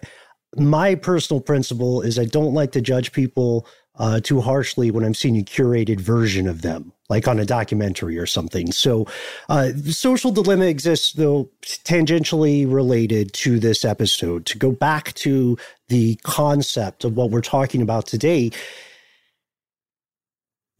my 0.55 0.95
personal 0.95 1.41
principle 1.41 2.01
is 2.01 2.17
I 2.17 2.25
don't 2.25 2.53
like 2.53 2.71
to 2.73 2.81
judge 2.81 3.11
people 3.11 3.67
uh, 3.99 4.19
too 4.21 4.41
harshly 4.41 4.89
when 4.91 5.03
I'm 5.03 5.13
seeing 5.13 5.37
a 5.37 5.43
curated 5.43 5.99
version 5.99 6.47
of 6.47 6.61
them, 6.61 6.91
like 7.09 7.27
on 7.27 7.39
a 7.39 7.45
documentary 7.45 8.17
or 8.17 8.25
something. 8.25 8.71
So, 8.71 9.05
uh, 9.49 9.69
the 9.75 9.93
social 9.93 10.31
dilemma 10.31 10.65
exists, 10.65 11.13
though 11.13 11.49
tangentially 11.61 12.71
related 12.71 13.33
to 13.33 13.59
this 13.59 13.85
episode. 13.85 14.45
To 14.47 14.57
go 14.57 14.71
back 14.71 15.13
to 15.15 15.57
the 15.89 16.15
concept 16.23 17.03
of 17.03 17.15
what 17.15 17.29
we're 17.29 17.41
talking 17.41 17.81
about 17.81 18.07
today, 18.07 18.51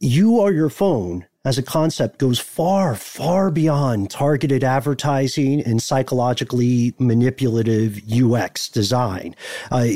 you 0.00 0.40
are 0.40 0.52
your 0.52 0.70
phone 0.70 1.26
as 1.44 1.56
a 1.56 1.62
concept 1.62 2.18
goes 2.18 2.38
far, 2.38 2.94
far 2.94 3.50
beyond 3.50 4.10
targeted 4.10 4.62
advertising 4.62 5.62
and 5.62 5.82
psychologically 5.82 6.94
manipulative 6.98 8.00
UX 8.10 8.68
design. 8.68 9.34
Uh, 9.70 9.88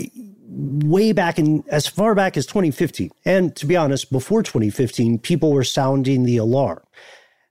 way 0.46 1.12
back 1.12 1.38
in 1.38 1.64
as 1.68 1.86
far 1.86 2.14
back 2.14 2.36
as 2.36 2.46
2015, 2.46 3.10
and 3.24 3.54
to 3.56 3.66
be 3.66 3.76
honest, 3.76 4.12
before 4.12 4.42
2015, 4.42 5.18
people 5.18 5.52
were 5.52 5.64
sounding 5.64 6.24
the 6.24 6.36
alarm. 6.36 6.82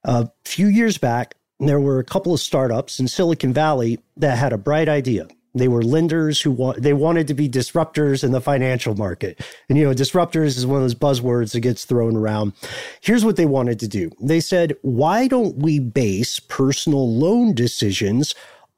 A 0.03 0.29
few 0.45 0.67
years 0.67 0.97
back, 0.97 1.35
there 1.59 1.79
were 1.79 1.99
a 1.99 2.03
couple 2.03 2.33
of 2.33 2.39
startups 2.39 2.99
in 2.99 3.07
Silicon 3.07 3.53
Valley 3.53 3.99
that 4.17 4.37
had 4.37 4.53
a 4.53 4.57
bright 4.57 4.89
idea. 4.89 5.27
They 5.55 5.67
were 5.67 5.83
lenders 5.83 6.41
who 6.41 6.73
they 6.77 6.93
wanted 6.93 7.27
to 7.27 7.35
be 7.35 7.47
disruptors 7.47 8.23
in 8.23 8.31
the 8.31 8.41
financial 8.41 8.95
market. 8.95 9.39
And 9.69 9.77
you 9.77 9.83
know, 9.83 9.93
disruptors 9.93 10.57
is 10.57 10.65
one 10.65 10.77
of 10.77 10.83
those 10.83 10.95
buzzwords 10.95 11.53
that 11.53 11.59
gets 11.59 11.85
thrown 11.85 12.15
around. 12.15 12.53
Here's 13.01 13.23
what 13.23 13.35
they 13.35 13.45
wanted 13.45 13.79
to 13.81 13.87
do. 13.87 14.09
They 14.19 14.39
said, 14.39 14.75
"Why 14.81 15.27
don't 15.27 15.57
we 15.57 15.77
base 15.77 16.39
personal 16.39 17.07
loan 17.07 17.53
decisions 17.53 18.33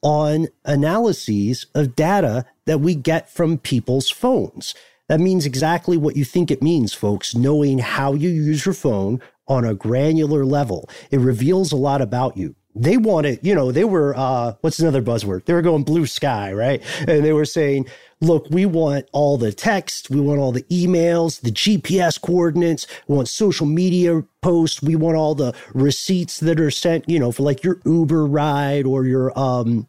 on 0.05 0.47
analyses 0.63 1.65
of 1.73 1.95
data 1.95 2.45
that 2.65 2.79
we 2.79 2.93
get 2.93 3.27
from 3.29 3.57
people's 3.57 4.11
phones?" 4.11 4.75
That 5.09 5.19
means 5.19 5.45
exactly 5.45 5.97
what 5.97 6.15
you 6.15 6.23
think 6.23 6.51
it 6.51 6.61
means, 6.61 6.93
folks, 6.93 7.35
knowing 7.35 7.79
how 7.79 8.13
you 8.13 8.29
use 8.29 8.65
your 8.65 8.73
phone 8.73 9.19
on 9.47 9.65
a 9.65 9.73
granular 9.73 10.45
level. 10.45 10.87
It 11.11 11.19
reveals 11.19 11.71
a 11.71 11.75
lot 11.77 12.01
about 12.01 12.37
you 12.37 12.55
they 12.75 12.97
wanted, 12.97 13.39
you 13.41 13.55
know, 13.55 13.71
they 13.71 13.85
were, 13.85 14.13
uh, 14.17 14.53
what's 14.61 14.79
another 14.79 15.01
buzzword? 15.01 15.45
They 15.45 15.53
were 15.53 15.61
going 15.61 15.83
blue 15.83 16.05
sky, 16.05 16.51
right? 16.51 16.83
And 17.07 17.23
they 17.23 17.31
were 17.31 17.45
saying, 17.45 17.87
look, 18.19 18.47
we 18.49 18.65
want 18.65 19.07
all 19.13 19.37
the 19.37 19.53
text, 19.53 20.09
we 20.09 20.19
want 20.19 20.39
all 20.39 20.51
the 20.51 20.63
emails, 20.63 21.41
the 21.41 21.51
GPS 21.51 22.19
coordinates, 22.19 22.85
we 23.07 23.15
want 23.15 23.29
social 23.29 23.65
media 23.65 24.23
posts, 24.41 24.81
we 24.81 24.95
want 24.95 25.15
all 25.15 25.35
the 25.35 25.55
receipts 25.73 26.39
that 26.41 26.59
are 26.59 26.71
sent, 26.71 27.07
you 27.09 27.19
know, 27.19 27.31
for 27.31 27.43
like 27.43 27.63
your 27.63 27.79
Uber 27.85 28.25
ride 28.25 28.85
or 28.85 29.05
your, 29.05 29.37
um, 29.39 29.87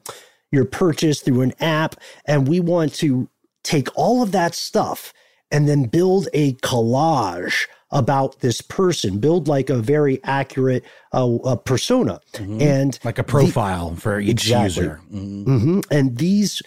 your 0.53 0.65
purchase 0.65 1.21
through 1.21 1.41
an 1.43 1.55
app. 1.61 1.97
And 2.25 2.47
we 2.47 2.61
want 2.61 2.95
to 2.95 3.29
take 3.65 3.89
all 3.97 4.23
of 4.23 4.31
that 4.33 4.55
stuff 4.55 5.13
and 5.51 5.69
then 5.69 5.85
build 5.85 6.29
a 6.33 6.55
collage 6.55 7.67
about 7.97 8.41
this 8.41 8.61
person, 8.61 9.19
build 9.19 9.49
like 9.49 9.71
a 9.71 9.77
very 9.79 10.23
accurate 10.23 10.85
uh, 11.15 11.37
uh, 11.37 11.57
persona, 11.57 12.21
and 12.39 12.99
like 13.05 13.19
a 13.19 13.25
profile 13.25 13.97
for 13.97 14.21
each 14.21 14.45
Exactly. 14.45 14.85
user. 14.85 15.01
Mhm. 15.13 15.85
And 15.91 16.19
these 16.19 16.61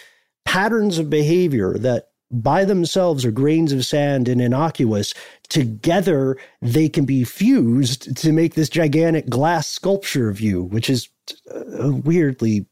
patterns 0.43 0.97
of 0.97 1.09
behavior 1.09 1.77
that 1.77 2.07
by 2.31 2.65
themselves 2.65 3.25
are 3.25 3.31
grains 3.31 3.71
of 3.71 3.85
sand 3.85 4.27
and 4.27 4.41
innocuous, 4.41 5.13
together 5.49 6.35
they 6.61 6.89
can 6.89 7.05
be 7.05 7.23
fused 7.23 8.15
to 8.17 8.31
make 8.31 8.55
this 8.55 8.69
gigantic 8.69 9.29
glass 9.29 9.67
sculpture 9.67 10.29
of 10.29 10.39
you, 10.41 10.63
which 10.63 10.89
is 10.89 11.09
uh, 11.53 11.91
weirdly 12.03 12.65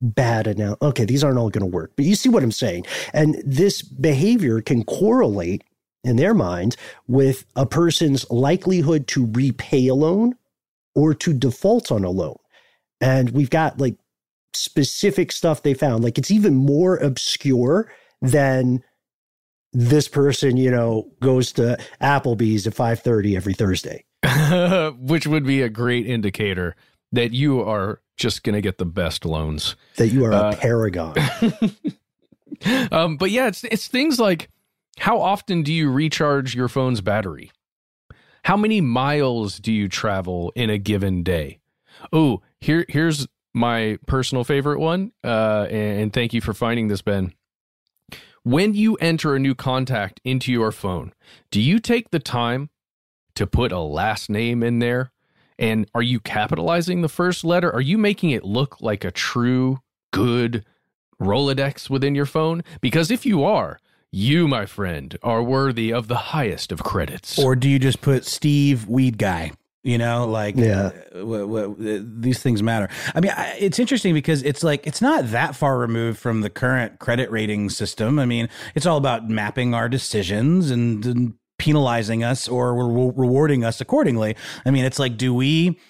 bad 0.00 0.58
now. 0.58 0.76
Okay, 0.82 1.04
these 1.04 1.22
aren't 1.22 1.38
all 1.38 1.50
going 1.50 1.60
to 1.70 1.76
work, 1.76 1.92
but 1.96 2.04
you 2.06 2.14
see 2.14 2.28
what 2.30 2.42
I'm 2.42 2.52
saying. 2.52 2.86
And 3.12 3.40
this 3.44 3.82
behavior 3.82 4.60
can 4.62 4.82
correlate 4.84 5.62
in 6.04 6.16
their 6.16 6.34
mind 6.34 6.76
with 7.06 7.44
a 7.56 7.66
person's 7.66 8.28
likelihood 8.30 9.06
to 9.08 9.26
repay 9.32 9.86
a 9.88 9.94
loan 9.94 10.34
or 10.94 11.14
to 11.14 11.32
default 11.32 11.90
on 11.92 12.04
a 12.04 12.10
loan. 12.10 12.36
And 13.00 13.30
we've 13.30 13.50
got 13.50 13.78
like 13.78 13.96
specific 14.54 15.32
stuff 15.32 15.62
they 15.62 15.74
found. 15.74 16.04
Like 16.04 16.18
it's 16.18 16.30
even 16.30 16.54
more 16.54 16.96
obscure 16.96 17.90
than 18.20 18.82
this 19.72 20.06
person, 20.08 20.56
you 20.56 20.70
know, 20.70 21.10
goes 21.20 21.52
to 21.52 21.78
Applebee's 22.00 22.66
at 22.66 22.74
5:30 22.74 23.36
every 23.36 23.54
Thursday. 23.54 24.04
Which 24.98 25.26
would 25.26 25.44
be 25.46 25.62
a 25.62 25.68
great 25.68 26.06
indicator 26.06 26.76
that 27.12 27.32
you 27.32 27.60
are 27.62 28.00
just 28.16 28.42
going 28.42 28.54
to 28.54 28.60
get 28.60 28.78
the 28.78 28.84
best 28.84 29.24
loans. 29.24 29.74
That 29.96 30.08
you 30.08 30.24
are 30.26 30.32
a 30.32 30.36
Uh, 30.36 30.56
paragon. 30.56 31.14
um, 32.92 33.16
but 33.16 33.30
yeah, 33.30 33.48
it's 33.48 33.64
it's 33.64 33.88
things 33.88 34.20
like 34.20 34.50
how 34.98 35.20
often 35.20 35.62
do 35.62 35.72
you 35.72 35.90
recharge 35.90 36.54
your 36.54 36.68
phone's 36.68 37.00
battery? 37.00 37.50
How 38.44 38.56
many 38.56 38.80
miles 38.80 39.58
do 39.58 39.72
you 39.72 39.88
travel 39.88 40.52
in 40.54 40.68
a 40.68 40.78
given 40.78 41.22
day? 41.22 41.60
Oh, 42.12 42.42
here 42.60 42.84
here's 42.88 43.26
my 43.54 43.98
personal 44.06 44.44
favorite 44.44 44.80
one. 44.80 45.12
Uh, 45.22 45.66
and, 45.70 46.12
thank 46.12 46.32
you 46.32 46.40
for 46.40 46.54
finding 46.54 46.88
this, 46.88 47.02
Ben. 47.02 47.34
When 48.44 48.74
you 48.74 48.96
enter 48.96 49.34
a 49.34 49.38
new 49.38 49.54
contact 49.54 50.20
into 50.24 50.50
your 50.50 50.72
phone, 50.72 51.12
do 51.50 51.60
you 51.60 51.78
take 51.78 52.10
the 52.10 52.18
time 52.18 52.70
to 53.34 53.46
put 53.46 53.70
a 53.70 53.78
last 53.78 54.28
name 54.28 54.62
in 54.62 54.80
there? 54.80 55.12
And 55.58 55.88
are 55.94 56.02
you 56.02 56.18
capitalizing 56.18 57.02
the 57.02 57.08
first 57.08 57.44
letter? 57.44 57.72
Are 57.72 57.80
you 57.80 57.98
making 57.98 58.30
it 58.30 58.44
look 58.44 58.80
like 58.80 59.04
a 59.04 59.12
true, 59.12 59.80
good 60.12 60.64
Rolodex 61.20 61.88
within 61.88 62.16
your 62.16 62.26
phone? 62.26 62.64
Because 62.80 63.12
if 63.12 63.24
you 63.24 63.44
are, 63.44 63.78
you, 64.12 64.46
my 64.46 64.66
friend, 64.66 65.18
are 65.22 65.42
worthy 65.42 65.92
of 65.92 66.06
the 66.06 66.16
highest 66.16 66.70
of 66.70 66.82
credits. 66.84 67.38
Or 67.38 67.56
do 67.56 67.68
you 67.68 67.78
just 67.78 68.00
put 68.02 68.24
Steve 68.26 68.86
Weed 68.86 69.18
Guy? 69.18 69.52
You 69.84 69.98
know, 69.98 70.26
like 70.28 70.54
Yeah. 70.56 70.90
uh, 71.12 71.18
w- 71.18 71.40
w- 71.74 72.06
these 72.20 72.40
things 72.40 72.62
matter. 72.62 72.88
I 73.16 73.20
mean, 73.20 73.32
I, 73.36 73.56
it's 73.58 73.80
interesting 73.80 74.14
because 74.14 74.42
it's 74.44 74.62
like 74.62 74.86
it's 74.86 75.02
not 75.02 75.30
that 75.32 75.56
far 75.56 75.76
removed 75.76 76.20
from 76.20 76.42
the 76.42 76.50
current 76.50 77.00
credit 77.00 77.28
rating 77.32 77.68
system. 77.68 78.20
I 78.20 78.26
mean, 78.26 78.48
it's 78.76 78.86
all 78.86 78.96
about 78.96 79.28
mapping 79.28 79.74
our 79.74 79.88
decisions 79.88 80.70
and, 80.70 81.04
and 81.04 81.34
penalizing 81.58 82.22
us 82.22 82.46
or 82.46 82.74
re- 82.74 83.12
rewarding 83.16 83.64
us 83.64 83.80
accordingly. 83.80 84.36
I 84.64 84.70
mean, 84.70 84.84
it's 84.84 85.00
like, 85.00 85.16
do 85.16 85.34
we? 85.34 85.80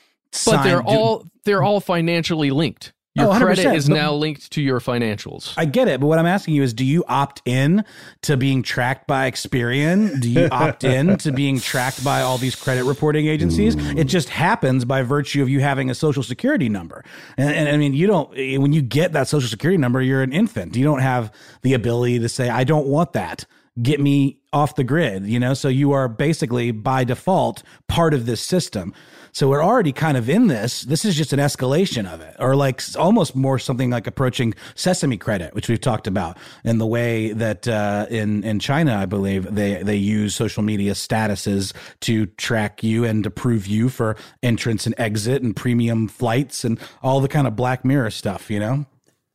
but 0.47 0.63
they're 0.63 0.81
do- 0.81 0.87
all 0.87 1.27
they're 1.45 1.63
all 1.63 1.81
financially 1.81 2.51
linked. 2.51 2.95
Your 3.15 3.27
Oh, 3.27 3.39
credit 3.39 3.75
is 3.75 3.91
now 3.91 4.15
linked 4.15 4.51
to 4.53 4.63
your 4.63 4.81
financials. 4.81 5.53
I 5.59 5.67
get 5.67 5.87
it, 5.87 6.01
but 6.01 6.07
what 6.07 6.19
I'm 6.19 6.27
asking 6.27 6.55
you 6.55 6.63
is 6.63 6.73
do 6.73 6.85
you 6.85 7.05
opt 7.09 7.43
in 7.45 7.85
to 8.23 8.39
being 8.39 8.63
tracked 8.63 9.07
by 9.07 9.31
Experian? 9.31 10.19
Do 10.19 10.31
you 10.31 10.49
opt 10.53 10.83
in 10.83 11.19
to 11.19 11.31
being 11.31 11.61
tracked 11.61 12.03
by 12.03 12.23
all 12.23 12.39
these 12.39 12.57
credit 12.57 12.85
reporting 12.85 13.27
agencies? 13.27 13.75
It 13.77 14.05
just 14.05 14.31
happens 14.31 14.87
by 14.87 15.03
virtue 15.03 15.43
of 15.43 15.51
you 15.51 15.61
having 15.61 15.91
a 15.91 15.95
social 15.95 16.23
security 16.23 16.71
number. 16.71 17.05
And, 17.37 17.55
and 17.55 17.69
I 17.69 17.77
mean, 17.77 17.93
you 17.93 18.07
don't, 18.07 18.33
eh, 18.35 18.57
when 18.57 18.73
you 18.73 18.81
get 18.81 19.13
that 19.13 19.29
social 19.29 19.49
security 19.49 19.77
number, 19.77 20.01
you're 20.01 20.23
an 20.23 20.33
infant. 20.33 20.75
You 20.75 20.85
don't 20.85 21.01
have 21.01 21.31
the 21.61 21.75
ability 21.75 22.19
to 22.21 22.31
say, 22.31 22.49
I 22.49 22.65
don't 22.65 22.87
want 22.87 23.13
that. 23.13 23.45
Get 23.83 24.01
me 24.01 24.39
off 24.55 24.75
the 24.75 24.85
grid, 24.85 25.27
you 25.27 25.39
know? 25.39 25.53
So 25.53 25.69
you 25.69 25.93
are 25.93 26.09
basically 26.09 26.71
by 26.73 27.05
default 27.05 27.63
part 27.89 28.15
of 28.15 28.25
this 28.25 28.41
system. 28.41 28.95
So 29.35 29.49
we're 29.49 29.65
already 29.65 29.93
kind 29.93 30.19
of 30.19 30.29
in 30.29 30.49
this. 30.49 30.83
This 30.83 31.07
is 31.07 31.15
just 31.15 31.33
an 31.33 31.39
escalation 31.39 32.07
of 32.07 32.21
it, 32.21 32.37
or 32.39 32.55
like 32.55 32.83
almost 32.99 33.35
more 33.35 33.59
something 33.59 33.89
like 33.89 34.07
approaching 34.07 34.53
Sesame 34.75 35.17
credit, 35.17 35.55
which 35.55 35.71
we've 35.71 35.81
talked 35.81 36.07
about 36.07 36.37
in 36.65 36.77
the 36.77 36.87
way 36.87 37.33
that 37.33 37.67
uh, 37.67 38.07
in 38.11 38.45
in 38.45 38.59
China, 38.59 38.95
I 38.95 39.07
believe 39.07 39.55
they 39.55 39.83
they 39.83 39.97
use 39.97 40.35
social 40.35 40.63
media 40.63 40.93
statuses 40.93 41.73
to 42.01 42.27
track 42.27 42.83
you 42.83 43.05
and 43.05 43.25
approve 43.25 43.67
you 43.67 43.89
for 43.89 44.17
entrance 44.43 44.85
and 44.85 44.95
exit 44.99 45.43
and 45.43 45.57
premium 45.57 46.09
flights 46.09 46.63
and 46.63 46.79
all 47.03 47.21
the 47.21 47.29
kind 47.29 47.47
of 47.47 47.57
Black 47.57 47.87
Mirror 47.87 48.11
stuff. 48.11 48.51
You 48.51 48.61
know. 48.61 48.87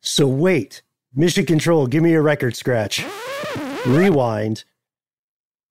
So 0.02 0.28
wait, 0.28 0.84
Mission 1.16 1.48
Control, 1.48 1.88
give 1.88 2.04
me 2.04 2.14
a 2.14 2.22
record 2.22 2.56
scratch. 2.56 3.04
Rewind. 3.88 4.64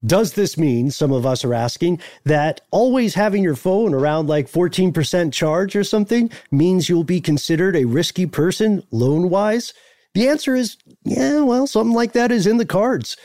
Does 0.06 0.34
this 0.34 0.56
mean, 0.56 0.90
some 0.90 1.10
of 1.10 1.26
us 1.26 1.44
are 1.44 1.54
asking, 1.54 2.00
that 2.24 2.60
always 2.70 3.14
having 3.14 3.42
your 3.42 3.56
phone 3.56 3.92
around 3.92 4.28
like 4.28 4.48
14% 4.48 5.32
charge 5.32 5.74
or 5.74 5.82
something 5.82 6.30
means 6.52 6.88
you'll 6.88 7.02
be 7.02 7.20
considered 7.20 7.74
a 7.74 7.86
risky 7.86 8.26
person 8.26 8.84
loan 8.92 9.30
wise? 9.30 9.74
The 10.14 10.28
answer 10.28 10.54
is, 10.54 10.76
yeah, 11.04 11.40
well, 11.40 11.66
something 11.66 11.94
like 11.94 12.12
that 12.12 12.30
is 12.30 12.46
in 12.46 12.58
the 12.58 12.66
cards. 12.66 13.16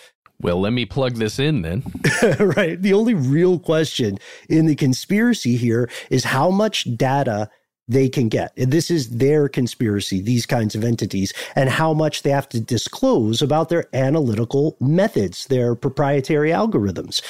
Well, 0.42 0.60
let 0.60 0.74
me 0.74 0.86
plug 0.86 1.16
this 1.16 1.38
in 1.38 1.62
then. 1.62 1.84
right. 2.40 2.82
The 2.82 2.94
only 2.94 3.14
real 3.14 3.60
question 3.60 4.18
in 4.50 4.66
the 4.66 4.76
conspiracy 4.76 5.58
here 5.58 5.88
is 6.10 6.24
how 6.24 6.50
much 6.50 6.98
data 6.98 7.50
they 7.88 8.10
can 8.10 8.30
get. 8.30 8.54
This 8.56 8.90
is 8.90 9.18
their 9.18 9.50
conspiracy, 9.50 10.22
these 10.22 10.46
kinds 10.46 10.76
of 10.76 10.84
entities, 10.84 11.34
and 11.56 11.70
how 11.70 11.94
much 11.94 12.24
they 12.24 12.30
have 12.30 12.50
to 12.50 12.60
disclose 12.60 13.42
about 13.42 13.70
their 13.70 13.86
analytical 13.94 14.78
methods, 14.80 15.46
their 15.48 15.76
proprietary 15.76 16.52
algorithms. 16.52 17.22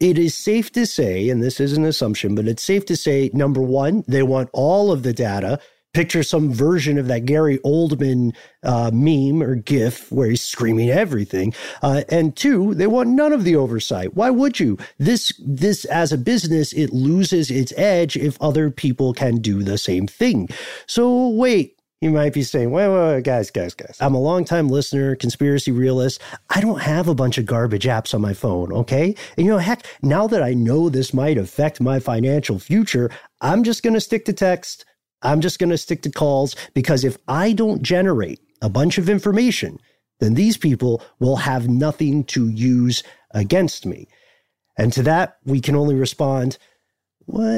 It 0.00 0.18
is 0.18 0.34
safe 0.34 0.72
to 0.72 0.86
say, 0.86 1.28
and 1.28 1.42
this 1.42 1.60
is 1.60 1.74
an 1.76 1.84
assumption, 1.84 2.34
but 2.34 2.48
it's 2.48 2.62
safe 2.62 2.86
to 2.86 2.96
say 2.96 3.30
number 3.32 3.62
one, 3.62 4.04
they 4.08 4.22
want 4.22 4.50
all 4.52 4.90
of 4.90 5.02
the 5.02 5.12
data. 5.12 5.60
Picture 5.94 6.22
some 6.22 6.52
version 6.52 6.96
of 6.96 7.06
that 7.08 7.26
Gary 7.26 7.58
Oldman 7.58 8.34
uh, 8.62 8.90
meme 8.92 9.42
or 9.42 9.56
GIF 9.56 10.10
where 10.10 10.30
he's 10.30 10.42
screaming 10.42 10.88
everything. 10.88 11.52
Uh, 11.82 12.02
and 12.08 12.34
two, 12.34 12.74
they 12.74 12.86
want 12.86 13.10
none 13.10 13.32
of 13.32 13.44
the 13.44 13.56
oversight. 13.56 14.14
Why 14.14 14.30
would 14.30 14.58
you? 14.58 14.78
This, 14.98 15.32
this 15.44 15.84
as 15.86 16.10
a 16.10 16.18
business, 16.18 16.72
it 16.72 16.92
loses 16.92 17.50
its 17.50 17.72
edge 17.76 18.16
if 18.16 18.40
other 18.40 18.70
people 18.70 19.12
can 19.12 19.36
do 19.36 19.62
the 19.62 19.76
same 19.76 20.06
thing. 20.06 20.48
So 20.86 21.28
wait, 21.28 21.76
you 22.02 22.10
might 22.10 22.32
be 22.32 22.42
saying, 22.42 22.72
wait, 22.72 22.88
wait, 22.88 23.14
wait, 23.14 23.24
guys, 23.24 23.52
guys, 23.52 23.74
guys. 23.74 23.96
I'm 24.00 24.14
a 24.14 24.20
longtime 24.20 24.68
listener, 24.68 25.14
conspiracy 25.14 25.70
realist. 25.70 26.20
I 26.50 26.60
don't 26.60 26.80
have 26.80 27.06
a 27.06 27.14
bunch 27.14 27.38
of 27.38 27.46
garbage 27.46 27.84
apps 27.84 28.12
on 28.12 28.20
my 28.20 28.34
phone, 28.34 28.72
okay? 28.72 29.14
And 29.36 29.46
you 29.46 29.52
know, 29.52 29.58
heck, 29.58 29.86
now 30.02 30.26
that 30.26 30.42
I 30.42 30.52
know 30.52 30.88
this 30.88 31.14
might 31.14 31.38
affect 31.38 31.80
my 31.80 32.00
financial 32.00 32.58
future, 32.58 33.08
I'm 33.40 33.62
just 33.62 33.84
going 33.84 33.94
to 33.94 34.00
stick 34.00 34.24
to 34.24 34.32
text. 34.32 34.84
I'm 35.22 35.40
just 35.40 35.58
going 35.58 35.70
to 35.70 35.78
stick 35.78 36.02
to 36.02 36.10
calls 36.10 36.54
because 36.74 37.04
if 37.04 37.16
I 37.28 37.52
don't 37.52 37.82
generate 37.82 38.40
a 38.60 38.68
bunch 38.68 38.98
of 38.98 39.08
information, 39.08 39.78
then 40.20 40.34
these 40.34 40.56
people 40.56 41.02
will 41.18 41.36
have 41.36 41.68
nothing 41.68 42.24
to 42.24 42.48
use 42.48 43.02
against 43.32 43.86
me. 43.86 44.08
And 44.78 44.92
to 44.92 45.02
that, 45.02 45.38
we 45.44 45.60
can 45.60 45.74
only 45.74 45.94
respond, 45.94 46.58
well, 47.26 47.52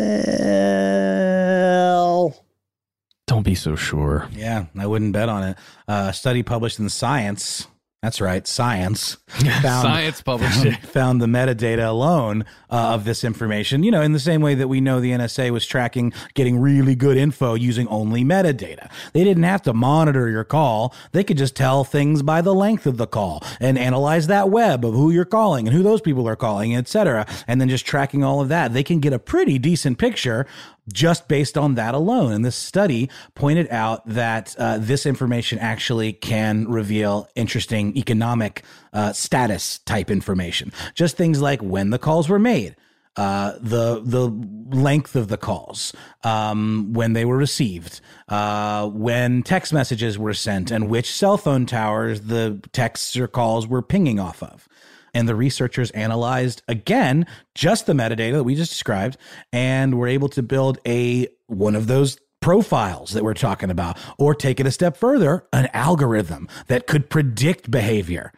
Don't 3.26 3.42
be 3.44 3.54
so 3.54 3.76
sure. 3.76 4.28
Yeah, 4.32 4.66
I 4.78 4.86
wouldn't 4.86 5.12
bet 5.12 5.28
on 5.28 5.42
it. 5.42 5.56
Uh, 5.86 6.06
a 6.10 6.12
study 6.12 6.42
published 6.42 6.78
in 6.78 6.88
Science. 6.88 7.66
That's 8.04 8.20
right, 8.20 8.46
Science. 8.46 9.16
Science 9.62 10.20
published 10.20 10.56
found, 10.56 10.66
it. 10.66 10.76
found 10.82 11.22
the 11.22 11.26
metadata 11.26 11.88
alone 11.88 12.44
uh, 12.68 12.92
of 12.92 13.06
this 13.06 13.24
information. 13.24 13.82
You 13.82 13.92
know, 13.92 14.02
in 14.02 14.12
the 14.12 14.18
same 14.18 14.42
way 14.42 14.54
that 14.56 14.68
we 14.68 14.82
know 14.82 15.00
the 15.00 15.12
NSA 15.12 15.50
was 15.52 15.64
tracking 15.64 16.12
getting 16.34 16.58
really 16.58 16.94
good 16.94 17.16
info 17.16 17.54
using 17.54 17.88
only 17.88 18.22
metadata. 18.22 18.90
They 19.14 19.24
didn't 19.24 19.44
have 19.44 19.62
to 19.62 19.72
monitor 19.72 20.28
your 20.28 20.44
call. 20.44 20.94
They 21.12 21.24
could 21.24 21.38
just 21.38 21.56
tell 21.56 21.82
things 21.82 22.22
by 22.22 22.42
the 22.42 22.54
length 22.54 22.84
of 22.84 22.98
the 22.98 23.06
call 23.06 23.42
and 23.58 23.78
analyze 23.78 24.26
that 24.26 24.50
web 24.50 24.84
of 24.84 24.92
who 24.92 25.10
you're 25.10 25.24
calling 25.24 25.66
and 25.66 25.74
who 25.74 25.82
those 25.82 26.02
people 26.02 26.28
are 26.28 26.36
calling, 26.36 26.76
et 26.76 26.88
cetera. 26.88 27.26
And 27.46 27.58
then 27.58 27.70
just 27.70 27.86
tracking 27.86 28.22
all 28.22 28.42
of 28.42 28.50
that. 28.50 28.74
They 28.74 28.82
can 28.82 29.00
get 29.00 29.14
a 29.14 29.18
pretty 29.18 29.58
decent 29.58 29.96
picture 29.96 30.46
just 30.92 31.28
based 31.28 31.56
on 31.56 31.74
that 31.74 31.94
alone. 31.94 32.32
And 32.32 32.44
this 32.44 32.56
study 32.56 33.08
pointed 33.34 33.68
out 33.70 34.06
that 34.06 34.54
uh, 34.58 34.78
this 34.78 35.06
information 35.06 35.58
actually 35.58 36.12
can 36.12 36.68
reveal 36.68 37.28
interesting 37.34 37.96
economic 37.96 38.62
uh, 38.92 39.12
status 39.12 39.78
type 39.80 40.10
information. 40.10 40.72
Just 40.94 41.16
things 41.16 41.40
like 41.40 41.60
when 41.60 41.90
the 41.90 41.98
calls 41.98 42.28
were 42.28 42.38
made. 42.38 42.76
Uh, 43.16 43.52
the 43.60 44.02
the 44.04 44.28
length 44.76 45.14
of 45.14 45.28
the 45.28 45.36
calls, 45.36 45.92
um, 46.24 46.92
when 46.92 47.12
they 47.12 47.24
were 47.24 47.36
received, 47.36 48.00
uh, 48.28 48.88
when 48.88 49.40
text 49.44 49.72
messages 49.72 50.18
were 50.18 50.34
sent, 50.34 50.72
and 50.72 50.88
which 50.88 51.12
cell 51.12 51.36
phone 51.36 51.64
towers 51.64 52.22
the 52.22 52.60
texts 52.72 53.16
or 53.16 53.28
calls 53.28 53.68
were 53.68 53.82
pinging 53.82 54.18
off 54.18 54.42
of. 54.42 54.68
And 55.14 55.28
the 55.28 55.36
researchers 55.36 55.90
analyzed 55.92 56.62
again 56.68 57.26
just 57.54 57.86
the 57.86 57.92
metadata 57.92 58.32
that 58.32 58.44
we 58.44 58.56
just 58.56 58.72
described 58.72 59.16
and 59.52 59.96
were 59.96 60.08
able 60.08 60.28
to 60.30 60.42
build 60.42 60.78
a 60.86 61.28
one 61.46 61.76
of 61.76 61.86
those 61.86 62.18
profiles 62.40 63.12
that 63.12 63.24
we're 63.24 63.32
talking 63.32 63.70
about, 63.70 63.96
or 64.18 64.34
take 64.34 64.60
it 64.60 64.66
a 64.66 64.70
step 64.70 64.96
further, 64.98 65.46
an 65.52 65.68
algorithm 65.72 66.46
that 66.66 66.86
could 66.86 67.08
predict 67.08 67.70
behavior 67.70 68.32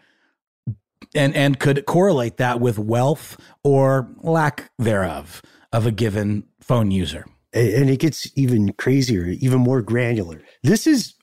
and 1.14 1.34
and 1.34 1.58
could 1.58 1.86
correlate 1.86 2.36
that 2.36 2.60
with 2.60 2.78
wealth 2.78 3.36
or 3.64 4.08
lack 4.22 4.70
thereof 4.78 5.42
of 5.72 5.86
a 5.86 5.90
given 5.90 6.44
phone 6.60 6.90
user. 6.90 7.24
and 7.52 7.88
it 7.88 7.98
gets 8.00 8.30
even 8.36 8.72
crazier, 8.74 9.24
even 9.26 9.58
more 9.58 9.80
granular. 9.80 10.42
This 10.62 10.86
is 10.86 11.14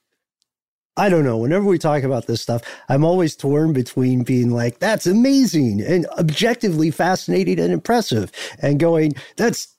I 0.95 1.09
don't 1.09 1.23
know. 1.23 1.37
Whenever 1.37 1.65
we 1.65 1.79
talk 1.79 2.03
about 2.03 2.27
this 2.27 2.41
stuff, 2.41 2.61
I'm 2.87 3.03
always 3.03 3.35
torn 3.35 3.73
between 3.73 4.23
being 4.23 4.51
like, 4.51 4.79
that's 4.79 5.07
amazing 5.07 5.81
and 5.81 6.05
objectively 6.19 6.91
fascinating 6.91 7.59
and 7.59 7.73
impressive, 7.73 8.31
and 8.61 8.79
going, 8.79 9.13
that's 9.35 9.69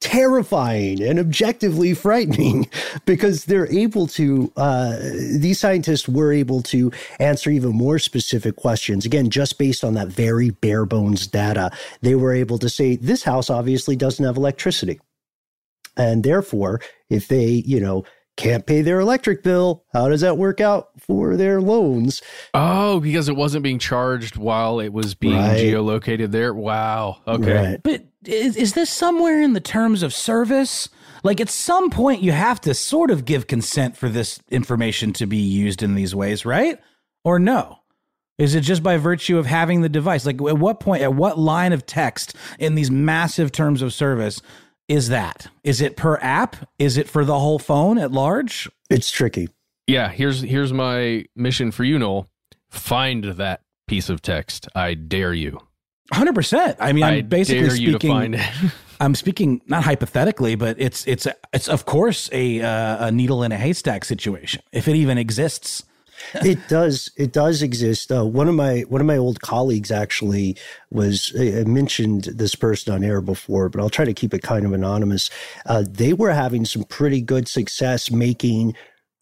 terrifying 0.00 1.02
and 1.02 1.18
objectively 1.18 1.92
frightening 1.92 2.68
because 3.04 3.46
they're 3.46 3.70
able 3.72 4.06
to 4.06 4.52
uh, 4.56 4.96
these 5.38 5.58
scientists 5.58 6.08
were 6.08 6.32
able 6.32 6.62
to 6.62 6.92
answer 7.18 7.50
even 7.50 7.72
more 7.72 7.98
specific 7.98 8.54
questions 8.54 9.04
again 9.04 9.28
just 9.28 9.58
based 9.58 9.82
on 9.82 9.94
that 9.94 10.06
very 10.06 10.50
bare 10.50 10.84
bones 10.86 11.26
data 11.26 11.68
they 12.00 12.14
were 12.14 12.32
able 12.32 12.58
to 12.58 12.68
say 12.68 12.94
this 12.94 13.24
house 13.24 13.50
obviously 13.50 13.96
doesn't 13.96 14.24
have 14.24 14.36
electricity 14.36 15.00
and 15.96 16.22
therefore 16.22 16.80
if 17.10 17.26
they 17.26 17.46
you 17.66 17.80
know 17.80 18.04
can't 18.38 18.64
pay 18.64 18.80
their 18.80 19.00
electric 19.00 19.42
bill. 19.42 19.84
How 19.92 20.08
does 20.08 20.22
that 20.22 20.38
work 20.38 20.60
out 20.60 20.88
for 20.98 21.36
their 21.36 21.60
loans? 21.60 22.22
Oh, 22.54 23.00
because 23.00 23.28
it 23.28 23.36
wasn't 23.36 23.64
being 23.64 23.78
charged 23.78 24.36
while 24.36 24.80
it 24.80 24.92
was 24.92 25.14
being 25.14 25.36
Right. 25.36 25.58
geolocated 25.58 26.30
there. 26.30 26.54
Wow. 26.54 27.18
Okay. 27.26 27.78
But 27.82 28.06
is, 28.24 28.56
is 28.56 28.72
this 28.72 28.88
somewhere 28.88 29.42
in 29.42 29.52
the 29.52 29.60
terms 29.60 30.02
of 30.02 30.14
service? 30.14 30.88
Like 31.24 31.40
at 31.40 31.50
some 31.50 31.90
point, 31.90 32.22
you 32.22 32.32
have 32.32 32.60
to 32.62 32.72
sort 32.74 33.10
of 33.10 33.24
give 33.24 33.46
consent 33.48 33.96
for 33.96 34.08
this 34.08 34.40
information 34.50 35.12
to 35.14 35.26
be 35.26 35.36
used 35.36 35.82
in 35.82 35.94
these 35.94 36.14
ways, 36.14 36.46
right? 36.46 36.78
Or 37.24 37.38
no? 37.38 37.80
Is 38.38 38.54
it 38.54 38.60
just 38.60 38.84
by 38.84 38.96
virtue 38.98 39.36
of 39.36 39.46
having 39.46 39.80
the 39.82 39.88
device? 39.88 40.24
Like 40.24 40.36
at 40.40 40.58
what 40.58 40.78
point, 40.78 41.02
at 41.02 41.12
what 41.12 41.38
line 41.40 41.72
of 41.72 41.84
text 41.86 42.36
in 42.60 42.76
these 42.76 42.88
massive 42.88 43.50
terms 43.50 43.82
of 43.82 43.92
service 43.92 44.40
is 44.88 45.08
that? 45.08 45.48
Is 45.62 45.80
it 45.80 45.96
per 45.96 46.16
app? 46.18 46.56
Is 46.78 46.96
it 46.96 47.08
for 47.08 47.24
the 47.24 47.38
whole 47.38 47.58
phone 47.58 47.98
at 47.98 48.10
large? 48.10 48.68
It's 48.90 49.10
tricky. 49.10 49.48
Yeah, 49.86 50.08
here's 50.10 50.42
here's 50.42 50.72
my 50.72 51.24
mission 51.36 51.70
for 51.70 51.84
you, 51.84 51.98
Noel. 51.98 52.28
Find 52.70 53.24
that 53.24 53.62
piece 53.86 54.08
of 54.08 54.20
text. 54.20 54.68
I 54.74 54.94
dare 54.94 55.32
you. 55.32 55.60
Hundred 56.12 56.34
percent. 56.34 56.76
I 56.80 56.92
mean, 56.92 57.04
I'm 57.04 57.14
I 57.14 57.20
basically 57.22 57.68
dare 57.68 57.76
you 57.76 57.92
to 57.92 57.98
speaking. 57.98 58.10
find 58.10 58.34
it. 58.34 58.50
I'm 59.00 59.14
speaking 59.14 59.60
not 59.66 59.84
hypothetically, 59.84 60.54
but 60.56 60.76
it's 60.78 61.06
it's 61.06 61.26
it's 61.52 61.68
of 61.68 61.84
course 61.86 62.28
a 62.32 62.60
uh, 62.60 63.06
a 63.06 63.12
needle 63.12 63.42
in 63.42 63.52
a 63.52 63.56
haystack 63.56 64.04
situation, 64.04 64.62
if 64.72 64.88
it 64.88 64.96
even 64.96 65.18
exists. 65.18 65.84
It 66.34 66.58
does 66.68 67.10
it 67.16 67.32
does 67.32 67.62
exist. 67.62 68.10
Uh, 68.12 68.24
one 68.24 68.48
of 68.48 68.54
my 68.54 68.80
one 68.88 69.00
of 69.00 69.06
my 69.06 69.16
old 69.16 69.40
colleagues 69.40 69.90
actually 69.90 70.56
was 70.90 71.32
I 71.38 71.64
mentioned 71.64 72.24
this 72.24 72.54
person 72.54 72.94
on 72.94 73.04
air 73.04 73.20
before 73.20 73.68
but 73.68 73.80
i'll 73.80 73.90
try 73.90 74.04
to 74.04 74.14
keep 74.14 74.34
it 74.34 74.42
kind 74.42 74.64
of 74.66 74.72
anonymous. 74.72 75.30
Uh, 75.66 75.84
they 75.88 76.12
were 76.12 76.32
having 76.32 76.64
some 76.64 76.84
pretty 76.84 77.20
good 77.20 77.48
success 77.48 78.10
making 78.10 78.74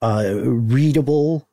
uh, 0.03 0.35
readable 0.43 1.49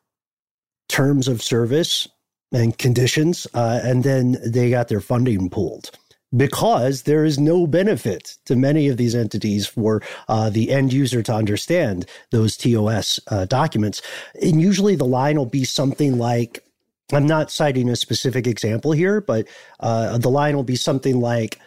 terms 0.90 1.28
of 1.28 1.42
service 1.42 2.08
and 2.52 2.78
conditions 2.78 3.48
uh, 3.54 3.80
and 3.84 4.04
then 4.04 4.38
they 4.46 4.70
got 4.70 4.88
their 4.88 5.02
funding 5.02 5.50
pulled 5.50 5.92
because 6.36 7.04
there 7.04 7.26
is 7.26 7.38
no 7.40 7.68
benefit 7.68 8.38
to 8.46 8.56
many 8.56 8.88
of 8.88 8.98
these 8.98 9.16
entities 9.16 9.68
for 9.68 10.02
uh, 10.28 10.50
the 10.50 10.72
end 10.72 10.92
user 10.92 11.22
to 11.24 11.34
understand 11.34 12.06
those 12.32 12.58
TOS 12.58 13.20
uh, 13.28 13.46
documents. 13.46 14.02
And 14.42 14.62
usually 14.62 14.96
the 14.96 15.06
line 15.06 15.38
will 15.38 15.46
be 15.46 15.64
something 15.64 16.18
like 16.18 16.64
I'm 17.12 17.28
not 17.28 17.52
citing 17.52 17.90
a 17.90 17.96
specific 17.96 18.48
example 18.48 18.92
here, 18.92 19.22
but 19.22 19.48
uh, 19.80 20.18
the 20.18 20.30
line 20.30 20.56
will 20.56 20.64
be 20.64 20.76
something 20.76 21.20
like 21.20 21.60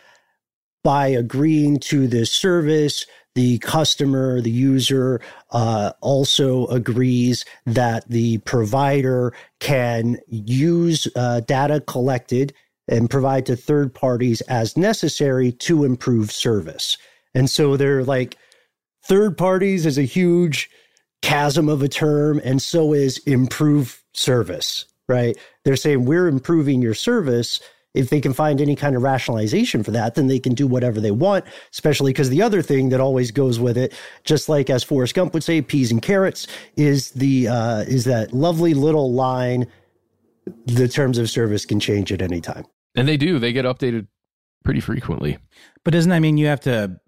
by 0.83 1.09
agreeing 1.09 1.79
to 1.81 2.07
this 2.09 2.33
service, 2.33 3.07
the 3.35 3.59
customer, 3.59 4.41
the 4.41 4.51
user 4.51 5.21
uh, 5.51 5.93
also 6.01 6.67
agrees 6.69 7.45
that 7.67 8.09
the 8.09 8.39
provider 8.39 9.35
can 9.61 10.19
use 10.29 11.07
uh, 11.17 11.41
data 11.41 11.81
collected 11.81 12.55
and 12.89 13.11
provide 13.11 13.47
to 13.47 13.57
third 13.57 13.93
parties 13.95 14.41
as 14.43 14.77
necessary 14.77 15.53
to 15.53 15.85
improve 15.85 16.31
service. 16.31 16.97
And 17.35 17.51
so 17.51 17.77
they're 17.77 18.05
like, 18.05 18.37
third 19.05 19.37
parties 19.37 19.87
is 19.87 19.99
a 19.99 20.03
huge 20.03 20.71
chasm 21.23 21.69
of 21.69 21.83
a 21.83 21.89
term, 21.89 22.41
and 22.45 22.63
so 22.63 22.93
is 22.93 23.19
improve 23.19 24.03
service, 24.13 24.85
right? 25.09 25.37
They're 25.65 25.77
saying 25.77 26.05
we're 26.05 26.29
improving 26.29 26.83
your 26.83 26.95
service. 26.95 27.61
If 27.95 28.11
they 28.11 28.21
can 28.21 28.35
find 28.35 28.61
any 28.61 28.77
kind 28.77 28.95
of 28.95 29.03
rationalization 29.03 29.83
for 29.83 29.91
that, 29.93 30.15
then 30.15 30.27
they 30.27 30.39
can 30.39 30.55
do 30.55 30.67
whatever 30.67 31.01
they 31.01 31.11
want, 31.11 31.45
especially 31.73 32.13
because 32.13 32.29
the 32.29 32.43
other 32.43 32.63
thing 32.63 32.91
that 32.91 33.01
always 33.01 33.31
goes 33.31 33.59
with 33.59 33.79
it, 33.79 33.95
just 34.23 34.49
like 34.49 34.69
as 34.69 34.85
Forrest 34.85 35.15
Gump 35.15 35.33
would 35.33 35.43
say, 35.43 35.63
peas 35.63 35.91
and 35.91 36.03
carrots, 36.03 36.47
is 36.77 37.11
the 37.13 37.49
uh, 37.49 37.81
is 37.81 38.05
that 38.05 38.33
lovely 38.33 38.75
little 38.75 39.13
line, 39.13 39.67
the 40.67 40.89
terms 40.89 41.17
of 41.17 41.31
service 41.31 41.65
can 41.65 41.81
change 41.81 42.13
at 42.13 42.21
any 42.21 42.41
time. 42.41 42.67
And 42.97 43.07
they 43.07 43.17
do. 43.17 43.39
They 43.39 43.53
get 43.53 43.65
updated 43.65 44.07
pretty 44.65 44.81
frequently. 44.81 45.39
But 45.85 45.93
doesn't 45.93 46.11
that 46.11 46.21
mean 46.21 46.39
you 46.39 46.47
have 46.47 46.61
to 46.63 46.99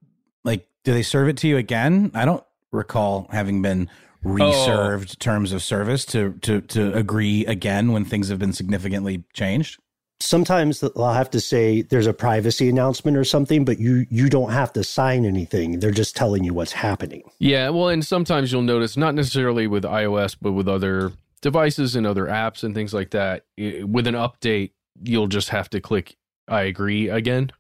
like? 0.45 0.67
Do 0.85 0.93
they 0.93 1.03
serve 1.03 1.29
it 1.29 1.37
to 1.39 1.49
you 1.49 1.57
again? 1.57 2.11
I 2.15 2.25
don't 2.25 2.45
recall 2.73 3.27
having 3.31 3.63
been 3.63 3.89
reserved 4.23 5.11
oh. 5.13 5.17
terms 5.19 5.53
of 5.53 5.63
service 5.63 6.05
to 6.07 6.33
to 6.43 6.61
to 6.63 6.93
agree 6.95 7.47
again 7.47 7.93
when 7.93 8.05
things 8.05 8.29
have 8.29 8.39
been 8.39 8.53
significantly 8.53 9.25
changed. 9.33 9.79
sometimes 10.21 10.83
I'll 10.83 11.13
have 11.13 11.31
to 11.31 11.41
say 11.41 11.83
there's 11.83 12.09
a 12.09 12.13
privacy 12.13 12.69
announcement 12.69 13.17
or 13.17 13.25
something, 13.25 13.65
but 13.65 13.79
you 13.79 14.07
you 14.11 14.29
don't 14.29 14.51
have 14.53 14.73
to 14.75 14.83
sign 14.85 15.25
anything. 15.25 15.79
They're 15.81 15.91
just 15.93 16.17
telling 16.17 16.45
you 16.45 16.53
what's 16.55 16.73
happening. 16.73 17.23
Yeah, 17.39 17.71
well, 17.71 17.89
and 17.89 18.05
sometimes 18.05 18.51
you'll 18.53 18.63
notice, 18.63 18.97
not 18.97 19.15
necessarily 19.15 19.67
with 19.67 19.85
iOS, 19.85 20.37
but 20.41 20.53
with 20.53 20.69
other 20.69 21.13
devices 21.41 21.95
and 21.95 22.05
other 22.07 22.27
apps 22.27 22.65
and 22.65 22.75
things 22.75 22.93
like 22.93 23.11
that, 23.11 23.45
i- 23.59 23.85
with 23.85 24.09
an 24.09 24.15
update, 24.17 24.73
you'll 25.03 25.27
just 25.29 25.49
have 25.51 25.71
to 25.71 25.81
click 25.81 26.17
I 26.49 26.63
agree 26.63 27.09
again. 27.09 27.51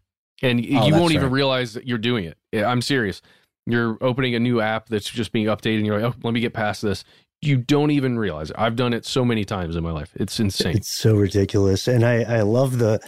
And 0.43 0.61
Oh, 0.61 0.86
you 0.86 0.95
won't 0.95 1.12
even 1.12 1.26
right. 1.26 1.32
realize 1.32 1.74
that 1.74 1.86
you're 1.86 1.99
doing 1.99 2.24
it. 2.24 2.64
I'm 2.64 2.80
serious. 2.80 3.20
You're 3.66 3.99
opening 4.01 4.34
a 4.34 4.39
new 4.41 4.61
app 4.61 4.89
that's 4.89 5.11
just 5.11 5.30
being 5.32 5.47
updated 5.47 5.78
and 5.78 5.86
you're 5.86 6.01
like, 6.01 6.14
oh, 6.14 6.18
let 6.22 6.32
me 6.32 6.41
get 6.41 6.55
past 6.55 6.82
this. 6.82 7.05
You 7.43 7.57
don't 7.59 7.91
even 7.91 8.18
realize 8.18 8.51
it. 8.51 8.57
I've 8.59 8.76
done 8.76 8.93
it 8.95 9.05
so 9.05 9.24
many 9.24 9.45
times 9.45 9.76
in 9.76 9.84
my 9.84 9.93
life. 9.93 10.11
It's 10.16 10.41
insane. 10.41 10.76
It's 10.76 10.89
so 10.91 11.14
ridiculous, 11.14 11.86
and 11.86 12.05
I 12.05 12.22
I 12.22 12.41
love 12.43 12.78
the 12.78 12.99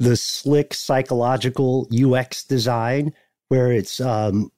the 0.00 0.16
slick 0.16 0.74
psychological 0.74 1.86
UX 1.92 2.42
design 2.42 3.12
where 3.48 3.70
it's 3.70 4.00
um 4.00 4.50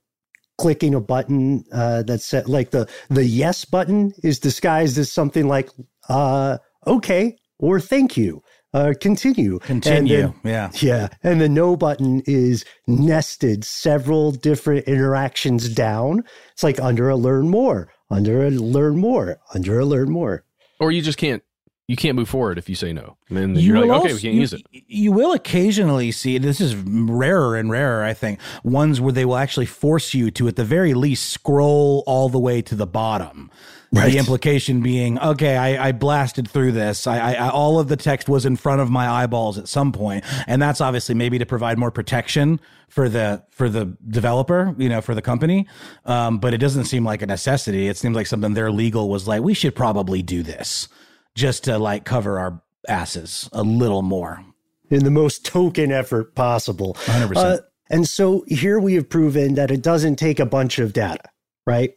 clicking 0.56 0.94
a 0.94 1.00
button 1.00 1.64
uh 1.72 2.02
that's 2.04 2.24
set, 2.24 2.48
like 2.48 2.70
the 2.70 2.88
the 3.10 3.24
yes 3.24 3.66
button 3.66 4.12
is 4.22 4.38
disguised 4.38 4.96
as 4.96 5.12
something 5.12 5.46
like 5.46 5.68
uh 6.08 6.56
okay 6.86 7.36
or 7.58 7.80
thank 7.80 8.16
you 8.16 8.42
uh 8.74 8.92
continue 9.00 9.58
Continue, 9.60 10.16
then- 10.18 10.34
yeah. 10.44 10.70
yeah 10.74 11.08
and 11.22 11.40
the 11.40 11.48
no 11.48 11.76
button 11.76 12.22
is 12.26 12.64
nested 12.86 13.64
several 13.64 14.30
different 14.32 14.86
interactions 14.86 15.68
down 15.74 16.22
it's 16.52 16.62
like 16.62 16.78
under 16.80 17.08
a 17.08 17.16
learn 17.16 17.48
more 17.48 17.88
under 18.10 18.46
a 18.46 18.50
learn 18.50 18.98
more 18.98 19.38
under 19.54 19.78
a 19.80 19.84
learn 19.86 20.10
more 20.10 20.44
or 20.80 20.92
you 20.92 21.00
just 21.02 21.18
can't 21.18 21.42
you 21.90 21.96
can't 21.96 22.16
move 22.16 22.28
forward 22.28 22.58
if 22.58 22.68
you 22.68 22.74
say 22.74 22.92
no. 22.92 23.16
And 23.30 23.38
then 23.38 23.54
You 23.54 23.68
you're 23.68 23.78
like, 23.78 23.88
will 23.88 24.00
okay, 24.04 24.12
we 24.12 24.20
can't 24.20 24.34
you- 24.34 24.40
use 24.40 24.52
it. 24.52 24.60
You 24.70 25.10
will 25.10 25.32
occasionally 25.32 26.12
see 26.12 26.36
this 26.36 26.60
is 26.60 26.76
rarer 26.76 27.56
and 27.56 27.70
rarer, 27.70 28.04
I 28.04 28.12
think. 28.12 28.40
Ones 28.62 29.00
where 29.00 29.10
they 29.14 29.24
will 29.24 29.38
actually 29.38 29.64
force 29.64 30.12
you 30.12 30.30
to, 30.32 30.48
at 30.48 30.56
the 30.56 30.66
very 30.66 30.92
least, 30.92 31.30
scroll 31.30 32.04
all 32.06 32.28
the 32.28 32.38
way 32.38 32.60
to 32.60 32.74
the 32.74 32.86
bottom. 32.86 33.50
Right. 33.90 34.12
The 34.12 34.18
implication 34.18 34.82
being, 34.82 35.18
okay, 35.18 35.56
I, 35.56 35.88
I 35.88 35.92
blasted 35.92 36.46
through 36.46 36.72
this. 36.72 37.06
I, 37.06 37.18
I, 37.18 37.46
I 37.46 37.48
all 37.48 37.80
of 37.80 37.88
the 37.88 37.96
text 37.96 38.28
was 38.28 38.44
in 38.44 38.56
front 38.56 38.82
of 38.82 38.90
my 38.90 39.08
eyeballs 39.08 39.56
at 39.56 39.66
some 39.66 39.92
point, 39.92 40.24
and 40.46 40.60
that's 40.60 40.82
obviously 40.82 41.14
maybe 41.14 41.38
to 41.38 41.46
provide 41.46 41.78
more 41.78 41.90
protection 41.90 42.60
for 42.90 43.08
the 43.08 43.42
for 43.50 43.70
the 43.70 43.96
developer, 44.06 44.74
you 44.76 44.90
know, 44.90 45.00
for 45.00 45.14
the 45.14 45.22
company. 45.22 45.66
Um, 46.04 46.38
but 46.38 46.52
it 46.52 46.58
doesn't 46.58 46.84
seem 46.84 47.02
like 47.04 47.22
a 47.22 47.26
necessity. 47.26 47.88
It 47.88 47.96
seems 47.96 48.14
like 48.14 48.26
something 48.26 48.52
their 48.52 48.70
legal 48.70 49.08
was 49.08 49.26
like, 49.26 49.42
we 49.42 49.54
should 49.54 49.74
probably 49.74 50.22
do 50.22 50.42
this 50.42 50.88
just 51.34 51.64
to 51.64 51.78
like 51.78 52.04
cover 52.04 52.38
our 52.38 52.62
asses 52.88 53.48
a 53.52 53.62
little 53.62 54.02
more. 54.02 54.44
in 54.90 55.04
the 55.04 55.10
most 55.10 55.44
token 55.46 55.92
effort 55.92 56.34
possible. 56.34 56.94
100%. 57.04 57.36
Uh, 57.36 57.58
and 57.90 58.06
so 58.08 58.44
here 58.48 58.78
we 58.78 58.94
have 58.94 59.08
proven 59.08 59.54
that 59.54 59.70
it 59.70 59.82
doesn't 59.82 60.16
take 60.16 60.40
a 60.40 60.46
bunch 60.46 60.78
of 60.78 60.92
data, 60.92 61.24
right? 61.66 61.94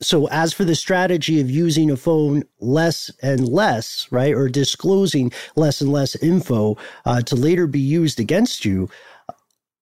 So 0.00 0.28
as 0.28 0.52
for 0.52 0.64
the 0.64 0.76
strategy 0.76 1.40
of 1.40 1.50
using 1.50 1.90
a 1.90 1.96
phone 1.96 2.44
less 2.60 3.10
and 3.20 3.48
less, 3.48 4.06
right, 4.10 4.32
or 4.32 4.48
disclosing 4.48 5.32
less 5.56 5.80
and 5.80 5.92
less 5.92 6.14
info 6.16 6.76
uh, 7.04 7.20
to 7.22 7.34
later 7.34 7.66
be 7.66 7.80
used 7.80 8.20
against 8.20 8.64
you, 8.64 8.88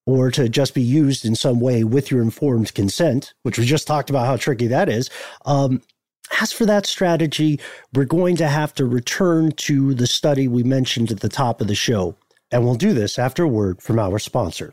or 0.06 0.30
to 0.30 0.48
just 0.48 0.72
be 0.72 0.82
used 0.82 1.24
in 1.24 1.34
some 1.34 1.60
way 1.60 1.84
with 1.84 2.10
your 2.10 2.22
informed 2.22 2.72
consent, 2.74 3.34
which 3.42 3.58
we 3.58 3.66
just 3.66 3.86
talked 3.86 4.08
about 4.08 4.26
how 4.26 4.36
tricky 4.36 4.68
that 4.68 4.88
is. 4.88 5.10
Um, 5.44 5.82
as 6.40 6.52
for 6.52 6.64
that 6.66 6.86
strategy, 6.86 7.60
we're 7.92 8.04
going 8.04 8.36
to 8.36 8.48
have 8.48 8.72
to 8.74 8.86
return 8.86 9.52
to 9.52 9.94
the 9.94 10.06
study 10.06 10.48
we 10.48 10.62
mentioned 10.62 11.10
at 11.10 11.20
the 11.20 11.28
top 11.28 11.60
of 11.60 11.66
the 11.66 11.74
show. 11.74 12.16
And 12.50 12.64
we'll 12.64 12.76
do 12.76 12.94
this 12.94 13.18
after 13.18 13.44
a 13.44 13.48
word 13.48 13.82
from 13.82 13.98
our 13.98 14.18
sponsor. 14.18 14.72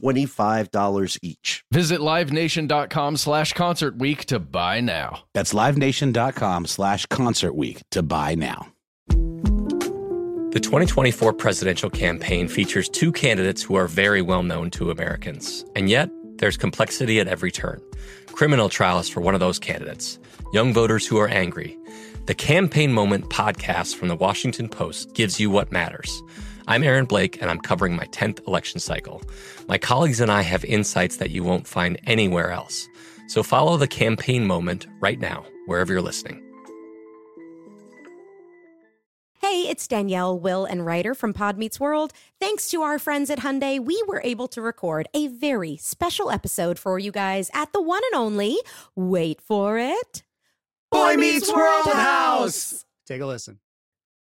$25 0.01 1.19
each. 1.21 1.63
Visit 1.71 1.99
livenation.com 1.99 3.17
slash 3.17 3.53
concert 3.53 3.97
week 3.97 4.25
to 4.25 4.39
buy 4.39 4.81
now. 4.81 5.23
That's 5.33 5.53
livenation.com 5.53 6.65
slash 6.65 7.05
concert 7.07 7.53
week 7.55 7.83
to 7.91 8.01
buy 8.01 8.35
now. 8.35 8.67
The 10.51 10.59
2024 10.59 11.31
presidential 11.31 11.89
campaign 11.89 12.49
features 12.49 12.89
two 12.89 13.13
candidates 13.13 13.63
who 13.63 13.75
are 13.75 13.87
very 13.87 14.21
well 14.21 14.43
known 14.43 14.69
to 14.71 14.91
Americans. 14.91 15.63
And 15.77 15.89
yet, 15.89 16.09
there's 16.39 16.57
complexity 16.57 17.21
at 17.21 17.27
every 17.29 17.51
turn. 17.51 17.81
Criminal 18.27 18.67
trials 18.67 19.07
for 19.07 19.21
one 19.21 19.33
of 19.33 19.39
those 19.39 19.59
candidates, 19.59 20.19
young 20.51 20.73
voters 20.73 21.07
who 21.07 21.17
are 21.19 21.29
angry. 21.29 21.77
The 22.25 22.35
Campaign 22.35 22.91
Moment 22.91 23.29
podcast 23.29 23.95
from 23.95 24.09
the 24.09 24.15
Washington 24.15 24.67
Post 24.67 25.13
gives 25.13 25.39
you 25.39 25.49
what 25.49 25.71
matters. 25.71 26.21
I'm 26.67 26.83
Aaron 26.83 27.05
Blake, 27.05 27.41
and 27.41 27.49
I'm 27.49 27.59
covering 27.59 27.95
my 27.95 28.05
10th 28.05 28.45
election 28.47 28.79
cycle. 28.79 29.21
My 29.67 29.77
colleagues 29.77 30.19
and 30.19 30.31
I 30.31 30.41
have 30.41 30.63
insights 30.65 31.17
that 31.17 31.31
you 31.31 31.43
won't 31.43 31.67
find 31.67 31.99
anywhere 32.05 32.51
else. 32.51 32.87
So 33.27 33.41
follow 33.43 33.77
the 33.77 33.87
campaign 33.87 34.45
moment 34.45 34.87
right 34.99 35.19
now, 35.19 35.45
wherever 35.65 35.91
you're 35.91 36.01
listening. 36.01 36.43
Hey, 39.41 39.67
it's 39.67 39.87
Danielle, 39.87 40.37
Will, 40.37 40.65
and 40.65 40.85
Rider 40.85 41.15
from 41.15 41.33
Pod 41.33 41.57
Meets 41.57 41.79
World. 41.79 42.13
Thanks 42.39 42.69
to 42.69 42.83
our 42.83 42.99
friends 42.99 43.29
at 43.29 43.39
Hyundai, 43.39 43.83
we 43.83 44.01
were 44.07 44.21
able 44.23 44.47
to 44.49 44.61
record 44.61 45.07
a 45.15 45.27
very 45.27 45.77
special 45.77 46.29
episode 46.29 46.77
for 46.77 46.99
you 46.99 47.11
guys 47.11 47.49
at 47.53 47.73
the 47.73 47.81
one 47.81 48.01
and 48.11 48.21
only, 48.21 48.57
wait 48.95 49.41
for 49.41 49.79
it, 49.79 50.23
Boy 50.91 51.15
Meets 51.15 51.51
World 51.51 51.87
House. 51.87 52.85
Take 53.07 53.21
a 53.21 53.25
listen. 53.25 53.60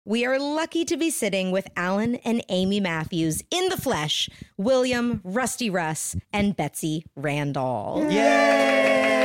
We 0.08 0.24
are 0.24 0.38
lucky 0.38 0.86
to 0.86 0.98
be 0.98 1.10
sitting 1.10 1.50
with 1.50 1.68
Alan 1.76 2.18
and 2.18 2.44
Amy 2.50 2.80
Matthews 2.80 3.42
in 3.50 3.70
the 3.70 3.78
flesh, 3.78 4.30
William, 4.56 5.20
Rusty 5.24 5.68
Russ, 5.68 6.16
and 6.32 6.56
Betsy 6.56 7.06
Randle. 7.16 8.06
Thank 8.08 9.25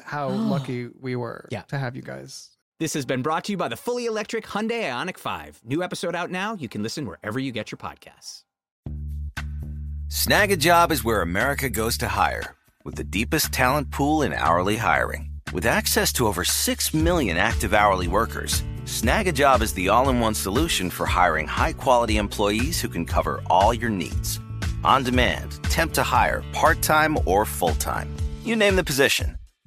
how 0.03 0.29
lucky 0.53 0.89
we 0.99 1.15
were 1.15 1.47
Yeah. 1.51 1.61
to 1.63 1.77
have 1.77 1.95
you 1.95 2.01
guys. 2.01 2.49
This 2.79 2.93
has 2.95 3.05
been 3.05 3.21
brought 3.21 3.43
to 3.45 3.51
you 3.51 3.57
by 3.57 3.67
the 3.67 3.77
fully 3.77 4.05
electric 4.07 4.45
Hyundai 4.45 4.83
IONIQ 4.89 5.17
5. 5.17 5.61
New 5.65 5.83
episode 5.83 6.15
out 6.15 6.31
now. 6.31 6.55
You 6.55 6.67
can 6.67 6.81
listen 6.81 7.05
wherever 7.05 7.39
you 7.39 7.51
get 7.51 7.71
your 7.71 7.77
podcasts. 7.77 8.43
Snag 10.07 10.51
a 10.51 10.57
job 10.57 10.91
is 10.91 11.03
where 11.03 11.21
America 11.21 11.69
goes 11.69 11.97
to 11.99 12.07
hire, 12.07 12.55
with 12.83 12.95
the 12.95 13.03
deepest 13.03 13.51
talent 13.51 13.91
pool 13.91 14.23
in 14.23 14.33
hourly 14.33 14.77
hiring. 14.77 15.29
With 15.53 15.65
access 15.65 16.11
to 16.13 16.27
over 16.27 16.43
6 16.43 16.93
million 16.93 17.37
active 17.37 17.73
hourly 17.73 18.07
workers, 18.07 18.63
Snagajob 18.85 19.61
is 19.61 19.73
the 19.73 19.89
all 19.89 20.09
in 20.09 20.19
one 20.19 20.33
solution 20.33 20.89
for 20.89 21.05
hiring 21.05 21.47
high 21.47 21.73
quality 21.73 22.17
employees 22.17 22.81
who 22.81 22.89
can 22.89 23.05
cover 23.05 23.41
all 23.49 23.73
your 23.73 23.89
needs. 23.91 24.39
On 24.83 25.03
demand, 25.03 25.61
temp 25.65 25.93
to 25.93 26.03
hire, 26.03 26.43
part 26.51 26.81
time 26.81 27.17
or 27.25 27.45
full 27.45 27.75
time. 27.75 28.13
You 28.43 28.55
name 28.55 28.75
the 28.75 28.83
position 28.83 29.35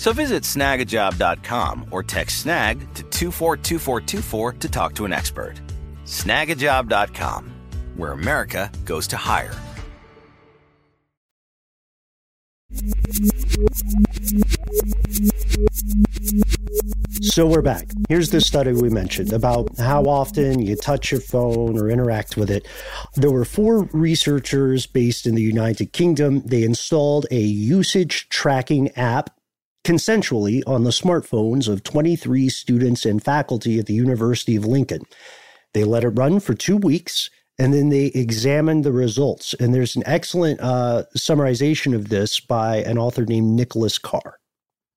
So 0.00 0.14
visit 0.14 0.44
snagajob.com 0.44 1.88
or 1.90 2.02
text 2.02 2.38
snag 2.38 2.78
to 2.94 3.02
242424 3.02 4.52
to 4.54 4.68
talk 4.70 4.94
to 4.94 5.04
an 5.04 5.12
expert. 5.12 5.60
Snagajob.com, 6.06 7.52
where 7.96 8.12
America 8.12 8.72
goes 8.86 9.06
to 9.08 9.18
hire. 9.18 9.54
So 17.20 17.46
we're 17.46 17.60
back. 17.60 17.90
Here's 18.08 18.30
the 18.30 18.40
study 18.40 18.72
we 18.72 18.88
mentioned 18.88 19.34
about 19.34 19.76
how 19.76 20.04
often 20.04 20.62
you 20.62 20.76
touch 20.76 21.12
your 21.12 21.20
phone 21.20 21.78
or 21.78 21.90
interact 21.90 22.38
with 22.38 22.50
it. 22.50 22.66
There 23.16 23.30
were 23.30 23.44
four 23.44 23.82
researchers 23.92 24.86
based 24.86 25.26
in 25.26 25.34
the 25.34 25.42
United 25.42 25.92
Kingdom. 25.92 26.40
They 26.46 26.62
installed 26.62 27.26
a 27.30 27.38
usage 27.38 28.30
tracking 28.30 28.88
app 28.96 29.36
consensually 29.84 30.62
on 30.66 30.84
the 30.84 30.90
smartphones 30.90 31.68
of 31.68 31.82
23 31.82 32.48
students 32.48 33.04
and 33.04 33.22
faculty 33.22 33.78
at 33.78 33.86
the 33.86 33.94
University 33.94 34.56
of 34.56 34.64
Lincoln. 34.64 35.02
They 35.74 35.84
let 35.84 36.04
it 36.04 36.10
run 36.10 36.40
for 36.40 36.54
two 36.54 36.76
weeks 36.76 37.30
and 37.58 37.74
then 37.74 37.90
they 37.90 38.06
examined 38.06 38.84
the 38.84 38.92
results. 38.92 39.54
And 39.60 39.74
there's 39.74 39.94
an 39.94 40.02
excellent 40.06 40.60
uh, 40.60 41.04
summarization 41.16 41.94
of 41.94 42.08
this 42.08 42.40
by 42.40 42.78
an 42.78 42.96
author 42.96 43.26
named 43.26 43.54
Nicholas 43.54 43.98
Carr. 43.98 44.38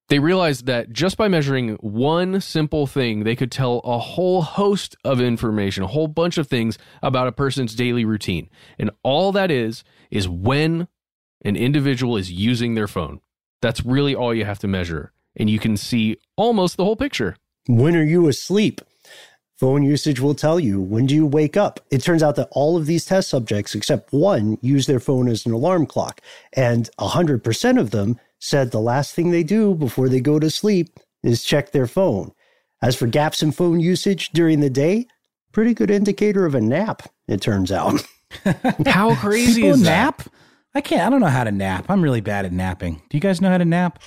They 0.09 0.19
realized 0.19 0.65
that 0.67 0.91
just 0.91 1.17
by 1.17 1.27
measuring 1.27 1.75
one 1.81 2.39
simple 2.39 2.87
thing, 2.87 3.23
they 3.23 3.35
could 3.35 3.51
tell 3.51 3.79
a 3.79 3.97
whole 3.97 4.41
host 4.41 4.95
of 5.03 5.19
information, 5.19 5.83
a 5.83 5.87
whole 5.87 6.07
bunch 6.07 6.37
of 6.37 6.47
things 6.47 6.77
about 7.01 7.27
a 7.27 7.31
person's 7.31 7.75
daily 7.75 8.05
routine. 8.05 8.49
And 8.77 8.91
all 9.03 9.31
that 9.33 9.49
is, 9.49 9.83
is 10.11 10.29
when 10.29 10.87
an 11.43 11.55
individual 11.55 12.15
is 12.15 12.31
using 12.31 12.75
their 12.75 12.87
phone. 12.87 13.19
That's 13.63 13.85
really 13.85 14.13
all 14.13 14.33
you 14.33 14.43
have 14.43 14.59
to 14.59 14.67
measure. 14.67 15.13
And 15.37 15.49
you 15.49 15.57
can 15.57 15.77
see 15.77 16.17
almost 16.35 16.75
the 16.75 16.83
whole 16.83 16.97
picture. 16.97 17.37
When 17.67 17.95
are 17.95 18.03
you 18.03 18.27
asleep? 18.27 18.81
Phone 19.57 19.83
usage 19.83 20.19
will 20.19 20.35
tell 20.35 20.59
you. 20.59 20.81
When 20.81 21.05
do 21.05 21.15
you 21.15 21.25
wake 21.25 21.55
up? 21.55 21.79
It 21.89 22.03
turns 22.03 22.21
out 22.21 22.35
that 22.35 22.49
all 22.51 22.75
of 22.75 22.87
these 22.87 23.05
test 23.05 23.29
subjects, 23.29 23.73
except 23.73 24.11
one, 24.11 24.57
use 24.61 24.85
their 24.85 24.99
phone 24.99 25.29
as 25.29 25.45
an 25.45 25.53
alarm 25.53 25.85
clock. 25.85 26.19
And 26.51 26.89
100% 26.99 27.79
of 27.79 27.91
them 27.91 28.19
said 28.37 28.71
the 28.71 28.81
last 28.81 29.15
thing 29.15 29.31
they 29.31 29.43
do 29.43 29.75
before 29.75 30.09
they 30.09 30.19
go 30.19 30.39
to 30.39 30.49
sleep 30.49 30.99
is 31.23 31.41
check 31.41 31.71
their 31.71 31.87
phone. 31.87 32.33
As 32.81 32.97
for 32.97 33.07
gaps 33.07 33.41
in 33.41 33.53
phone 33.53 33.79
usage 33.79 34.31
during 34.31 34.59
the 34.59 34.69
day, 34.69 35.07
pretty 35.53 35.73
good 35.73 35.89
indicator 35.89 36.45
of 36.45 36.53
a 36.53 36.59
nap, 36.59 37.03
it 37.29 37.39
turns 37.39 37.71
out. 37.71 38.05
How 38.85 39.15
crazy 39.15 39.61
People 39.61 39.75
is 39.75 39.83
that? 39.83 40.27
Nap? 40.73 40.77
I 40.77 40.81
can't. 40.81 41.01
I 41.01 41.09
don't 41.09 41.19
know 41.19 41.27
how 41.27 41.43
to 41.43 41.51
nap. 41.51 41.85
I'm 41.89 42.01
really 42.01 42.21
bad 42.21 42.45
at 42.45 42.51
napping. 42.51 42.95
Do 43.09 43.17
you 43.17 43.19
guys 43.21 43.41
know 43.41 43.49
how 43.49 43.57
to 43.57 43.65
nap? 43.65 44.01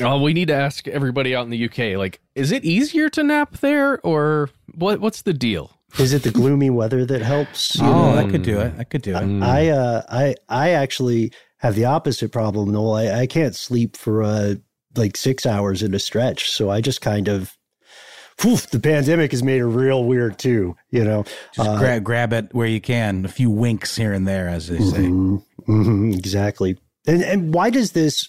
Oh, 0.00 0.20
we 0.22 0.32
need 0.32 0.48
to 0.48 0.54
ask 0.54 0.86
everybody 0.88 1.34
out 1.34 1.44
in 1.44 1.50
the 1.50 1.64
UK. 1.64 1.98
Like, 1.98 2.20
is 2.34 2.52
it 2.52 2.64
easier 2.64 3.08
to 3.10 3.22
nap 3.22 3.58
there, 3.58 4.00
or 4.06 4.50
what? 4.74 5.00
What's 5.00 5.22
the 5.22 5.32
deal? 5.32 5.72
Is 5.98 6.12
it 6.12 6.22
the 6.22 6.30
gloomy 6.30 6.70
weather 6.70 7.04
that 7.06 7.22
helps? 7.22 7.76
you 7.76 7.84
Oh, 7.86 8.10
know? 8.10 8.16
that 8.16 8.30
could 8.30 8.42
do 8.42 8.60
it. 8.60 8.74
I 8.78 8.84
could 8.84 9.02
do 9.02 9.16
it. 9.16 9.42
I 9.42 9.68
uh 9.70 10.02
I 10.08 10.34
I 10.48 10.70
actually 10.70 11.32
have 11.58 11.74
the 11.74 11.86
opposite 11.86 12.30
problem, 12.32 12.70
Noel. 12.72 12.94
I, 12.94 13.20
I 13.22 13.26
can't 13.26 13.54
sleep 13.56 13.96
for 13.96 14.22
uh 14.22 14.54
like 14.94 15.16
six 15.16 15.46
hours 15.46 15.82
in 15.82 15.94
a 15.94 15.98
stretch. 15.98 16.50
So 16.50 16.70
I 16.70 16.80
just 16.80 17.00
kind 17.00 17.28
of 17.28 17.56
whew, 18.42 18.56
the 18.70 18.78
pandemic 18.80 19.30
has 19.30 19.42
made 19.42 19.60
it 19.60 19.66
real 19.66 20.04
weird 20.04 20.38
too, 20.38 20.76
you 20.90 21.02
know. 21.02 21.24
Just 21.54 21.68
Uh, 21.68 21.78
grab 21.78 22.04
grab 22.04 22.32
it 22.32 22.48
where 22.52 22.66
you 22.68 22.80
can. 22.80 23.24
A 23.24 23.28
few 23.28 23.50
winks 23.50 23.96
here 23.96 24.12
and 24.12 24.28
there, 24.28 24.48
as 24.48 24.68
they 24.68 24.78
say. 24.78 24.98
mhm. 24.98 25.42
Hmm 25.66 26.12
exactly. 26.12 26.78
And 27.06 27.22
and 27.22 27.54
why 27.54 27.70
does 27.70 27.92
this 27.92 28.28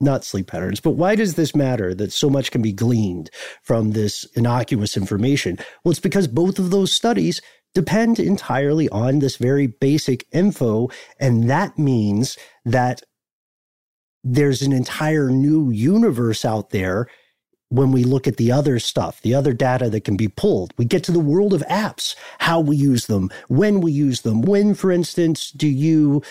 not 0.00 0.24
sleep 0.24 0.46
patterns, 0.48 0.80
but 0.80 0.92
why 0.92 1.14
does 1.14 1.34
this 1.34 1.54
matter 1.54 1.94
that 1.94 2.12
so 2.12 2.28
much 2.28 2.50
can 2.50 2.62
be 2.62 2.72
gleaned 2.72 3.30
from 3.62 3.92
this 3.92 4.24
innocuous 4.34 4.96
information? 4.96 5.58
Well, 5.82 5.90
it's 5.90 6.00
because 6.00 6.28
both 6.28 6.58
of 6.58 6.70
those 6.70 6.92
studies 6.92 7.40
depend 7.74 8.18
entirely 8.18 8.88
on 8.90 9.18
this 9.18 9.36
very 9.36 9.66
basic 9.66 10.26
info. 10.32 10.88
And 11.18 11.48
that 11.50 11.78
means 11.78 12.36
that 12.64 13.02
there's 14.22 14.62
an 14.62 14.72
entire 14.72 15.30
new 15.30 15.70
universe 15.70 16.44
out 16.44 16.70
there 16.70 17.08
when 17.74 17.92
we 17.92 18.04
look 18.04 18.26
at 18.26 18.36
the 18.36 18.52
other 18.52 18.78
stuff, 18.78 19.20
the 19.22 19.34
other 19.34 19.52
data 19.52 19.90
that 19.90 20.04
can 20.04 20.16
be 20.16 20.28
pulled. 20.28 20.72
We 20.78 20.84
get 20.84 21.04
to 21.04 21.12
the 21.12 21.20
world 21.20 21.52
of 21.52 21.62
apps, 21.62 22.14
how 22.38 22.60
we 22.60 22.76
use 22.76 23.06
them, 23.06 23.30
when 23.48 23.80
we 23.80 23.92
use 23.92 24.22
them. 24.22 24.42
When, 24.42 24.74
for 24.74 24.92
instance, 24.92 25.50
do 25.50 25.68
you 25.68 26.22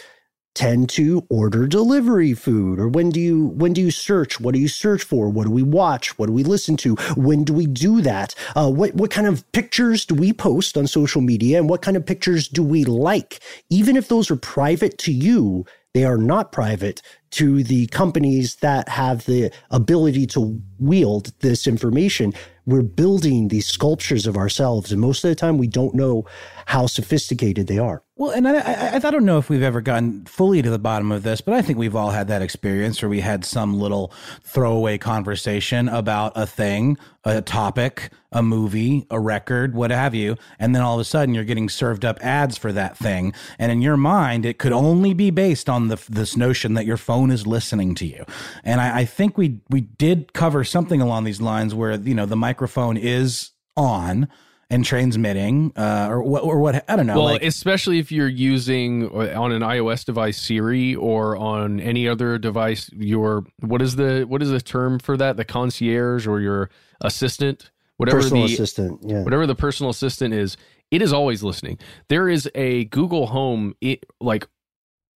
tend 0.55 0.87
to 0.87 1.25
order 1.29 1.65
delivery 1.67 2.33
food 2.33 2.79
or 2.79 2.87
when 2.87 3.09
do 3.09 3.19
you 3.19 3.47
when 3.47 3.73
do 3.73 3.81
you 3.81 3.89
search? 3.89 4.39
What 4.39 4.53
do 4.53 4.59
you 4.59 4.67
search 4.67 5.03
for? 5.03 5.29
What 5.29 5.45
do 5.45 5.51
we 5.51 5.63
watch? 5.63 6.17
What 6.17 6.27
do 6.27 6.33
we 6.33 6.43
listen 6.43 6.77
to? 6.77 6.95
When 7.15 7.43
do 7.43 7.53
we 7.53 7.65
do 7.65 8.01
that? 8.01 8.35
Uh, 8.55 8.71
what 8.71 8.93
what 8.93 9.09
kind 9.09 9.25
of 9.25 9.51
pictures 9.51 10.05
do 10.05 10.13
we 10.13 10.31
post 10.31 10.77
on 10.77 10.85
social 10.85 11.21
media 11.21 11.57
and 11.57 11.67
what 11.67 11.81
kind 11.81 11.97
of 11.97 12.05
pictures 12.05 12.47
do 12.47 12.61
we 12.63 12.85
like? 12.85 13.39
Even 13.71 13.97
if 13.97 14.07
those 14.07 14.29
are 14.29 14.35
private 14.35 14.97
to 14.99 15.11
you 15.11 15.65
they 15.93 16.05
are 16.05 16.17
not 16.17 16.51
private 16.51 17.01
to 17.33 17.63
the 17.63 17.87
companies 17.87 18.55
that 18.55 18.87
have 18.89 19.25
the 19.25 19.51
ability 19.71 20.27
to 20.27 20.61
wield 20.79 21.31
this 21.39 21.65
information. 21.67 22.33
We're 22.65 22.83
building 22.83 23.47
these 23.47 23.67
sculptures 23.67 24.27
of 24.27 24.37
ourselves 24.37 24.91
and 24.91 25.01
most 25.01 25.23
of 25.23 25.29
the 25.29 25.35
time 25.35 25.57
we 25.57 25.67
don't 25.67 25.95
know 25.95 26.25
how 26.65 26.87
sophisticated 26.87 27.67
they 27.67 27.79
are 27.79 28.03
Well, 28.15 28.29
and 28.29 28.47
I, 28.47 28.59
I, 28.59 28.95
I 28.95 28.99
don't 28.99 29.25
know 29.25 29.39
if 29.39 29.49
we've 29.49 29.63
ever 29.63 29.81
gotten 29.81 30.25
fully 30.25 30.61
to 30.61 30.69
the 30.69 30.77
bottom 30.77 31.11
of 31.11 31.23
this, 31.23 31.41
but 31.41 31.55
I 31.55 31.63
think 31.63 31.79
we've 31.79 31.95
all 31.95 32.11
had 32.11 32.27
that 32.27 32.43
experience 32.43 33.01
where 33.01 33.09
we 33.09 33.21
had 33.21 33.43
some 33.43 33.79
little 33.79 34.13
throwaway 34.43 34.99
conversation 34.99 35.89
about 35.89 36.31
a 36.35 36.45
thing, 36.45 36.99
a 37.23 37.41
topic, 37.41 38.11
a 38.31 38.43
movie, 38.43 39.07
a 39.09 39.19
record, 39.19 39.73
what 39.73 39.89
have 39.89 40.13
you, 40.13 40.37
and 40.59 40.75
then 40.75 40.83
all 40.83 40.93
of 40.93 40.99
a 40.99 41.03
sudden 41.03 41.33
you're 41.33 41.43
getting 41.43 41.69
served 41.69 42.05
up 42.05 42.19
ads 42.23 42.55
for 42.55 42.71
that 42.71 42.95
thing, 42.95 43.33
and 43.57 43.71
in 43.71 43.81
your 43.81 43.97
mind 43.97 44.45
it 44.45 44.59
could 44.59 44.73
only 44.73 45.15
be 45.15 45.31
based 45.31 45.67
on 45.67 45.87
the 45.87 45.97
this 46.07 46.37
notion 46.37 46.75
that 46.75 46.85
your 46.85 46.97
phone 46.97 47.31
is 47.31 47.47
listening 47.47 47.95
to 47.95 48.05
you. 48.05 48.25
And 48.63 48.79
I, 48.79 48.99
I 48.99 49.05
think 49.05 49.39
we 49.39 49.61
we 49.71 49.81
did 49.81 50.33
cover 50.33 50.63
something 50.63 51.01
along 51.01 51.23
these 51.23 51.41
lines 51.41 51.73
where 51.73 51.95
you 51.95 52.13
know 52.13 52.27
the 52.27 52.35
microphone 52.35 52.95
is 52.95 53.51
on 53.75 54.27
and 54.73 54.83
transmitting 54.83 55.71
uh, 55.75 56.07
or 56.09 56.23
what 56.23 56.43
or 56.43 56.57
what 56.57 56.83
I 56.89 56.95
don't 56.95 57.05
know. 57.05 57.15
Well, 57.15 57.25
like, 57.25 57.43
especially 57.43 57.99
if 57.99 58.11
you're 58.11 58.27
using 58.27 59.07
uh, 59.13 59.39
on 59.39 59.51
an 59.51 59.61
iOS 59.61 60.03
device 60.03 60.41
Siri 60.41 60.95
or 60.95 61.37
on 61.37 61.79
any 61.79 62.07
other 62.07 62.39
device 62.39 62.89
your 62.91 63.45
what 63.59 63.83
is 63.83 63.97
the 63.97 64.25
what 64.27 64.41
is 64.41 64.49
the 64.49 64.59
term 64.59 64.97
for 64.97 65.15
that? 65.17 65.37
The 65.37 65.45
concierge 65.45 66.25
or 66.25 66.39
your 66.39 66.71
assistant, 67.01 67.69
whatever 67.97 68.21
personal 68.21 68.47
the 68.47 68.53
assistant 68.53 68.99
yeah 69.03 69.21
whatever 69.21 69.45
the 69.45 69.53
personal 69.53 69.91
assistant 69.91 70.33
is, 70.33 70.57
it 70.89 71.03
is 71.03 71.13
always 71.13 71.43
listening. 71.43 71.77
There 72.09 72.27
is 72.27 72.49
a 72.55 72.85
Google 72.85 73.27
Home 73.27 73.75
it, 73.79 74.03
like 74.19 74.47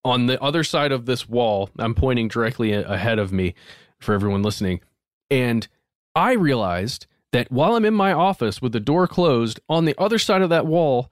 on 0.06 0.28
the 0.28 0.40
other 0.40 0.64
side 0.64 0.92
of 0.92 1.08
this 1.08 1.28
wall. 1.28 1.72
I'm 1.80 1.96
pointing 1.96 2.28
directly 2.28 2.74
ahead 2.74 3.18
of 3.18 3.32
me 3.32 3.56
for 4.00 4.14
everyone 4.14 4.44
listening. 4.44 4.82
And 5.32 5.68
I 6.14 6.34
realized 6.34 7.08
that 7.34 7.52
while 7.52 7.76
I'm 7.76 7.86
in 7.86 7.94
my 7.94 8.14
office 8.14 8.62
with 8.62 8.72
the 8.72 8.80
door 8.80 9.08
closed, 9.08 9.60
on 9.70 9.86
the 9.86 9.96
other 9.98 10.18
side 10.20 10.42
of 10.42 10.50
that 10.50 10.66
wall, 10.66 11.12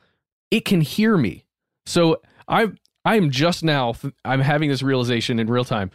it 0.51 0.66
can 0.66 0.82
hear 0.82 1.18
me. 1.18 1.45
So 1.86 2.22
I 2.47 2.72
I 3.03 3.16
am 3.18 3.30
just 3.32 3.63
now 3.63 3.93
I'm 4.24 4.41
having 4.41 4.70
this 4.70 4.82
realization 4.82 5.39
in 5.39 5.47
real 5.47 5.66
time. 5.66 5.91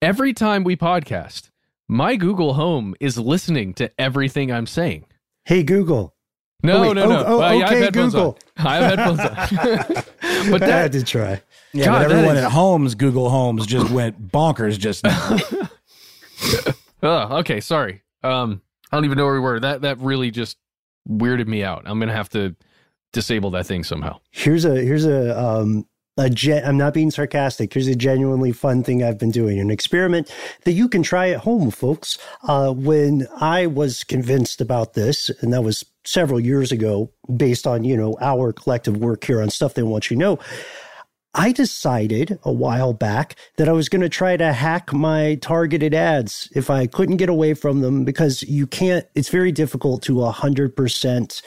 Every 0.00 0.32
time 0.32 0.64
we 0.64 0.76
podcast, 0.76 1.50
my 1.88 2.16
Google 2.16 2.54
Home 2.54 2.94
is 3.00 3.18
listening 3.18 3.74
to 3.74 3.90
everything 4.00 4.50
I'm 4.52 4.66
saying. 4.66 5.06
hey 5.44 5.62
google 5.62 6.14
No, 6.62 6.76
Oh, 6.76 6.82
wait. 6.82 6.94
no, 6.94 7.08
no. 7.08 7.18
Oh, 7.18 7.24
oh, 7.26 7.38
Well, 7.38 7.54
yeah, 7.54 7.66
I 7.66 7.68
have 7.68 7.72
okay, 7.72 7.80
headphones 7.84 8.12
Google. 8.14 8.38
on. 8.58 8.66
I 8.66 8.76
have 8.76 8.98
headphones 8.98 9.20
on. 9.20 10.04
but 10.52 10.62
i 10.62 10.66
that 10.66 10.82
had 10.82 10.92
to 10.92 11.02
try 11.04 11.42
yeah, 11.74 11.86
God, 11.86 12.02
but 12.08 12.12
everyone 12.12 12.36
is- 12.36 12.44
at 12.44 12.52
home's 12.52 12.94
Google 12.94 13.30
Homes 13.30 13.66
just 13.66 13.90
went 13.90 14.28
bonkers 14.30 14.78
just 14.78 15.04
now. 15.04 15.38
Oh, 17.04 17.38
okay, 17.38 17.60
sorry. 17.60 18.02
Um, 18.22 18.62
I 18.92 18.96
don't 18.96 19.06
even 19.06 19.16
know 19.16 19.24
where 19.24 19.34
we 19.34 19.40
were. 19.40 19.58
That 19.58 19.82
that 19.82 19.98
really 19.98 20.30
just 20.30 20.58
weirded 21.08 21.46
me 21.46 21.64
out. 21.64 21.82
I'm 21.86 21.98
gonna 21.98 22.12
have 22.12 22.28
to 22.30 22.54
disable 23.12 23.50
that 23.52 23.66
thing 23.66 23.84
somehow. 23.84 24.18
here's 24.30 24.64
a 24.64 24.76
here's 24.82 25.04
a 25.04 25.38
um 25.38 25.86
a 26.18 26.28
gen- 26.28 26.64
I'm 26.64 26.76
not 26.76 26.92
being 26.92 27.10
sarcastic. 27.10 27.72
Here's 27.72 27.86
a 27.86 27.94
genuinely 27.94 28.52
fun 28.52 28.82
thing 28.82 29.02
I've 29.02 29.18
been 29.18 29.30
doing, 29.30 29.58
an 29.58 29.70
experiment 29.70 30.30
that 30.64 30.72
you 30.72 30.88
can 30.88 31.02
try 31.02 31.30
at 31.30 31.40
home, 31.40 31.70
folks. 31.70 32.18
Uh, 32.42 32.72
when 32.72 33.26
I 33.40 33.66
was 33.66 34.04
convinced 34.04 34.60
about 34.60 34.92
this, 34.92 35.30
and 35.40 35.52
that 35.54 35.62
was 35.62 35.84
several 36.04 36.38
years 36.38 36.70
ago, 36.70 37.10
based 37.34 37.66
on 37.66 37.84
you 37.84 37.96
know 37.96 38.16
our 38.20 38.52
collective 38.52 38.98
work 38.98 39.24
here 39.24 39.40
on 39.40 39.48
stuff 39.50 39.74
they 39.74 39.82
want 39.82 40.10
you 40.10 40.16
to 40.16 40.20
know. 40.20 40.38
I 41.34 41.52
decided 41.52 42.38
a 42.42 42.52
while 42.52 42.92
back 42.92 43.36
that 43.56 43.68
I 43.68 43.72
was 43.72 43.88
going 43.88 44.02
to 44.02 44.08
try 44.08 44.36
to 44.36 44.52
hack 44.52 44.92
my 44.92 45.36
targeted 45.36 45.94
ads 45.94 46.48
if 46.54 46.68
I 46.68 46.86
couldn't 46.86 47.16
get 47.16 47.30
away 47.30 47.54
from 47.54 47.80
them 47.80 48.04
because 48.04 48.42
you 48.42 48.66
can't, 48.66 49.06
it's 49.14 49.30
very 49.30 49.50
difficult 49.50 50.02
to 50.02 50.16
100% 50.16 51.42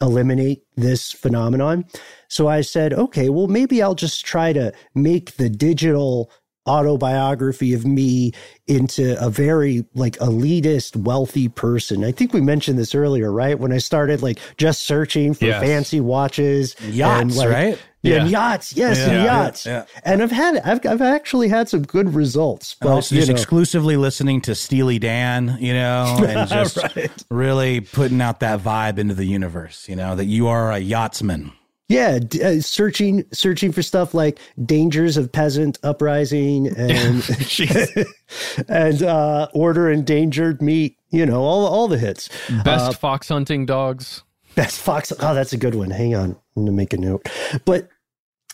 eliminate 0.00 0.62
this 0.76 1.12
phenomenon. 1.12 1.84
So 2.28 2.48
I 2.48 2.62
said, 2.62 2.94
okay, 2.94 3.28
well, 3.28 3.46
maybe 3.46 3.82
I'll 3.82 3.94
just 3.94 4.24
try 4.24 4.52
to 4.54 4.72
make 4.94 5.36
the 5.36 5.50
digital 5.50 6.30
autobiography 6.66 7.74
of 7.74 7.84
me 7.86 8.32
into 8.66 9.16
a 9.24 9.30
very 9.30 9.84
like 9.94 10.16
elitist 10.18 10.96
wealthy 10.96 11.48
person. 11.48 12.04
I 12.04 12.12
think 12.12 12.32
we 12.32 12.40
mentioned 12.40 12.78
this 12.78 12.94
earlier, 12.94 13.32
right? 13.32 13.58
When 13.58 13.72
I 13.72 13.78
started 13.78 14.22
like 14.22 14.38
just 14.56 14.82
searching 14.82 15.34
for 15.34 15.46
Yes. 15.46 15.62
fancy 15.62 16.00
watches, 16.00 16.74
Yachts, 16.88 17.20
and, 17.22 17.36
like, 17.36 17.48
right? 17.48 17.78
Yeah, 18.02 18.20
and 18.22 18.30
yachts. 18.30 18.76
Yes, 18.76 18.98
Yeah. 18.98 19.04
and 19.10 19.24
yachts. 19.24 19.66
Yeah. 19.66 19.84
And 20.04 20.22
I've 20.22 20.30
had 20.30 20.58
I've 20.58 20.84
I've 20.86 21.02
actually 21.02 21.48
had 21.48 21.68
some 21.68 21.82
good 21.82 22.14
results. 22.14 22.76
And 22.80 22.88
But 22.88 22.94
also 22.94 23.14
you 23.14 23.20
just 23.20 23.30
know, 23.30 23.34
exclusively 23.36 23.96
listening 23.96 24.40
to 24.42 24.54
Steely 24.54 24.98
Dan, 25.00 25.56
you 25.60 25.72
know, 25.72 26.16
and 26.28 26.48
just 26.48 26.76
Right. 26.76 27.10
really 27.30 27.80
putting 27.80 28.20
out 28.20 28.40
that 28.40 28.60
vibe 28.60 28.98
into 28.98 29.14
the 29.14 29.24
universe, 29.24 29.88
you 29.88 29.96
know, 29.96 30.14
that 30.14 30.26
you 30.26 30.46
are 30.46 30.70
a 30.70 30.78
yachtsman. 30.78 31.52
Yeah, 31.88 32.18
uh, 32.42 32.60
searching 32.60 33.24
searching 33.32 33.72
for 33.72 33.82
stuff 33.82 34.14
like 34.14 34.38
dangers 34.64 35.16
of 35.16 35.30
peasant 35.30 35.78
uprising 35.82 36.66
and 36.76 37.22
and 38.68 39.02
uh, 39.02 39.48
order 39.54 39.90
endangered 39.90 40.60
meat. 40.62 40.96
You 41.10 41.26
know, 41.26 41.40
all 41.42 41.66
all 41.66 41.88
the 41.88 41.98
hits. 41.98 42.28
Best 42.64 42.86
Uh, 42.86 42.92
fox 42.92 43.28
hunting 43.28 43.66
dogs. 43.66 44.22
Best 44.54 44.80
Fox. 44.80 45.12
Oh, 45.20 45.34
that's 45.34 45.52
a 45.52 45.58
good 45.58 45.74
one. 45.74 45.90
Hang 45.90 46.14
on, 46.14 46.30
I'm 46.56 46.64
gonna 46.64 46.72
make 46.72 46.92
a 46.94 46.96
note. 46.96 47.28
But 47.66 47.88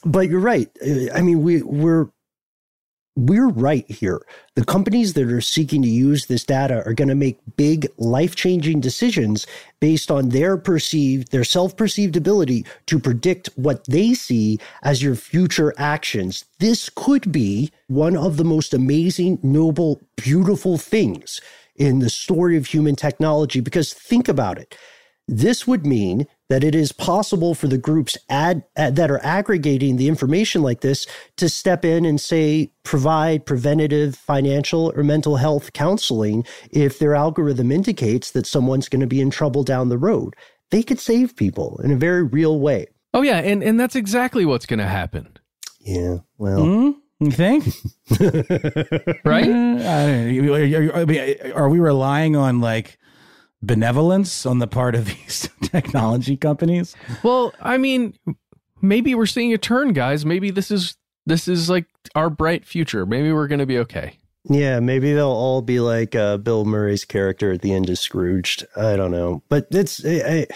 but 0.04 0.28
you're 0.28 0.40
right. 0.40 0.68
Uh, 0.84 1.12
I 1.14 1.22
mean, 1.22 1.42
we 1.42 1.62
we're 1.62 2.08
we're 3.14 3.48
right 3.48 3.88
here. 3.90 4.22
The 4.54 4.64
companies 4.64 5.12
that 5.14 5.30
are 5.30 5.40
seeking 5.40 5.82
to 5.82 5.88
use 5.88 6.26
this 6.26 6.44
data 6.44 6.82
are 6.86 6.94
going 6.94 7.08
to 7.08 7.14
make 7.14 7.38
big 7.56 7.88
life-changing 7.98 8.80
decisions 8.80 9.46
based 9.80 10.10
on 10.10 10.30
their 10.30 10.56
perceived, 10.56 11.30
their 11.30 11.44
self-perceived 11.44 12.16
ability 12.16 12.64
to 12.86 12.98
predict 12.98 13.50
what 13.56 13.84
they 13.86 14.14
see 14.14 14.58
as 14.82 15.02
your 15.02 15.14
future 15.14 15.74
actions. 15.76 16.46
This 16.58 16.88
could 16.88 17.30
be 17.30 17.70
one 17.88 18.16
of 18.16 18.38
the 18.38 18.44
most 18.44 18.72
amazing, 18.72 19.38
noble, 19.42 20.00
beautiful 20.16 20.78
things 20.78 21.40
in 21.76 21.98
the 21.98 22.10
story 22.10 22.56
of 22.56 22.66
human 22.66 22.96
technology 22.96 23.60
because 23.60 23.92
think 23.92 24.28
about 24.28 24.58
it. 24.58 24.76
This 25.28 25.66
would 25.66 25.86
mean 25.86 26.26
that 26.52 26.62
it 26.62 26.74
is 26.74 26.92
possible 26.92 27.54
for 27.54 27.66
the 27.66 27.78
groups 27.78 28.18
ad, 28.28 28.62
ad- 28.76 28.94
that 28.96 29.10
are 29.10 29.24
aggregating 29.24 29.96
the 29.96 30.06
information 30.06 30.60
like 30.60 30.82
this 30.82 31.06
to 31.38 31.48
step 31.48 31.82
in 31.82 32.04
and 32.04 32.20
say 32.20 32.70
provide 32.82 33.46
preventative 33.46 34.14
financial 34.14 34.92
or 34.94 35.02
mental 35.02 35.36
health 35.36 35.72
counseling 35.72 36.44
if 36.70 36.98
their 36.98 37.14
algorithm 37.14 37.72
indicates 37.72 38.32
that 38.32 38.46
someone's 38.46 38.90
going 38.90 39.00
to 39.00 39.06
be 39.06 39.20
in 39.22 39.30
trouble 39.30 39.62
down 39.64 39.88
the 39.88 39.96
road. 39.96 40.34
They 40.70 40.82
could 40.82 41.00
save 41.00 41.34
people 41.36 41.80
in 41.82 41.90
a 41.90 41.96
very 41.96 42.22
real 42.22 42.60
way. 42.60 42.86
Oh 43.14 43.22
yeah, 43.22 43.38
and 43.38 43.62
and 43.62 43.80
that's 43.80 43.96
exactly 43.96 44.44
what's 44.44 44.66
going 44.66 44.78
to 44.80 44.86
happen. 44.86 45.38
Yeah. 45.80 46.18
Well, 46.36 46.58
Mm-hmm. 46.60 46.98
You 47.24 47.30
think? 47.30 47.64
Right? 49.24 49.48
Uh, 49.48 49.76
I 49.88 50.06
don't 50.06 50.46
know. 50.46 50.54
Are, 50.54 50.62
are- 50.90 50.96
I 50.96 51.04
mean, 51.04 51.36
are 51.54 51.68
we 51.68 51.78
relying 51.78 52.36
on 52.36 52.60
like 52.60 52.98
benevolence 53.62 54.44
on 54.44 54.58
the 54.58 54.66
part 54.66 54.94
of 54.94 55.06
these 55.06 55.48
technology 55.62 56.36
companies? 56.36 56.94
Well, 57.22 57.52
I 57.60 57.78
mean, 57.78 58.14
maybe 58.80 59.14
we're 59.14 59.26
seeing 59.26 59.52
a 59.52 59.58
turn, 59.58 59.92
guys. 59.92 60.26
Maybe 60.26 60.50
this 60.50 60.70
is 60.70 60.96
this 61.26 61.46
is 61.48 61.70
like 61.70 61.86
our 62.14 62.28
bright 62.30 62.64
future. 62.64 63.06
Maybe 63.06 63.32
we're 63.32 63.46
going 63.46 63.60
to 63.60 63.66
be 63.66 63.78
okay. 63.78 64.18
Yeah, 64.50 64.80
maybe 64.80 65.12
they'll 65.12 65.28
all 65.28 65.62
be 65.62 65.78
like 65.78 66.16
uh, 66.16 66.36
Bill 66.36 66.64
Murray's 66.64 67.04
character 67.04 67.52
at 67.52 67.62
the 67.62 67.72
end 67.72 67.88
of 67.88 67.96
Scrooged. 67.98 68.66
I 68.76 68.96
don't 68.96 69.12
know, 69.12 69.42
but 69.48 69.68
it's 69.70 70.04
I, 70.04 70.10
I- 70.10 70.46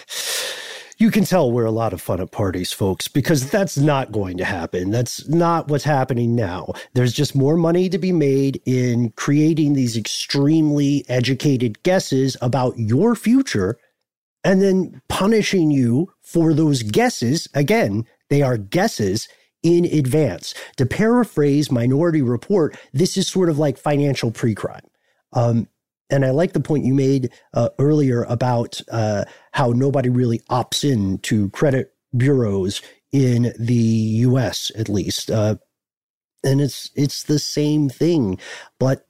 you 0.98 1.10
can 1.10 1.24
tell 1.24 1.52
we're 1.52 1.66
a 1.66 1.70
lot 1.70 1.92
of 1.92 2.00
fun 2.00 2.20
at 2.20 2.30
parties, 2.30 2.72
folks, 2.72 3.06
because 3.06 3.50
that's 3.50 3.76
not 3.76 4.12
going 4.12 4.38
to 4.38 4.44
happen. 4.44 4.90
That's 4.90 5.28
not 5.28 5.68
what's 5.68 5.84
happening 5.84 6.34
now. 6.34 6.72
There's 6.94 7.12
just 7.12 7.34
more 7.34 7.56
money 7.56 7.88
to 7.90 7.98
be 7.98 8.12
made 8.12 8.62
in 8.64 9.10
creating 9.10 9.74
these 9.74 9.96
extremely 9.96 11.04
educated 11.08 11.82
guesses 11.82 12.36
about 12.40 12.78
your 12.78 13.14
future 13.14 13.78
and 14.42 14.62
then 14.62 15.02
punishing 15.08 15.70
you 15.70 16.12
for 16.22 16.54
those 16.54 16.82
guesses. 16.82 17.46
Again, 17.52 18.06
they 18.30 18.40
are 18.40 18.56
guesses 18.56 19.28
in 19.62 19.84
advance. 19.84 20.54
To 20.76 20.86
paraphrase 20.86 21.70
Minority 21.70 22.22
Report, 22.22 22.78
this 22.92 23.16
is 23.16 23.28
sort 23.28 23.48
of 23.48 23.58
like 23.58 23.76
financial 23.76 24.30
pre 24.30 24.54
crime. 24.54 24.86
Um, 25.32 25.68
and 26.10 26.24
I 26.24 26.30
like 26.30 26.52
the 26.52 26.60
point 26.60 26.84
you 26.84 26.94
made 26.94 27.32
uh, 27.54 27.70
earlier 27.78 28.22
about 28.24 28.80
uh, 28.90 29.24
how 29.52 29.70
nobody 29.70 30.08
really 30.08 30.40
opts 30.50 30.88
in 30.88 31.18
to 31.18 31.50
credit 31.50 31.94
bureaus 32.16 32.82
in 33.12 33.52
the 33.58 33.74
U.S. 33.74 34.70
at 34.76 34.88
least, 34.88 35.30
uh, 35.30 35.56
and 36.44 36.60
it's 36.60 36.90
it's 36.94 37.24
the 37.24 37.38
same 37.38 37.88
thing. 37.88 38.38
But 38.78 39.06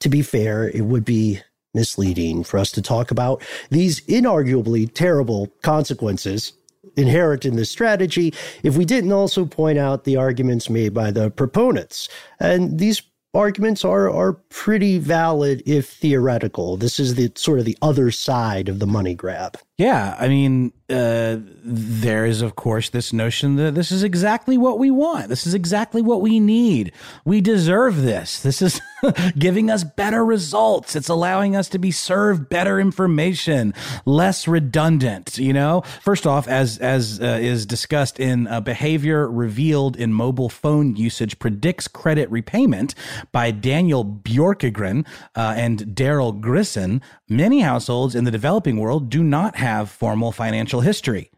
to 0.00 0.08
be 0.08 0.22
fair, 0.22 0.68
it 0.68 0.82
would 0.82 1.04
be 1.04 1.40
misleading 1.72 2.42
for 2.42 2.58
us 2.58 2.72
to 2.72 2.82
talk 2.82 3.10
about 3.10 3.42
these 3.70 4.00
inarguably 4.02 4.92
terrible 4.92 5.48
consequences 5.62 6.52
inherent 6.96 7.44
in 7.44 7.56
this 7.56 7.70
strategy 7.70 8.34
if 8.62 8.76
we 8.76 8.84
didn't 8.84 9.12
also 9.12 9.44
point 9.44 9.78
out 9.78 10.04
the 10.04 10.16
arguments 10.16 10.68
made 10.68 10.92
by 10.92 11.10
the 11.10 11.30
proponents. 11.30 12.08
And 12.40 12.78
these 12.78 13.02
arguments 13.34 13.84
are 13.84 14.10
are 14.10 14.32
pretty 14.32 14.98
valid 14.98 15.62
if 15.66 15.88
theoretical. 15.88 16.76
This 16.76 16.98
is 16.98 17.14
the 17.14 17.32
sort 17.34 17.58
of 17.58 17.64
the 17.64 17.78
other 17.82 18.10
side 18.10 18.68
of 18.68 18.78
the 18.78 18.86
money 18.86 19.14
grab. 19.14 19.56
Yeah, 19.80 20.14
I 20.18 20.28
mean, 20.28 20.74
uh, 20.90 21.38
there 21.62 22.26
is 22.26 22.42
of 22.42 22.54
course 22.54 22.90
this 22.90 23.14
notion 23.14 23.56
that 23.56 23.74
this 23.74 23.90
is 23.90 24.02
exactly 24.02 24.58
what 24.58 24.78
we 24.78 24.90
want. 24.90 25.30
This 25.30 25.46
is 25.46 25.54
exactly 25.54 26.02
what 26.02 26.20
we 26.20 26.38
need. 26.38 26.92
We 27.24 27.40
deserve 27.40 28.02
this. 28.02 28.42
This 28.42 28.60
is 28.60 28.78
giving 29.38 29.70
us 29.70 29.82
better 29.84 30.22
results. 30.22 30.96
It's 30.96 31.08
allowing 31.08 31.56
us 31.56 31.70
to 31.70 31.78
be 31.78 31.92
served 31.92 32.50
better 32.50 32.78
information, 32.78 33.72
less 34.04 34.46
redundant. 34.46 35.38
You 35.38 35.54
know, 35.54 35.82
first 36.02 36.26
off, 36.26 36.46
as 36.46 36.76
as 36.78 37.18
uh, 37.18 37.38
is 37.40 37.64
discussed 37.64 38.20
in 38.20 38.48
uh, 38.48 38.60
behavior 38.60 39.30
revealed 39.30 39.96
in 39.96 40.12
mobile 40.12 40.50
phone 40.50 40.94
usage 40.94 41.38
predicts 41.38 41.88
credit 41.88 42.30
repayment 42.30 42.94
by 43.32 43.50
Daniel 43.50 44.04
Bjorkegren 44.04 45.06
uh, 45.34 45.54
and 45.56 45.94
Darrell 45.94 46.34
Grissen. 46.34 47.00
Many 47.28 47.60
households 47.60 48.14
in 48.16 48.24
the 48.24 48.30
developing 48.32 48.78
world 48.78 49.08
do 49.08 49.22
not 49.22 49.56
have 49.56 49.69
have 49.70 49.90
formal 49.90 50.32
financial 50.32 50.80
history. 50.80 51.30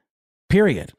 Period. 0.48 0.92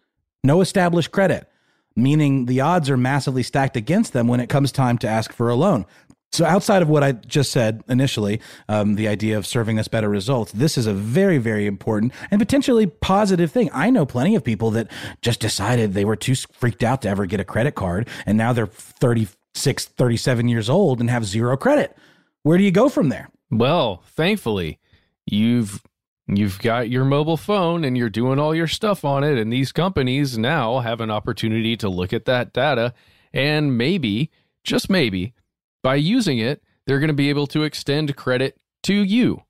No 0.43 0.61
established 0.61 1.11
credit, 1.11 1.49
meaning 1.95 2.45
the 2.45 2.61
odds 2.61 2.89
are 2.89 2.97
massively 2.97 3.43
stacked 3.43 3.77
against 3.77 4.13
them 4.13 4.27
when 4.27 4.39
it 4.39 4.49
comes 4.49 4.71
time 4.71 4.97
to 4.99 5.07
ask 5.07 5.33
for 5.33 5.49
a 5.49 5.55
loan. 5.55 5.85
So, 6.31 6.45
outside 6.45 6.81
of 6.81 6.89
what 6.89 7.03
I 7.03 7.11
just 7.11 7.51
said 7.51 7.83
initially, 7.87 8.41
um, 8.67 8.95
the 8.95 9.07
idea 9.07 9.37
of 9.37 9.45
serving 9.45 9.77
us 9.77 9.87
better 9.87 10.09
results, 10.09 10.51
this 10.51 10.79
is 10.79 10.87
a 10.87 10.93
very, 10.93 11.37
very 11.37 11.67
important 11.67 12.11
and 12.31 12.41
potentially 12.41 12.87
positive 12.87 13.51
thing. 13.51 13.69
I 13.71 13.91
know 13.91 14.05
plenty 14.05 14.35
of 14.35 14.43
people 14.43 14.71
that 14.71 14.89
just 15.21 15.39
decided 15.39 15.93
they 15.93 16.05
were 16.05 16.15
too 16.15 16.33
freaked 16.51 16.83
out 16.83 17.03
to 17.03 17.09
ever 17.09 17.27
get 17.27 17.39
a 17.39 17.45
credit 17.45 17.75
card, 17.75 18.07
and 18.25 18.35
now 18.35 18.51
they're 18.51 18.65
36, 18.65 19.85
37 19.85 20.47
years 20.47 20.69
old 20.69 20.99
and 20.99 21.09
have 21.11 21.23
zero 21.25 21.55
credit. 21.55 21.95
Where 22.41 22.57
do 22.57 22.63
you 22.63 22.71
go 22.71 22.89
from 22.89 23.09
there? 23.09 23.29
Well, 23.51 24.01
thankfully, 24.15 24.79
you've 25.27 25.83
You've 26.27 26.59
got 26.59 26.89
your 26.89 27.03
mobile 27.03 27.37
phone 27.37 27.83
and 27.83 27.97
you're 27.97 28.09
doing 28.09 28.39
all 28.39 28.55
your 28.55 28.67
stuff 28.67 29.03
on 29.03 29.23
it. 29.23 29.37
And 29.37 29.51
these 29.51 29.71
companies 29.71 30.37
now 30.37 30.79
have 30.79 31.01
an 31.01 31.11
opportunity 31.11 31.75
to 31.77 31.89
look 31.89 32.13
at 32.13 32.25
that 32.25 32.53
data. 32.53 32.93
And 33.33 33.77
maybe, 33.77 34.29
just 34.63 34.89
maybe, 34.89 35.33
by 35.81 35.95
using 35.95 36.39
it, 36.39 36.63
they're 36.85 36.99
going 36.99 37.09
to 37.09 37.13
be 37.13 37.29
able 37.29 37.47
to 37.47 37.63
extend 37.63 38.15
credit 38.15 38.57
to 38.83 38.93
you. 38.93 39.43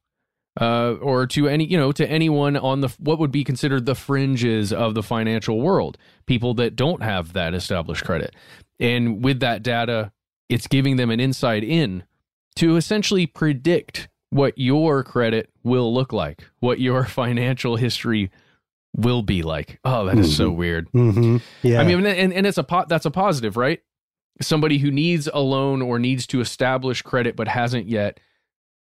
Uh, 0.59 0.93
or 1.01 1.25
to 1.25 1.47
any, 1.47 1.65
you 1.65 1.77
know, 1.77 1.91
to 1.91 2.07
anyone 2.07 2.55
on 2.55 2.81
the 2.81 2.89
what 2.99 3.17
would 3.17 3.31
be 3.31 3.43
considered 3.43 3.87
the 3.87 3.95
fringes 3.95 4.71
of 4.71 4.93
the 4.93 5.01
financial 5.01 5.59
world, 5.59 5.97
people 6.27 6.53
that 6.53 6.75
don't 6.75 7.01
have 7.01 7.33
that 7.33 7.55
established 7.55 8.03
credit. 8.03 8.35
And 8.79 9.23
with 9.23 9.39
that 9.39 9.63
data, 9.63 10.11
it's 10.49 10.67
giving 10.67 10.95
them 10.95 11.09
an 11.09 11.19
insight 11.19 11.63
in 11.63 12.03
to 12.57 12.75
essentially 12.75 13.25
predict 13.25 14.09
what 14.33 14.57
your 14.57 15.03
credit 15.03 15.49
will 15.63 15.93
look 15.93 16.11
like, 16.11 16.43
what 16.59 16.79
your 16.79 17.05
financial 17.05 17.75
history 17.75 18.31
will 18.95 19.21
be 19.21 19.41
like. 19.41 19.79
Oh, 19.83 20.05
that 20.05 20.17
is 20.17 20.27
mm-hmm. 20.27 20.35
so 20.35 20.51
weird. 20.51 20.91
Mm-hmm. 20.91 21.37
Yeah. 21.61 21.81
I 21.81 21.83
mean, 21.83 22.05
and, 22.05 22.33
and 22.33 22.45
it's 22.45 22.57
a 22.57 22.63
po- 22.63 22.85
that's 22.87 23.05
a 23.05 23.11
positive, 23.11 23.57
right? 23.57 23.81
Somebody 24.41 24.79
who 24.79 24.91
needs 24.91 25.29
a 25.31 25.39
loan 25.39 25.81
or 25.81 25.99
needs 25.99 26.25
to 26.27 26.41
establish 26.41 27.01
credit 27.01 27.35
but 27.35 27.47
hasn't 27.47 27.87
yet, 27.87 28.19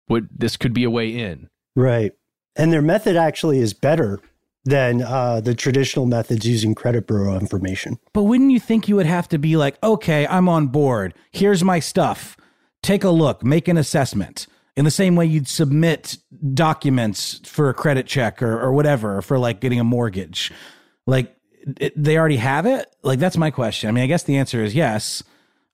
would 0.08 0.28
this 0.36 0.56
could 0.56 0.72
be 0.72 0.84
a 0.84 0.90
way 0.90 1.10
in. 1.10 1.48
Right. 1.74 2.12
And 2.56 2.72
their 2.72 2.82
method 2.82 3.16
actually 3.16 3.58
is 3.58 3.72
better 3.72 4.20
than 4.64 5.02
uh, 5.02 5.40
the 5.40 5.54
traditional 5.54 6.06
methods 6.06 6.46
using 6.46 6.74
credit 6.74 7.06
bureau 7.08 7.36
information. 7.36 7.98
But 8.12 8.24
wouldn't 8.24 8.52
you 8.52 8.60
think 8.60 8.88
you 8.88 8.94
would 8.96 9.06
have 9.06 9.28
to 9.30 9.38
be 9.38 9.56
like, 9.56 9.82
okay, 9.82 10.26
I'm 10.26 10.48
on 10.48 10.68
board. 10.68 11.14
Here's 11.32 11.64
my 11.64 11.80
stuff. 11.80 12.36
Take 12.82 13.02
a 13.02 13.10
look, 13.10 13.44
make 13.44 13.66
an 13.66 13.76
assessment 13.76 14.46
in 14.76 14.84
the 14.84 14.90
same 14.90 15.16
way 15.16 15.26
you'd 15.26 15.48
submit 15.48 16.16
documents 16.54 17.40
for 17.44 17.68
a 17.68 17.74
credit 17.74 18.06
check 18.06 18.42
or, 18.42 18.60
or 18.60 18.72
whatever 18.72 19.20
for 19.22 19.38
like 19.38 19.60
getting 19.60 19.80
a 19.80 19.84
mortgage. 19.84 20.52
Like 21.06 21.36
it, 21.78 21.92
they 22.00 22.16
already 22.16 22.36
have 22.36 22.66
it? 22.66 22.94
Like 23.02 23.18
that's 23.18 23.36
my 23.36 23.50
question. 23.50 23.88
I 23.88 23.92
mean 23.92 24.04
i 24.04 24.06
guess 24.06 24.22
the 24.22 24.36
answer 24.36 24.62
is 24.62 24.74
yes. 24.74 25.22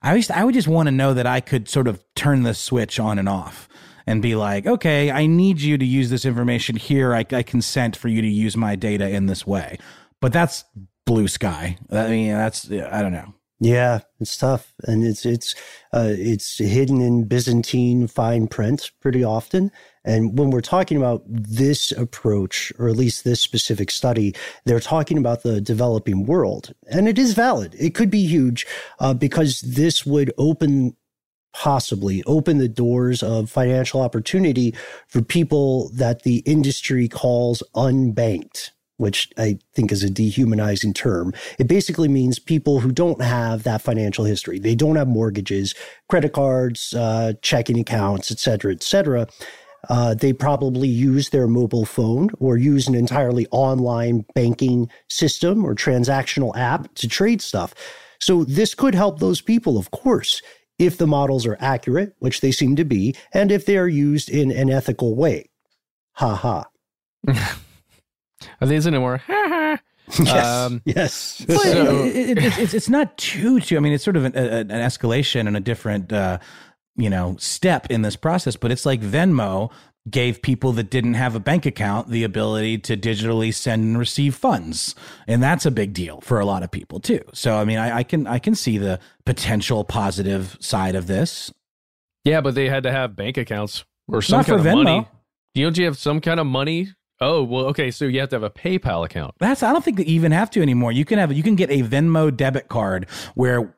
I 0.03 0.15
used 0.15 0.31
i 0.31 0.45
would 0.45 0.55
just 0.55 0.69
want 0.69 0.87
to 0.87 0.93
know 0.93 1.15
that 1.15 1.27
i 1.27 1.41
could 1.41 1.69
sort 1.69 1.89
of 1.89 2.03
turn 2.15 2.43
the 2.43 2.55
switch 2.55 3.01
on 3.01 3.19
and 3.19 3.29
off 3.29 3.69
and 4.07 4.23
be 4.23 4.35
like 4.35 4.67
okay 4.67 5.11
i 5.11 5.27
need 5.27 5.61
you 5.61 5.77
to 5.77 5.85
use 5.85 6.11
this 6.11 6.25
information 6.25 6.77
here. 6.77 7.15
I, 7.15 7.25
I 7.31 7.43
consent 7.43 7.97
for 7.97 8.09
you 8.09 8.23
to 8.23 8.29
use 8.29 8.57
my 8.57 8.77
data 8.77 9.09
in 9.09 9.27
this 9.27 9.47
way. 9.47 9.79
But 10.21 10.33
that's 10.33 10.65
blue 11.07 11.29
sky. 11.29 11.79
I 11.91 12.09
mean 12.09 12.33
that's 12.33 12.71
i 12.71 13.03
don't 13.03 13.13
know 13.13 13.35
yeah, 13.61 14.01
it's 14.21 14.37
tough, 14.37 14.73
and 14.85 15.05
it's 15.05 15.27
it's 15.27 15.55
uh, 15.93 16.13
it's 16.13 16.59
hidden 16.59 17.01
in 17.01 17.25
Byzantine 17.25 18.07
fine 18.07 18.47
print 18.47 18.93
pretty 19.01 19.25
often. 19.25 19.73
And 20.05 20.39
when 20.39 20.51
we're 20.51 20.61
talking 20.61 20.97
about 20.97 21.23
this 21.27 21.91
approach, 21.91 22.73
or 22.79 22.89
at 22.89 22.97
least 22.97 23.25
this 23.25 23.41
specific 23.41 23.91
study, 23.91 24.35
they're 24.65 24.79
talking 24.79 25.19
about 25.19 25.43
the 25.43 25.61
developing 25.61 26.25
world, 26.25 26.73
and 26.89 27.09
it 27.09 27.19
is 27.19 27.35
valid. 27.35 27.75
It 27.79 27.95
could 27.95 28.11
be 28.11 28.27
huge 28.27 28.65
uh, 29.01 29.15
because 29.15 29.61
this 29.63 30.07
would 30.07 30.33
open 30.39 30.97
possibly 31.53 32.23
open 32.25 32.59
the 32.59 32.69
doors 32.69 33.23
of 33.23 33.51
financial 33.51 34.01
opportunity 34.01 34.73
for 35.09 35.23
people 35.23 35.89
that 35.95 36.23
the 36.23 36.37
industry 36.47 37.09
calls 37.09 37.63
unbanked 37.75 38.71
which 38.99 39.31
I 39.39 39.59
think 39.75 39.91
is 39.91 40.03
a 40.03 40.11
dehumanizing 40.11 40.93
term. 40.93 41.33
It 41.59 41.67
basically 41.67 42.09
means 42.09 42.39
people 42.39 42.81
who 42.81 42.93
don't 42.93 43.23
have 43.23 43.63
that 43.63 43.81
financial 43.81 44.25
history. 44.25 44.59
They 44.59 44.75
don't 44.75 44.97
have 44.97 45.09
mortgages, 45.09 45.75
credit 46.09 46.33
cards, 46.33 46.93
uh, 46.95 47.33
checking 47.41 47.81
accounts, 47.81 48.31
et 48.31 48.39
cetera, 48.39 48.73
et 48.73 48.83
cetera. 48.83 49.27
Uh, 49.89 50.15
they 50.15 50.33
probably 50.33 50.89
use 50.89 51.31
their 51.31 51.47
mobile 51.47 51.87
phone 51.87 52.31
or 52.41 52.57
use 52.57 52.89
an 52.89 52.95
entirely 52.95 53.47
online 53.51 54.25
banking 54.35 54.91
system 55.09 55.65
or 55.65 55.75
transactional 55.75 56.55
app 56.57 56.93
to 56.95 57.09
trade 57.09 57.41
stuff. 57.41 57.75
So 58.21 58.45
this 58.45 58.75
could 58.75 58.97
help 58.97 59.21
those 59.21 59.41
people, 59.41 59.79
of 59.79 59.93
course, 59.93 60.43
if 60.79 60.99
the 60.99 61.07
models 61.07 61.47
are 61.47 61.57
accurate, 61.61 62.15
which 62.19 62.41
they 62.41 62.53
seem 62.53 62.77
to 62.77 62.85
be, 62.85 63.15
and 63.33 63.51
if 63.53 63.65
they 63.67 63.79
are 63.79 63.89
used 63.89 64.29
in 64.29 64.51
an 64.51 64.71
ethical 64.71 65.15
way. 65.15 65.49
Ha 66.15 66.35
ha. 66.35 67.59
Are 68.61 68.67
these 68.67 68.87
anymore? 68.87 69.23
yes. 69.29 70.47
Um, 70.47 70.83
yes. 70.85 71.13
So, 71.49 72.05
it, 72.05 72.39
it, 72.39 72.59
it's, 72.59 72.75
it's 72.75 72.89
not 72.89 73.17
too, 73.19 73.61
too, 73.61 73.77
I 73.77 73.81
mean, 73.81 73.93
it's 73.93 74.05
sort 74.05 74.17
of 74.17 74.25
an, 74.25 74.37
a, 74.37 74.61
an 74.61 74.69
escalation 74.69 75.47
and 75.47 75.57
a 75.57 75.61
different, 75.61 76.13
uh, 76.13 76.39
you 76.97 77.11
know, 77.11 77.37
step 77.39 77.91
in 77.91 78.03
this 78.03 78.17
process, 78.17 78.57
but 78.57 78.73
it's 78.73 78.85
like 78.87 79.01
Venmo 79.01 79.71
gave 80.11 80.43
people 80.43 80.73
that 80.73 80.91
didn't 80.91 81.15
have 81.15 81.35
a 81.35 81.41
bank 81.41 81.67
account 81.67 82.09
the 82.09 82.25
ability 82.25 82.79
to 82.79 82.97
digitally 82.97 83.53
send 83.53 83.83
and 83.83 83.99
receive 83.99 84.35
funds 84.35 84.95
and 85.27 85.43
that's 85.43 85.67
a 85.67 85.71
big 85.71 85.93
deal 85.93 86.21
for 86.21 86.41
a 86.41 86.47
lot 86.47 86.63
of 86.63 86.71
people 86.71 87.01
too 87.01 87.21
so 87.33 87.57
i 87.57 87.65
mean 87.65 87.79
i, 87.79 87.99
I 87.99 88.03
can 88.03 88.27
i 88.27 88.39
can 88.39 88.55
see 88.55 88.79
the 88.79 89.01
potential 89.27 89.85
positive 89.85 90.57
side 90.61 90.95
of 90.95 91.07
this 91.07 91.53
yeah 92.25 92.41
but 92.41 92.55
they 92.55 92.69
had 92.69 92.85
to 92.85 92.91
have 92.91 93.17
bank 93.17 93.37
accounts 93.37 93.85
or 94.07 94.23
some 94.23 94.39
Not 94.39 94.47
kind 94.47 94.61
of 94.61 94.67
Venmo. 94.67 94.85
money 94.85 95.09
you 95.55 95.65
don't 95.65 95.77
you 95.77 95.85
have 95.85 95.99
some 95.99 96.21
kind 96.21 96.41
of 96.41 96.47
money 96.47 96.89
Oh 97.21 97.43
well, 97.43 97.65
okay. 97.67 97.91
So 97.91 98.05
you 98.05 98.21
have 98.21 98.29
to 98.31 98.37
have 98.37 98.43
a 98.45 98.51
PayPal 98.51 99.05
account. 99.05 99.35
That's 99.39 99.63
I 99.63 99.73
don't 99.73 99.85
think 99.85 99.97
they 99.97 100.05
even 100.05 100.33
have 100.33 100.51
to 100.51 100.63
anymore. 100.63 100.93
You 100.93 101.05
can 101.05 101.19
have 101.19 101.33
you 101.33 101.43
can 101.43 101.57
get 101.57 101.71
a 101.71 101.83
Venmo 101.83 102.35
debit 102.35 102.69
card 102.69 103.09
where 103.35 103.75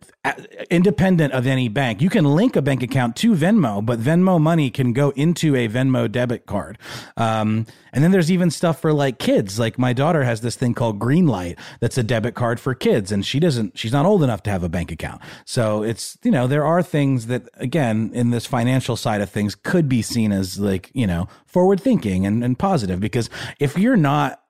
independent 0.71 1.33
of 1.33 1.47
any 1.47 1.69
bank, 1.69 2.03
you 2.03 2.11
can 2.11 2.25
link 2.25 2.55
a 2.55 2.61
bank 2.61 2.83
account 2.83 3.17
to 3.17 3.33
Venmo, 3.33 3.85
but 3.85 3.99
Venmo 3.99 4.39
money 4.39 4.71
can 4.71 4.93
go 4.93 5.11
into 5.11 5.57
a 5.57 5.67
Venmo 5.67 6.11
debit 6.11 6.45
card. 6.45 6.77
Um, 7.17 7.67
and 7.93 8.05
then 8.05 8.11
there's 8.11 8.31
even 8.31 8.51
stuff 8.51 8.81
for 8.81 8.93
like 8.93 9.19
kids. 9.19 9.59
Like 9.59 9.79
my 9.79 9.95
daughter 9.95 10.23
has 10.25 10.43
this 10.43 10.57
thing 10.57 10.75
called 10.75 10.99
Greenlight 10.99 11.59
that's 11.81 11.97
a 11.97 12.03
debit 12.03 12.35
card 12.35 12.61
for 12.61 12.75
kids, 12.75 13.11
and 13.11 13.25
she 13.25 13.41
doesn't. 13.41 13.79
She's 13.79 13.93
not 13.93 14.05
old 14.05 14.23
enough 14.23 14.43
to 14.45 14.51
have 14.51 14.63
a 14.63 14.69
bank 14.69 14.93
account. 14.93 15.23
So 15.47 15.83
it's 15.83 16.19
you 16.23 16.31
know 16.31 16.47
there 16.47 16.65
are 16.65 16.83
things 16.83 17.27
that 17.29 17.49
again 17.55 18.11
in 18.13 18.31
this 18.31 18.45
financial 18.45 18.97
side 18.97 19.23
of 19.23 19.31
things 19.31 19.55
could 19.55 19.89
be 19.89 20.03
seen 20.03 20.33
as 20.33 20.59
like 20.59 20.91
you 20.93 21.07
know 21.07 21.29
forward 21.47 21.81
thinking 21.81 22.27
and, 22.27 22.45
and 22.45 22.59
positive 22.59 23.01
because 23.01 23.31
if 23.59 23.79
you're 23.79 23.97
not 23.97 24.43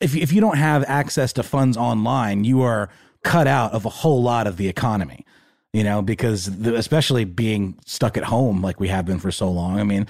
if 0.00 0.14
if 0.16 0.32
you 0.32 0.40
don't 0.40 0.56
have 0.56 0.84
access 0.84 1.32
to 1.34 1.42
funds 1.42 1.76
online, 1.76 2.44
you 2.44 2.62
are 2.62 2.90
cut 3.24 3.46
out 3.46 3.72
of 3.72 3.84
a 3.84 3.90
whole 3.90 4.22
lot 4.22 4.46
of 4.46 4.56
the 4.56 4.68
economy. 4.68 5.24
You 5.72 5.84
know, 5.84 6.02
because 6.02 6.46
the, 6.46 6.74
especially 6.74 7.24
being 7.24 7.78
stuck 7.86 8.16
at 8.16 8.24
home 8.24 8.60
like 8.60 8.80
we 8.80 8.88
have 8.88 9.06
been 9.06 9.20
for 9.20 9.30
so 9.30 9.48
long. 9.48 9.78
I 9.78 9.84
mean, 9.84 10.08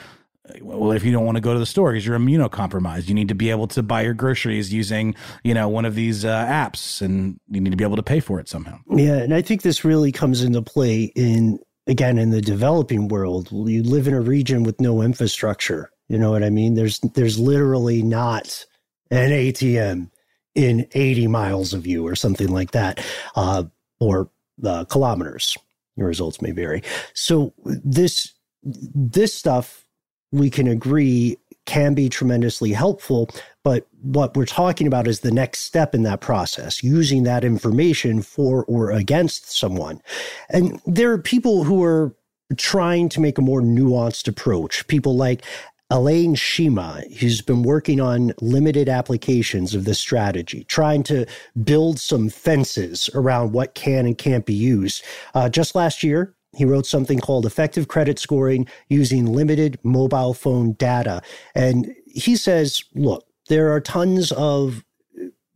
well, 0.63 0.93
if 0.93 1.05
you 1.05 1.13
don't 1.13 1.25
want 1.25 1.37
to 1.37 1.41
go 1.41 1.53
to 1.53 1.59
the 1.59 1.67
store 1.67 1.93
because 1.93 2.07
you're 2.07 2.19
immunocompromised, 2.19 3.09
you 3.09 3.15
need 3.15 3.29
to 3.29 3.35
be 3.35 3.51
able 3.51 3.67
to 3.69 3.83
buy 3.83 4.03
your 4.03 4.15
groceries 4.15 4.73
using, 4.73 5.15
you 5.45 5.55
know, 5.55 5.69
one 5.69 5.85
of 5.85 5.95
these 5.95 6.25
uh, 6.25 6.45
apps, 6.47 7.03
and 7.03 7.39
you 7.51 7.61
need 7.61 7.71
to 7.71 7.77
be 7.77 7.85
able 7.85 7.97
to 7.97 8.03
pay 8.03 8.21
for 8.21 8.41
it 8.41 8.49
somehow. 8.49 8.79
Yeah, 8.91 9.17
and 9.17 9.35
I 9.35 9.43
think 9.43 9.63
this 9.63 9.85
really 9.85 10.13
comes 10.13 10.43
into 10.43 10.63
play 10.63 11.13
in 11.15 11.59
again 11.87 12.19
in 12.19 12.31
the 12.31 12.41
developing 12.41 13.09
world. 13.09 13.49
You 13.51 13.83
live 13.83 14.09
in 14.09 14.15
a 14.15 14.21
region 14.21 14.63
with 14.63 14.81
no 14.81 15.03
infrastructure. 15.03 15.91
You 16.09 16.19
know 16.19 16.31
what 16.31 16.43
I 16.43 16.51
mean? 16.51 16.75
There's 16.75 17.01
there's 17.15 17.39
literally 17.39 18.03
not 18.03 18.65
an 19.11 19.31
ATM 19.31 20.11
in 20.55 20.87
80 20.93 21.27
miles 21.29 21.73
of 21.73 21.87
you 21.87 22.07
or 22.07 22.15
something 22.15 22.49
like 22.49 22.73
that, 22.73 23.05
uh, 23.37 23.65
or 24.01 24.31
uh, 24.65 24.85
kilometers. 24.85 25.57
Your 25.97 26.09
results 26.09 26.41
may 26.41 26.51
vary. 26.53 26.83
So 27.15 27.53
this 27.65 28.33
this 28.63 29.35
stuff 29.35 29.87
we 30.33 30.51
can 30.51 30.69
agree 30.69 31.37
can 31.67 31.95
be 31.95 32.09
tremendously 32.09 32.73
helpful. 32.73 33.31
But 33.63 33.87
what 34.03 34.37
we're 34.37 34.47
talking 34.47 34.87
about 34.87 35.07
is 35.07 35.21
the 35.21 35.31
next 35.31 35.61
step 35.61 35.95
in 35.95 36.03
that 36.05 36.21
process, 36.21 36.83
using 36.83 37.25
that 37.25 37.45
information 37.45 38.23
for 38.23 38.65
or 38.65 38.91
against 38.91 39.57
someone. 39.57 40.01
And 40.49 40.81
there 40.87 41.13
are 41.13 41.19
people 41.19 41.65
who 41.65 41.83
are 41.85 42.15
trying 42.57 43.09
to 43.11 43.21
make 43.21 43.39
a 43.39 43.43
more 43.43 43.61
nuanced 43.61 44.27
approach. 44.27 44.87
People 44.89 45.17
like 45.17 45.45
Elaine 45.91 46.35
Shema, 46.35 47.01
who's 47.19 47.43
been 47.43 47.63
working 47.63 48.01
on 48.01 48.33
limited 48.41 48.89
applications 48.89 49.75
of 49.75 49.85
this 49.85 49.99
strategy, 49.99 50.65
trying 50.65 51.03
to 51.05 51.27
build 51.65 51.99
some 51.99 52.29
fences 52.29 53.11
around 53.15 53.53
what 53.53 53.75
can 53.75 54.07
and 54.07 54.17
can't 54.17 54.47
be 54.47 54.55
used. 54.55 55.03
Uh, 55.35 55.49
just 55.49 55.75
last 55.75 56.03
year, 56.03 56.35
he 56.57 56.65
wrote 56.65 56.87
something 56.87 57.19
called 57.19 57.47
Effective 57.47 57.89
Credit 57.89 58.19
Scoring 58.19 58.67
Using 58.89 59.27
Limited 59.27 59.79
Mobile 59.83 60.35
Phone 60.35 60.73
Data. 60.75 61.23
And 61.55 61.95
he 62.07 62.37
says, 62.37 62.83
look, 62.95 63.27
there 63.49 63.73
are 63.73 63.81
tons 63.81 64.33
of 64.33 64.85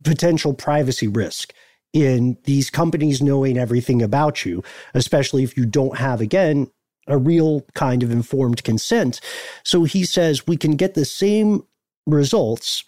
potential 0.03 0.53
privacy 0.53 1.07
risk 1.07 1.53
in 1.91 2.37
these 2.43 2.69
companies 2.69 3.21
knowing 3.21 3.57
everything 3.57 4.01
about 4.01 4.45
you, 4.45 4.63
especially 4.93 5.43
if 5.43 5.57
you 5.57 5.65
don't 5.65 5.97
have, 5.97 6.19
again, 6.19 6.69
a 7.07 7.17
real 7.17 7.61
kind 7.73 8.03
of 8.03 8.11
informed 8.11 8.63
consent. 8.63 9.21
So 9.63 9.83
he 9.83 10.03
says 10.03 10.47
we 10.47 10.57
can 10.57 10.75
get 10.75 10.93
the 10.93 11.05
same 11.05 11.63
results 12.05 12.83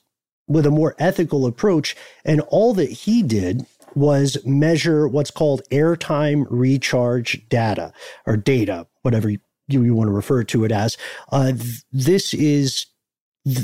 with 0.48 0.66
a 0.66 0.72
more 0.72 0.96
ethical 0.98 1.46
approach. 1.46 1.96
And 2.26 2.42
all 2.42 2.74
that 2.76 2.92
he 2.92 3.22
did 3.22 3.66
was 3.96 4.38
measure 4.46 5.08
what's 5.08 5.32
called 5.32 5.62
airtime 5.72 6.46
recharge 6.50 7.48
data 7.50 7.92
or 8.26 8.38
data, 8.38 8.88
whatever 9.02 9.30
you, 9.30 9.40
you 9.68 9.94
want 9.94 10.08
to 10.08 10.14
refer 10.14 10.44
to 10.46 10.64
it 10.64 10.72
as. 10.72 10.98
Uh, 11.32 11.54
this 11.92 12.34
is 12.34 12.86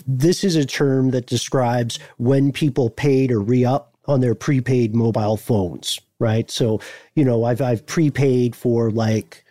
this 0.07 0.45
is 0.45 0.55
a 0.55 0.65
term 0.65 1.11
that 1.11 1.25
describes 1.25 1.99
when 2.17 2.53
people 2.53 2.89
paid 2.89 3.31
or 3.31 3.41
re-up 3.41 3.97
on 4.05 4.21
their 4.21 4.33
prepaid 4.33 4.95
mobile 4.95 5.35
phones, 5.35 5.99
right? 6.19 6.49
So, 6.49 6.79
you 7.15 7.25
know, 7.25 7.43
I've 7.43 7.61
I've 7.61 7.85
prepaid 7.85 8.55
for 8.55 8.91
like 8.91 9.42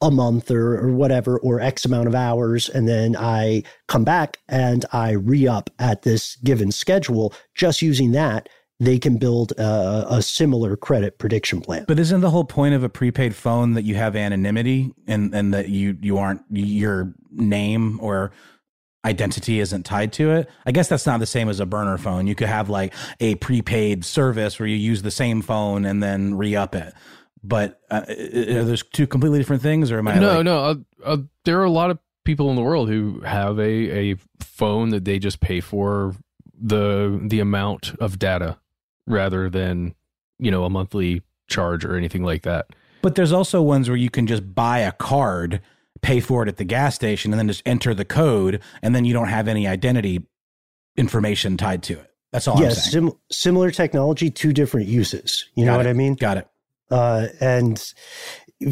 a 0.00 0.10
month 0.10 0.50
or, 0.50 0.78
or 0.78 0.92
whatever, 0.92 1.38
or 1.38 1.60
X 1.60 1.84
amount 1.84 2.08
of 2.08 2.14
hours. 2.14 2.68
And 2.68 2.88
then 2.88 3.16
I 3.16 3.62
come 3.88 4.04
back 4.04 4.38
and 4.48 4.84
I 4.92 5.12
re 5.12 5.46
up 5.46 5.70
at 5.78 6.02
this 6.02 6.36
given 6.36 6.72
schedule. 6.72 7.34
Just 7.54 7.82
using 7.82 8.12
that, 8.12 8.48
they 8.78 8.98
can 8.98 9.18
build 9.18 9.52
a, 9.52 10.06
a, 10.08 10.22
similar 10.22 10.74
credit 10.74 11.18
prediction 11.18 11.60
plan. 11.60 11.84
But 11.86 11.98
isn't 11.98 12.22
the 12.22 12.30
whole 12.30 12.46
point 12.46 12.74
of 12.74 12.82
a 12.82 12.88
prepaid 12.88 13.34
phone 13.34 13.74
that 13.74 13.82
you 13.82 13.94
have 13.96 14.16
anonymity 14.16 14.94
and, 15.06 15.34
and 15.34 15.52
that 15.52 15.68
you, 15.68 15.98
you 16.00 16.16
aren't 16.16 16.42
your 16.50 17.12
name 17.30 18.00
or 18.00 18.32
identity 19.04 19.60
isn't 19.60 19.84
tied 19.84 20.12
to 20.14 20.30
it. 20.30 20.50
I 20.66 20.72
guess 20.72 20.88
that's 20.88 21.06
not 21.06 21.20
the 21.20 21.26
same 21.26 21.48
as 21.48 21.60
a 21.60 21.66
burner 21.66 21.98
phone. 21.98 22.26
You 22.26 22.34
could 22.34 22.48
have 22.48 22.68
like 22.68 22.94
a 23.18 23.34
prepaid 23.36 24.04
service 24.04 24.58
where 24.58 24.66
you 24.66 24.76
use 24.76 25.02
the 25.02 25.10
same 25.10 25.42
phone 25.42 25.84
and 25.84 26.02
then 26.02 26.34
re 26.34 26.56
up 26.56 26.74
it 26.74 26.94
but 27.42 27.80
uh, 27.90 28.02
are 28.08 28.64
those 28.64 28.82
two 28.82 29.06
completely 29.06 29.38
different 29.38 29.62
things 29.62 29.90
or 29.90 29.98
am 29.98 30.08
i 30.08 30.18
no 30.18 30.36
like- 30.36 30.44
no 30.44 30.58
uh, 30.64 30.74
uh, 31.04 31.16
there 31.44 31.58
are 31.60 31.64
a 31.64 31.70
lot 31.70 31.90
of 31.90 31.98
people 32.24 32.50
in 32.50 32.56
the 32.56 32.62
world 32.62 32.88
who 32.88 33.20
have 33.20 33.58
a, 33.58 33.62
a 34.12 34.16
phone 34.40 34.90
that 34.90 35.04
they 35.04 35.18
just 35.18 35.40
pay 35.40 35.60
for 35.60 36.14
the 36.60 37.18
the 37.24 37.40
amount 37.40 37.94
of 37.98 38.18
data 38.18 38.58
rather 39.06 39.48
than 39.48 39.94
you 40.38 40.50
know 40.50 40.64
a 40.64 40.70
monthly 40.70 41.22
charge 41.48 41.84
or 41.84 41.96
anything 41.96 42.22
like 42.22 42.42
that. 42.42 42.66
But 43.02 43.14
there's 43.14 43.32
also 43.32 43.62
ones 43.62 43.88
where 43.88 43.96
you 43.96 44.10
can 44.10 44.26
just 44.26 44.54
buy 44.54 44.80
a 44.80 44.92
card 44.92 45.62
pay 46.02 46.20
for 46.20 46.42
it 46.42 46.48
at 46.48 46.58
the 46.58 46.64
gas 46.64 46.94
station 46.94 47.32
and 47.32 47.38
then 47.40 47.48
just 47.48 47.62
enter 47.66 47.94
the 47.94 48.04
code 48.04 48.60
and 48.82 48.94
then 48.94 49.04
you 49.04 49.12
don't 49.14 49.28
have 49.28 49.48
any 49.48 49.66
identity 49.66 50.22
information 50.96 51.56
tied 51.56 51.82
to 51.84 51.94
it. 51.94 52.10
That's 52.32 52.46
all 52.46 52.60
yes 52.60 52.90
sim- 52.90 53.12
similar 53.30 53.70
technology 53.70 54.30
two 54.30 54.52
different 54.52 54.86
uses. 54.86 55.46
You 55.54 55.64
Got 55.64 55.70
know 55.72 55.74
it. 55.74 55.78
what 55.78 55.86
i 55.88 55.92
mean? 55.94 56.14
Got 56.14 56.36
it 56.36 56.46
uh, 56.90 57.28
and 57.40 57.92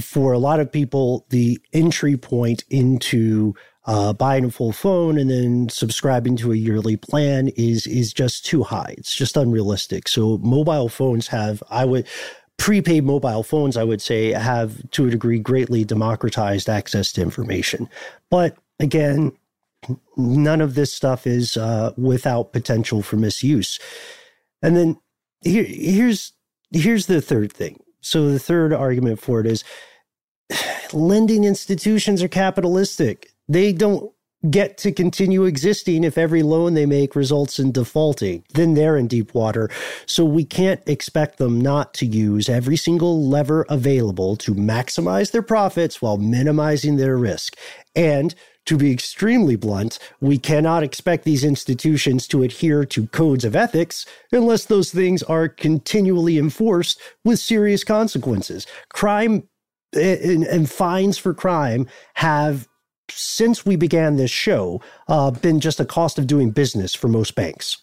for 0.01 0.33
a 0.33 0.39
lot 0.39 0.61
of 0.61 0.71
people, 0.71 1.27
the 1.31 1.59
entry 1.73 2.17
point 2.17 2.65
into 2.69 3.55
uh, 3.87 4.13
buying 4.13 4.45
a 4.45 4.51
full 4.51 4.73
phone 4.73 5.19
and 5.19 5.31
then 5.31 5.69
subscribing 5.71 6.37
to 6.37 6.53
a 6.53 6.57
yearly 6.57 6.97
plan 6.97 7.49
is 7.57 7.87
is 7.87 8.13
just 8.13 8.45
too 8.45 8.63
high. 8.63 8.95
It's 8.99 9.15
just 9.15 9.37
unrealistic. 9.37 10.09
So 10.09 10.39
mobile 10.39 10.91
phones 10.91 11.29
have, 11.29 11.63
I 11.71 11.87
would 11.87 12.07
prepaid 12.59 13.05
mobile 13.05 13.43
phones, 13.43 13.79
I 13.79 13.85
would 13.85 14.03
say, 14.03 14.33
have 14.33 14.91
to 14.91 15.07
a 15.07 15.11
degree 15.11 15.39
greatly 15.39 15.85
democratized 15.85 16.69
access 16.69 17.13
to 17.13 17.23
information. 17.23 17.89
But 18.31 18.59
again, 18.79 19.33
none 20.19 20.61
of 20.61 20.75
this 20.75 20.93
stuff 20.93 21.27
is 21.27 21.57
uh, 21.57 21.93
without 21.97 22.53
potential 22.53 23.01
for 23.01 23.17
misuse. 23.17 23.79
And 24.61 24.77
then 24.77 24.99
here, 25.43 25.65
here's 25.65 26.33
here's 26.73 27.07
the 27.07 27.23
third 27.23 27.53
thing. 27.55 27.81
So 28.01 28.31
the 28.31 28.39
third 28.39 28.73
argument 28.73 29.21
for 29.21 29.41
it 29.41 29.47
is 29.47 29.65
lending 30.93 31.45
institutions 31.45 32.23
are 32.23 32.29
capitalistic. 32.29 33.31
They 33.49 33.73
don't 33.73 34.13
get 34.51 34.79
to 34.79 34.93
continue 34.93 35.45
existing 35.45 36.05
if 36.05 36.17
every 36.17 36.43
loan 36.45 36.75
they 36.75 36.87
make 36.87 37.17
results 37.17 37.59
in 37.59 37.73
defaulting. 37.73 38.45
Then 38.55 38.75
they're 38.75 38.97
in 38.97 39.09
deep 39.09 39.35
water. 39.35 39.69
So 40.07 40.25
we 40.25 40.45
can't 40.45 40.81
expect 40.87 41.39
them 41.39 41.61
not 41.61 41.93
to 41.95 42.07
use 42.07 42.49
every 42.49 42.77
single 42.77 43.27
lever 43.27 43.67
available 43.69 44.37
to 44.37 44.55
maximize 44.55 45.33
their 45.33 45.43
profits 45.43 46.01
while 46.01 46.19
minimizing 46.19 46.97
their 46.97 47.17
risk. 47.17 47.57
And 47.97 48.35
to 48.69 48.77
be 48.77 48.93
extremely 48.93 49.57
blunt, 49.57 49.99
we 50.21 50.37
cannot 50.37 50.83
expect 50.83 51.25
these 51.25 51.43
institutions 51.43 52.29
to 52.29 52.43
adhere 52.43 52.85
to 52.85 53.07
codes 53.07 53.47
of 53.47 53.57
ethics 53.57 54.05
unless 54.31 54.67
those 54.67 54.91
things 54.91 55.23
are 55.23 55.49
continually 55.49 56.37
enforced 56.37 57.01
with 57.25 57.39
serious 57.39 57.83
consequences. 57.83 58.67
Crime 58.91 59.49
and, 59.95 60.45
and 60.45 60.71
fines 60.71 61.17
for 61.17 61.33
crime 61.33 61.87
have 62.17 62.69
since 63.11 63.65
we 63.65 63.75
began 63.75 64.17
this 64.17 64.31
show, 64.31 64.83
uh, 65.09 65.31
been 65.31 65.61
just 65.61 65.81
a 65.81 65.87
cost 65.87 66.19
of 66.19 66.27
doing 66.27 66.51
business 66.51 66.95
for 66.95 67.09
most 67.09 67.35
banks. 67.35 67.79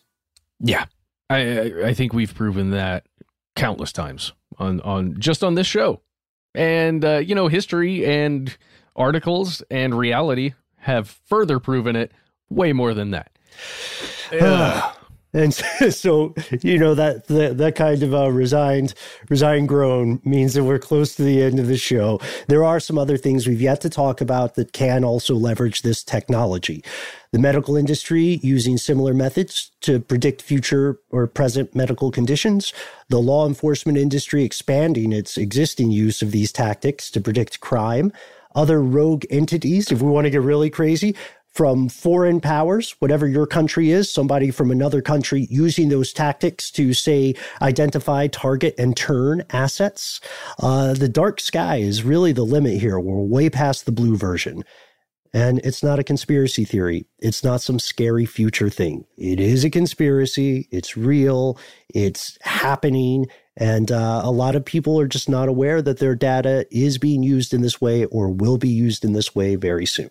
Yeah, 0.60 0.86
I 1.32 1.74
I 1.84 1.94
think 1.96 2.14
we've 2.14 2.34
proven 2.34 2.70
that 2.72 3.08
countless 3.56 3.92
times 3.92 4.34
on 4.60 4.82
on 4.82 5.20
just 5.20 5.44
on 5.44 5.56
this 5.56 5.66
show, 5.66 6.04
and 6.54 7.04
uh, 7.04 7.18
you 7.18 7.34
know 7.34 7.48
history 7.48 8.06
and 8.06 8.56
articles 8.96 9.64
and 9.72 9.98
reality 9.98 10.54
have 10.86 11.10
further 11.26 11.60
proven 11.60 11.96
it 11.96 12.12
way 12.50 12.72
more 12.72 12.94
than 12.94 13.10
that. 13.12 13.32
Ugh. 14.40 14.96
And 15.34 15.54
so, 15.94 16.34
you 16.62 16.78
know, 16.78 16.96
that 16.96 17.28
that, 17.28 17.58
that 17.58 17.76
kind 17.76 18.02
of 18.04 18.14
a 18.14 18.32
resigned 18.32 18.94
resigned 19.28 19.68
groan 19.68 20.22
means 20.24 20.54
that 20.54 20.64
we're 20.64 20.80
close 20.80 21.16
to 21.16 21.24
the 21.24 21.42
end 21.42 21.60
of 21.60 21.68
the 21.68 21.78
show. 21.78 22.22
There 22.48 22.64
are 22.64 22.80
some 22.80 22.98
other 22.98 23.18
things 23.18 23.46
we've 23.46 23.62
yet 23.62 23.82
to 23.82 23.90
talk 23.90 24.22
about 24.22 24.56
that 24.56 24.74
can 24.74 25.04
also 25.04 25.36
leverage 25.36 25.82
this 25.82 26.04
technology. 26.04 26.84
The 27.32 27.40
medical 27.40 27.76
industry 27.76 28.40
using 28.44 28.78
similar 28.78 29.14
methods 29.14 29.72
to 29.82 30.00
predict 30.00 30.42
future 30.42 31.00
or 31.10 31.28
present 31.28 31.76
medical 31.76 32.12
conditions. 32.12 32.72
The 33.10 33.20
law 33.20 33.46
enforcement 33.46 33.98
industry 33.98 34.46
expanding 34.46 35.12
its 35.12 35.36
existing 35.36 35.92
use 35.92 36.22
of 36.22 36.32
these 36.32 36.54
tactics 36.54 37.12
to 37.12 37.20
predict 37.20 37.60
crime 37.60 38.14
other 38.56 38.82
rogue 38.82 39.26
entities, 39.30 39.92
if 39.92 40.02
we 40.02 40.10
want 40.10 40.26
to 40.26 40.32
get 40.32 40.42
really 40.42 40.70
crazy, 40.70 41.16
from 41.56 41.88
foreign 41.88 42.42
powers, 42.42 42.98
whatever 43.00 43.26
your 43.26 43.48
country 43.48 43.90
is, 43.90 44.12
somebody 44.12 44.52
from 44.52 44.72
another 44.72 45.02
country 45.02 45.48
using 45.50 45.88
those 45.88 46.12
tactics 46.12 46.70
to, 46.70 46.94
say, 46.94 47.34
identify, 47.62 48.28
target, 48.28 48.76
and 48.78 48.98
turn 48.98 49.42
assets. 49.52 50.20
Uh, 50.60 50.94
the 50.94 51.08
dark 51.08 51.40
sky 51.40 51.78
is 51.78 52.04
really 52.04 52.34
the 52.34 52.44
limit 52.44 52.82
here. 52.82 53.00
We're 53.00 53.24
way 53.24 53.50
past 53.50 53.86
the 53.86 53.94
blue 53.94 54.18
version. 54.18 54.66
And 55.34 55.60
it's 55.64 55.82
not 55.82 55.98
a 55.98 56.04
conspiracy 56.04 56.66
theory. 56.66 57.06
It's 57.20 57.44
not 57.44 57.62
some 57.62 57.80
scary 57.80 58.26
future 58.26 58.70
thing. 58.70 59.06
It 59.18 59.40
is 59.40 59.64
a 59.64 59.70
conspiracy. 59.70 60.68
It's 60.72 60.98
real. 60.98 61.58
It's 61.88 62.38
happening. 62.42 63.28
And 63.58 63.92
uh, 63.92 64.22
a 64.24 64.32
lot 64.32 64.56
of 64.56 64.66
people 64.66 65.00
are 65.00 65.08
just 65.08 65.30
not 65.30 65.48
aware 65.48 65.82
that 65.82 66.00
their 66.00 66.16
data 66.16 66.66
is 66.72 66.98
being 66.98 67.24
used 67.24 67.54
in 67.54 67.62
this 67.62 67.80
way 67.80 68.06
or 68.06 68.30
will 68.30 68.58
be 68.58 68.70
used 68.70 69.06
in 69.06 69.14
this 69.14 69.34
way 69.34 69.56
very 69.56 69.86
soon. 69.86 70.10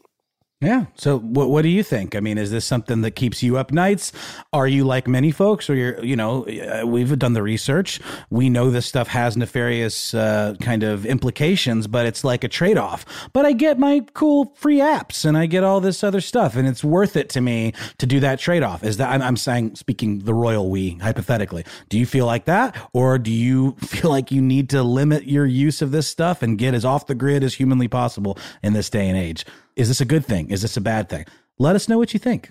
Yeah. 0.65 0.87
So 0.97 1.19
what 1.19 1.51
what 1.51 1.63
do 1.63 1.69
you 1.69 1.83
think? 1.83 2.17
I 2.17 2.21
mean, 2.21 2.39
is 2.39 2.51
this 2.51 2.65
something 2.65 3.03
that 3.03 3.11
keeps 3.11 3.43
you 3.43 3.59
up 3.59 3.71
nights? 3.71 4.13
Are 4.53 4.67
you 4.67 4.85
like 4.85 5.07
many 5.07 5.31
folks 5.31 5.69
or 5.69 5.75
you're, 5.75 6.03
you 6.03 6.17
know, 6.17 6.47
uh, 6.47 6.87
we've 6.87 7.19
done 7.19 7.35
the 7.35 7.43
research. 7.43 8.01
We 8.31 8.49
know 8.49 8.71
this 8.71 8.87
stuff 8.87 9.09
has 9.09 9.37
nefarious 9.37 10.15
uh, 10.15 10.55
kind 10.63 10.83
of 10.83 11.05
implications, 11.05 11.87
but 11.87 12.07
it's 12.07 12.25
like 12.25 12.45
a 12.45 12.49
trade-off. 12.49 13.05
But 13.35 13.45
I 13.45 13.53
get 13.53 13.79
my 13.79 14.07
cool 14.15 14.55
free 14.57 14.79
apps 14.79 15.27
and 15.27 15.37
I 15.37 15.45
get 15.45 15.65
all 15.65 15.81
this 15.81 16.03
other 16.03 16.23
stuff 16.23 16.57
and 16.57 16.67
it's 16.67 16.83
worth 16.83 17.15
it 17.15 17.29
to 17.31 17.43
me 17.43 17.75
to 17.99 18.07
do 18.07 18.21
that 18.21 18.39
trade-off. 18.39 18.83
Is 18.83 18.97
that 18.97 19.11
I'm, 19.11 19.21
I'm 19.21 19.37
saying 19.37 19.77
speaking 19.77 20.21
the 20.21 20.35
royal 20.35 20.71
we 20.71 20.93
hypothetically. 20.97 21.67
Do 21.91 21.99
you 21.99 22.07
feel 22.07 22.25
like 22.25 22.47
that 22.47 22.75
or 22.95 23.19
do 23.19 23.31
you 23.31 23.73
feel 23.81 24.11
like 24.11 24.33
you 24.33 24.41
need 24.41 24.71
to 24.71 24.83
limit 24.83 25.25
your 25.25 25.45
use 25.45 25.83
of 25.83 25.91
this 25.91 26.09
stuff 26.09 26.43
and 26.43 26.57
get 26.57 26.73
as 26.73 26.87
off 26.87 27.07
the 27.07 27.15
grid 27.15 27.45
as 27.45 27.53
humanly 27.53 27.89
possible 27.89 28.39
in 28.63 28.73
this 28.73 28.89
day 28.89 29.09
and 29.09 29.19
age? 29.19 29.45
Is 29.77 29.89
this 29.89 30.01
a 30.01 30.05
good 30.05 30.25
thing? 30.25 30.51
Is 30.51 30.63
this 30.63 30.77
a 30.77 30.81
bad 30.81 31.09
thing? 31.09 31.25
Let 31.59 31.77
us 31.77 31.89
know 31.89 31.99
what 31.99 32.13
you 32.13 32.21
think. 32.21 32.51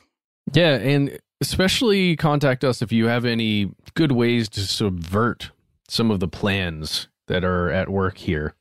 Yeah, 0.51 0.75
and 0.75 1.19
especially 1.41 2.15
contact 2.15 2.63
us 2.63 2.81
if 2.81 2.91
you 2.91 3.07
have 3.07 3.25
any 3.25 3.71
good 3.95 4.11
ways 4.11 4.49
to 4.49 4.61
subvert 4.61 5.51
some 5.87 6.11
of 6.11 6.19
the 6.19 6.27
plans 6.27 7.07
that 7.27 7.43
are 7.43 7.69
at 7.69 7.89
work 7.89 8.17
here. 8.17 8.55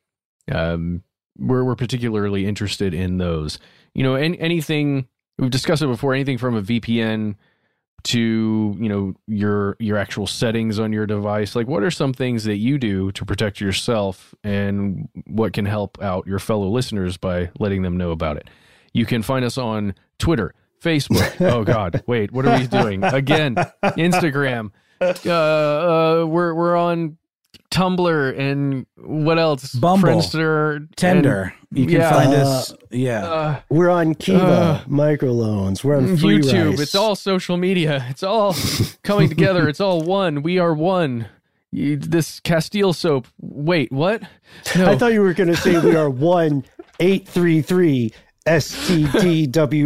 Um, 0.50 1.02
we're 1.38 1.64
we're 1.64 1.76
particularly 1.76 2.46
interested 2.46 2.94
in 2.94 3.18
those. 3.18 3.58
You 3.94 4.02
know, 4.02 4.14
any, 4.14 4.38
anything 4.38 5.08
we've 5.38 5.50
discussed 5.50 5.82
it 5.82 5.86
before. 5.86 6.14
Anything 6.14 6.38
from 6.38 6.56
a 6.56 6.62
VPN 6.62 7.36
to 8.04 8.76
you 8.78 8.88
know 8.88 9.14
your 9.26 9.76
your 9.78 9.96
actual 9.96 10.26
settings 10.26 10.78
on 10.78 10.92
your 10.92 11.06
device? 11.06 11.54
Like 11.54 11.66
what 11.66 11.82
are 11.82 11.90
some 11.90 12.12
things 12.12 12.44
that 12.44 12.56
you 12.56 12.78
do 12.78 13.12
to 13.12 13.24
protect 13.24 13.60
yourself 13.60 14.34
and 14.42 15.08
what 15.26 15.52
can 15.52 15.64
help 15.64 16.00
out 16.02 16.26
your 16.26 16.38
fellow 16.38 16.68
listeners 16.68 17.16
by 17.16 17.50
letting 17.58 17.82
them 17.82 17.96
know 17.96 18.10
about 18.10 18.36
it? 18.36 18.48
You 18.92 19.06
can 19.06 19.22
find 19.22 19.44
us 19.44 19.58
on 19.58 19.94
twitter 20.18 20.54
facebook. 20.82 21.40
Oh 21.52 21.64
god. 21.64 22.02
Wait 22.06 22.32
what 22.32 22.46
are 22.46 22.58
we 22.58 22.66
doing? 22.66 23.04
Again 23.04 23.56
instagram. 23.82 24.70
Uh, 25.00 25.30
uh 25.30 26.24
we're 26.26 26.54
we're 26.54 26.76
on 26.76 27.18
Tumblr 27.70 28.38
and 28.38 28.86
what 28.96 29.38
else? 29.38 29.72
Bumble, 29.74 30.08
Friendster, 30.08 30.86
Tinder. 30.96 31.42
and- 31.42 31.52
you 31.74 31.86
can 31.86 31.94
yeah. 32.00 32.10
find 32.12 32.34
us. 32.34 32.74
Yeah. 32.90 33.24
Uh, 33.24 33.60
We're 33.70 33.88
on 33.88 34.14
Kiva, 34.14 34.42
Uh, 34.44 34.84
microloans. 34.84 35.82
We're 35.82 35.96
on 35.96 36.18
free 36.18 36.38
YouTube. 36.38 36.72
rice. 36.72 36.80
It's 36.80 36.94
all 36.94 37.16
social 37.16 37.56
media. 37.56 38.04
It's 38.10 38.22
all 38.22 38.54
coming 39.04 39.30
together. 39.30 39.68
It's 39.70 39.80
all 39.80 40.02
one. 40.02 40.42
We 40.42 40.58
are 40.58 40.74
one. 40.74 41.28
You, 41.70 41.96
this 41.96 42.40
Castile 42.40 42.92
soap. 42.92 43.26
Wait, 43.40 43.90
what? 43.90 44.20
No. 44.76 44.90
I 44.90 44.98
thought 44.98 45.14
you 45.14 45.22
were 45.22 45.32
going 45.32 45.48
to 45.48 45.56
say 45.56 45.78
we 45.80 45.96
are 45.96 46.10
one 46.10 46.64
eight 47.00 47.26
three 47.26 47.62
three 47.62 48.12
STDWYTK. 48.46 49.82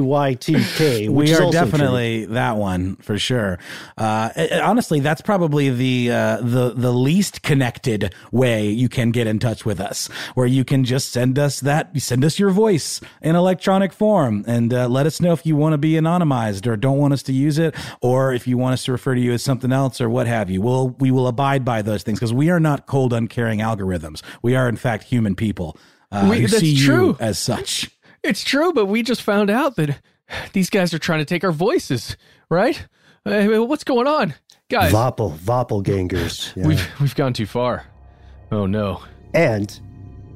we 1.10 1.34
are 1.34 1.42
also 1.42 1.52
definitely 1.52 2.24
that 2.26 2.56
one 2.56 2.96
for 2.96 3.18
sure. 3.18 3.58
Uh, 3.98 4.30
it- 4.36 4.52
it- 4.52 4.60
honestly, 4.62 5.00
that's 5.00 5.20
probably 5.22 5.70
the 5.70 6.10
uh, 6.10 6.36
the 6.40 6.72
the 6.74 6.92
least 6.92 7.42
connected 7.42 8.14
way 8.32 8.68
you 8.68 8.88
can 8.88 9.10
get 9.10 9.26
in 9.26 9.38
touch 9.38 9.64
with 9.64 9.80
us, 9.80 10.08
where 10.34 10.46
you 10.46 10.64
can 10.64 10.84
just 10.84 11.12
send 11.12 11.38
us 11.38 11.60
that, 11.60 11.90
send 12.00 12.24
us 12.24 12.38
your 12.38 12.50
voice 12.50 13.00
in 13.22 13.36
electronic 13.36 13.92
form, 13.92 14.44
and 14.46 14.72
uh, 14.72 14.88
let 14.88 15.06
us 15.06 15.20
know 15.20 15.32
if 15.32 15.44
you 15.46 15.56
want 15.56 15.72
to 15.72 15.78
be 15.78 15.92
anonymized 15.92 16.66
or 16.66 16.76
don't 16.76 16.98
want 16.98 17.12
us 17.12 17.22
to 17.24 17.32
use 17.32 17.58
it, 17.58 17.74
or 18.00 18.32
if 18.32 18.46
you 18.46 18.56
want 18.58 18.74
us 18.74 18.84
to 18.84 18.92
refer 18.92 19.14
to 19.14 19.20
you 19.20 19.32
as 19.32 19.42
something 19.42 19.72
else 19.72 20.00
or 20.00 20.08
what 20.08 20.26
have 20.26 20.50
you. 20.50 20.60
We'll 20.62 20.90
we 20.98 21.10
will 21.10 21.26
abide 21.26 21.64
by 21.64 21.82
those 21.82 22.02
things 22.02 22.18
because 22.18 22.32
we 22.32 22.50
are 22.50 22.60
not 22.60 22.86
cold, 22.86 23.12
uncaring 23.12 23.60
algorithms. 23.60 24.22
We 24.42 24.54
are 24.56 24.68
in 24.68 24.76
fact 24.76 25.04
human 25.04 25.34
people 25.34 25.76
uh, 26.12 26.26
We- 26.30 26.40
who 26.40 26.46
that's 26.46 26.60
see 26.60 26.76
true. 26.76 27.08
you 27.08 27.16
as 27.20 27.38
such. 27.38 27.90
It's 28.26 28.42
true, 28.44 28.72
but 28.72 28.86
we 28.86 29.02
just 29.02 29.22
found 29.22 29.50
out 29.50 29.76
that 29.76 30.00
these 30.52 30.70
guys 30.70 30.92
are 30.92 30.98
trying 30.98 31.20
to 31.20 31.24
take 31.24 31.44
our 31.44 31.52
voices, 31.52 32.16
right? 32.50 32.86
Uh, 33.24 33.64
what's 33.64 33.84
going 33.84 34.06
on, 34.06 34.34
guys? 34.68 34.92
Voppel, 34.92 35.36
Voppelgangers. 35.36 36.54
Yeah. 36.56 36.66
We've 36.66 37.00
we've 37.00 37.14
gone 37.14 37.32
too 37.32 37.46
far. 37.46 37.86
Oh 38.52 38.66
no. 38.66 39.02
and 39.34 39.80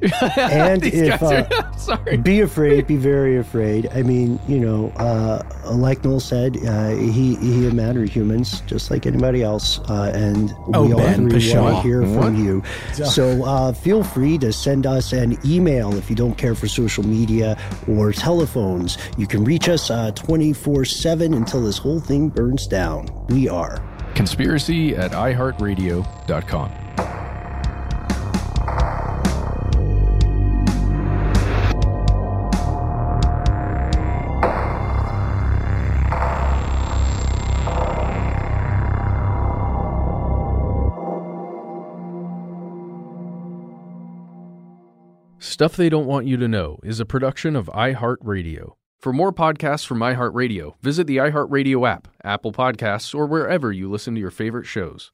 and 0.39 0.85
if 0.85 1.21
guys 1.21 1.23
uh, 1.23 1.49
are- 1.51 1.79
sorry. 1.79 2.17
be 2.17 2.41
afraid, 2.41 2.87
be 2.87 2.97
very 2.97 3.37
afraid. 3.39 3.89
I 3.93 4.03
mean, 4.03 4.39
you 4.49 4.59
know, 4.59 4.89
uh, 4.97 5.43
like 5.71 6.03
Noel 6.05 6.21
said, 6.21 6.57
uh, 6.67 6.91
he 6.91 7.37
he 7.37 7.67
and 7.67 7.75
Matt 7.75 7.97
are 7.97 8.05
humans, 8.05 8.63
just 8.63 8.91
like 8.91 9.07
anybody 9.07 9.43
else, 9.43 9.79
uh, 9.91 10.13
and 10.15 10.53
Oh, 10.75 10.87
we 10.87 10.93
all 10.93 10.99
Ben 11.01 11.29
three 11.29 11.39
Pashon. 11.41 11.63
want 11.63 11.77
to 11.77 11.83
hear 11.83 12.03
What? 12.03 12.25
from 12.25 12.37
you. 12.45 12.63
So 12.93 13.45
uh, 13.45 13.73
feel 13.73 14.03
free 14.03 14.39
to 14.39 14.53
send 14.53 14.87
us 14.87 15.13
an 15.13 15.39
email 15.45 15.95
if 15.97 16.09
you 16.09 16.17
don't 16.17 16.37
care 16.39 16.55
for 16.55 16.67
social 16.69 17.05
media 17.05 17.59
or 17.89 18.13
telephones. 18.13 18.97
You 19.19 19.27
can 19.27 19.45
reach 19.45 19.69
us 19.69 19.91
twenty 20.15 20.53
four 20.53 20.85
seven 20.85 21.35
until 21.35 21.63
this 21.63 21.79
whole 21.79 22.01
thing 22.01 22.29
burns 22.29 22.67
down. 22.67 23.09
We 23.29 23.49
are. 23.49 23.83
Conspiracy 24.15 24.97
at 24.97 25.13
iHeartRadio.com. 25.13 26.71
Stuff 45.43 45.75
They 45.75 45.89
Don't 45.89 46.05
Want 46.05 46.27
You 46.27 46.37
to 46.37 46.47
Know 46.47 46.79
is 46.83 47.01
a 47.01 47.07
production 47.07 47.57
of 47.57 47.69
iHeartRadio. 47.69 48.75
For 48.99 49.11
more 49.11 49.33
podcasts 49.33 49.87
from 49.87 50.01
iHeartRadio, 50.01 50.75
visit 50.83 51.07
the 51.07 51.17
iHeartRadio 51.17 51.89
app, 51.89 52.09
Apple 52.23 52.53
Podcasts, 52.53 53.15
or 53.15 53.25
wherever 53.25 53.73
you 53.73 53.91
listen 53.91 54.15
to 54.15 54.21
your 54.21 54.31
favorite 54.31 54.67
shows. 54.67 55.13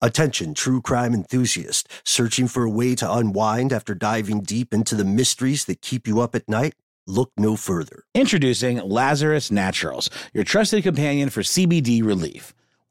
Attention, 0.00 0.54
true 0.54 0.80
crime 0.80 1.12
enthusiast, 1.12 1.86
searching 2.02 2.48
for 2.48 2.62
a 2.62 2.70
way 2.70 2.94
to 2.94 3.12
unwind 3.12 3.74
after 3.74 3.94
diving 3.94 4.40
deep 4.40 4.72
into 4.72 4.94
the 4.94 5.04
mysteries 5.04 5.66
that 5.66 5.82
keep 5.82 6.08
you 6.08 6.22
up 6.22 6.34
at 6.34 6.48
night? 6.48 6.74
Look 7.06 7.30
no 7.36 7.54
further. 7.56 8.04
Introducing 8.14 8.78
Lazarus 8.78 9.50
Naturals, 9.50 10.08
your 10.32 10.44
trusted 10.44 10.82
companion 10.82 11.28
for 11.28 11.42
CBD 11.42 12.02
relief. 12.02 12.54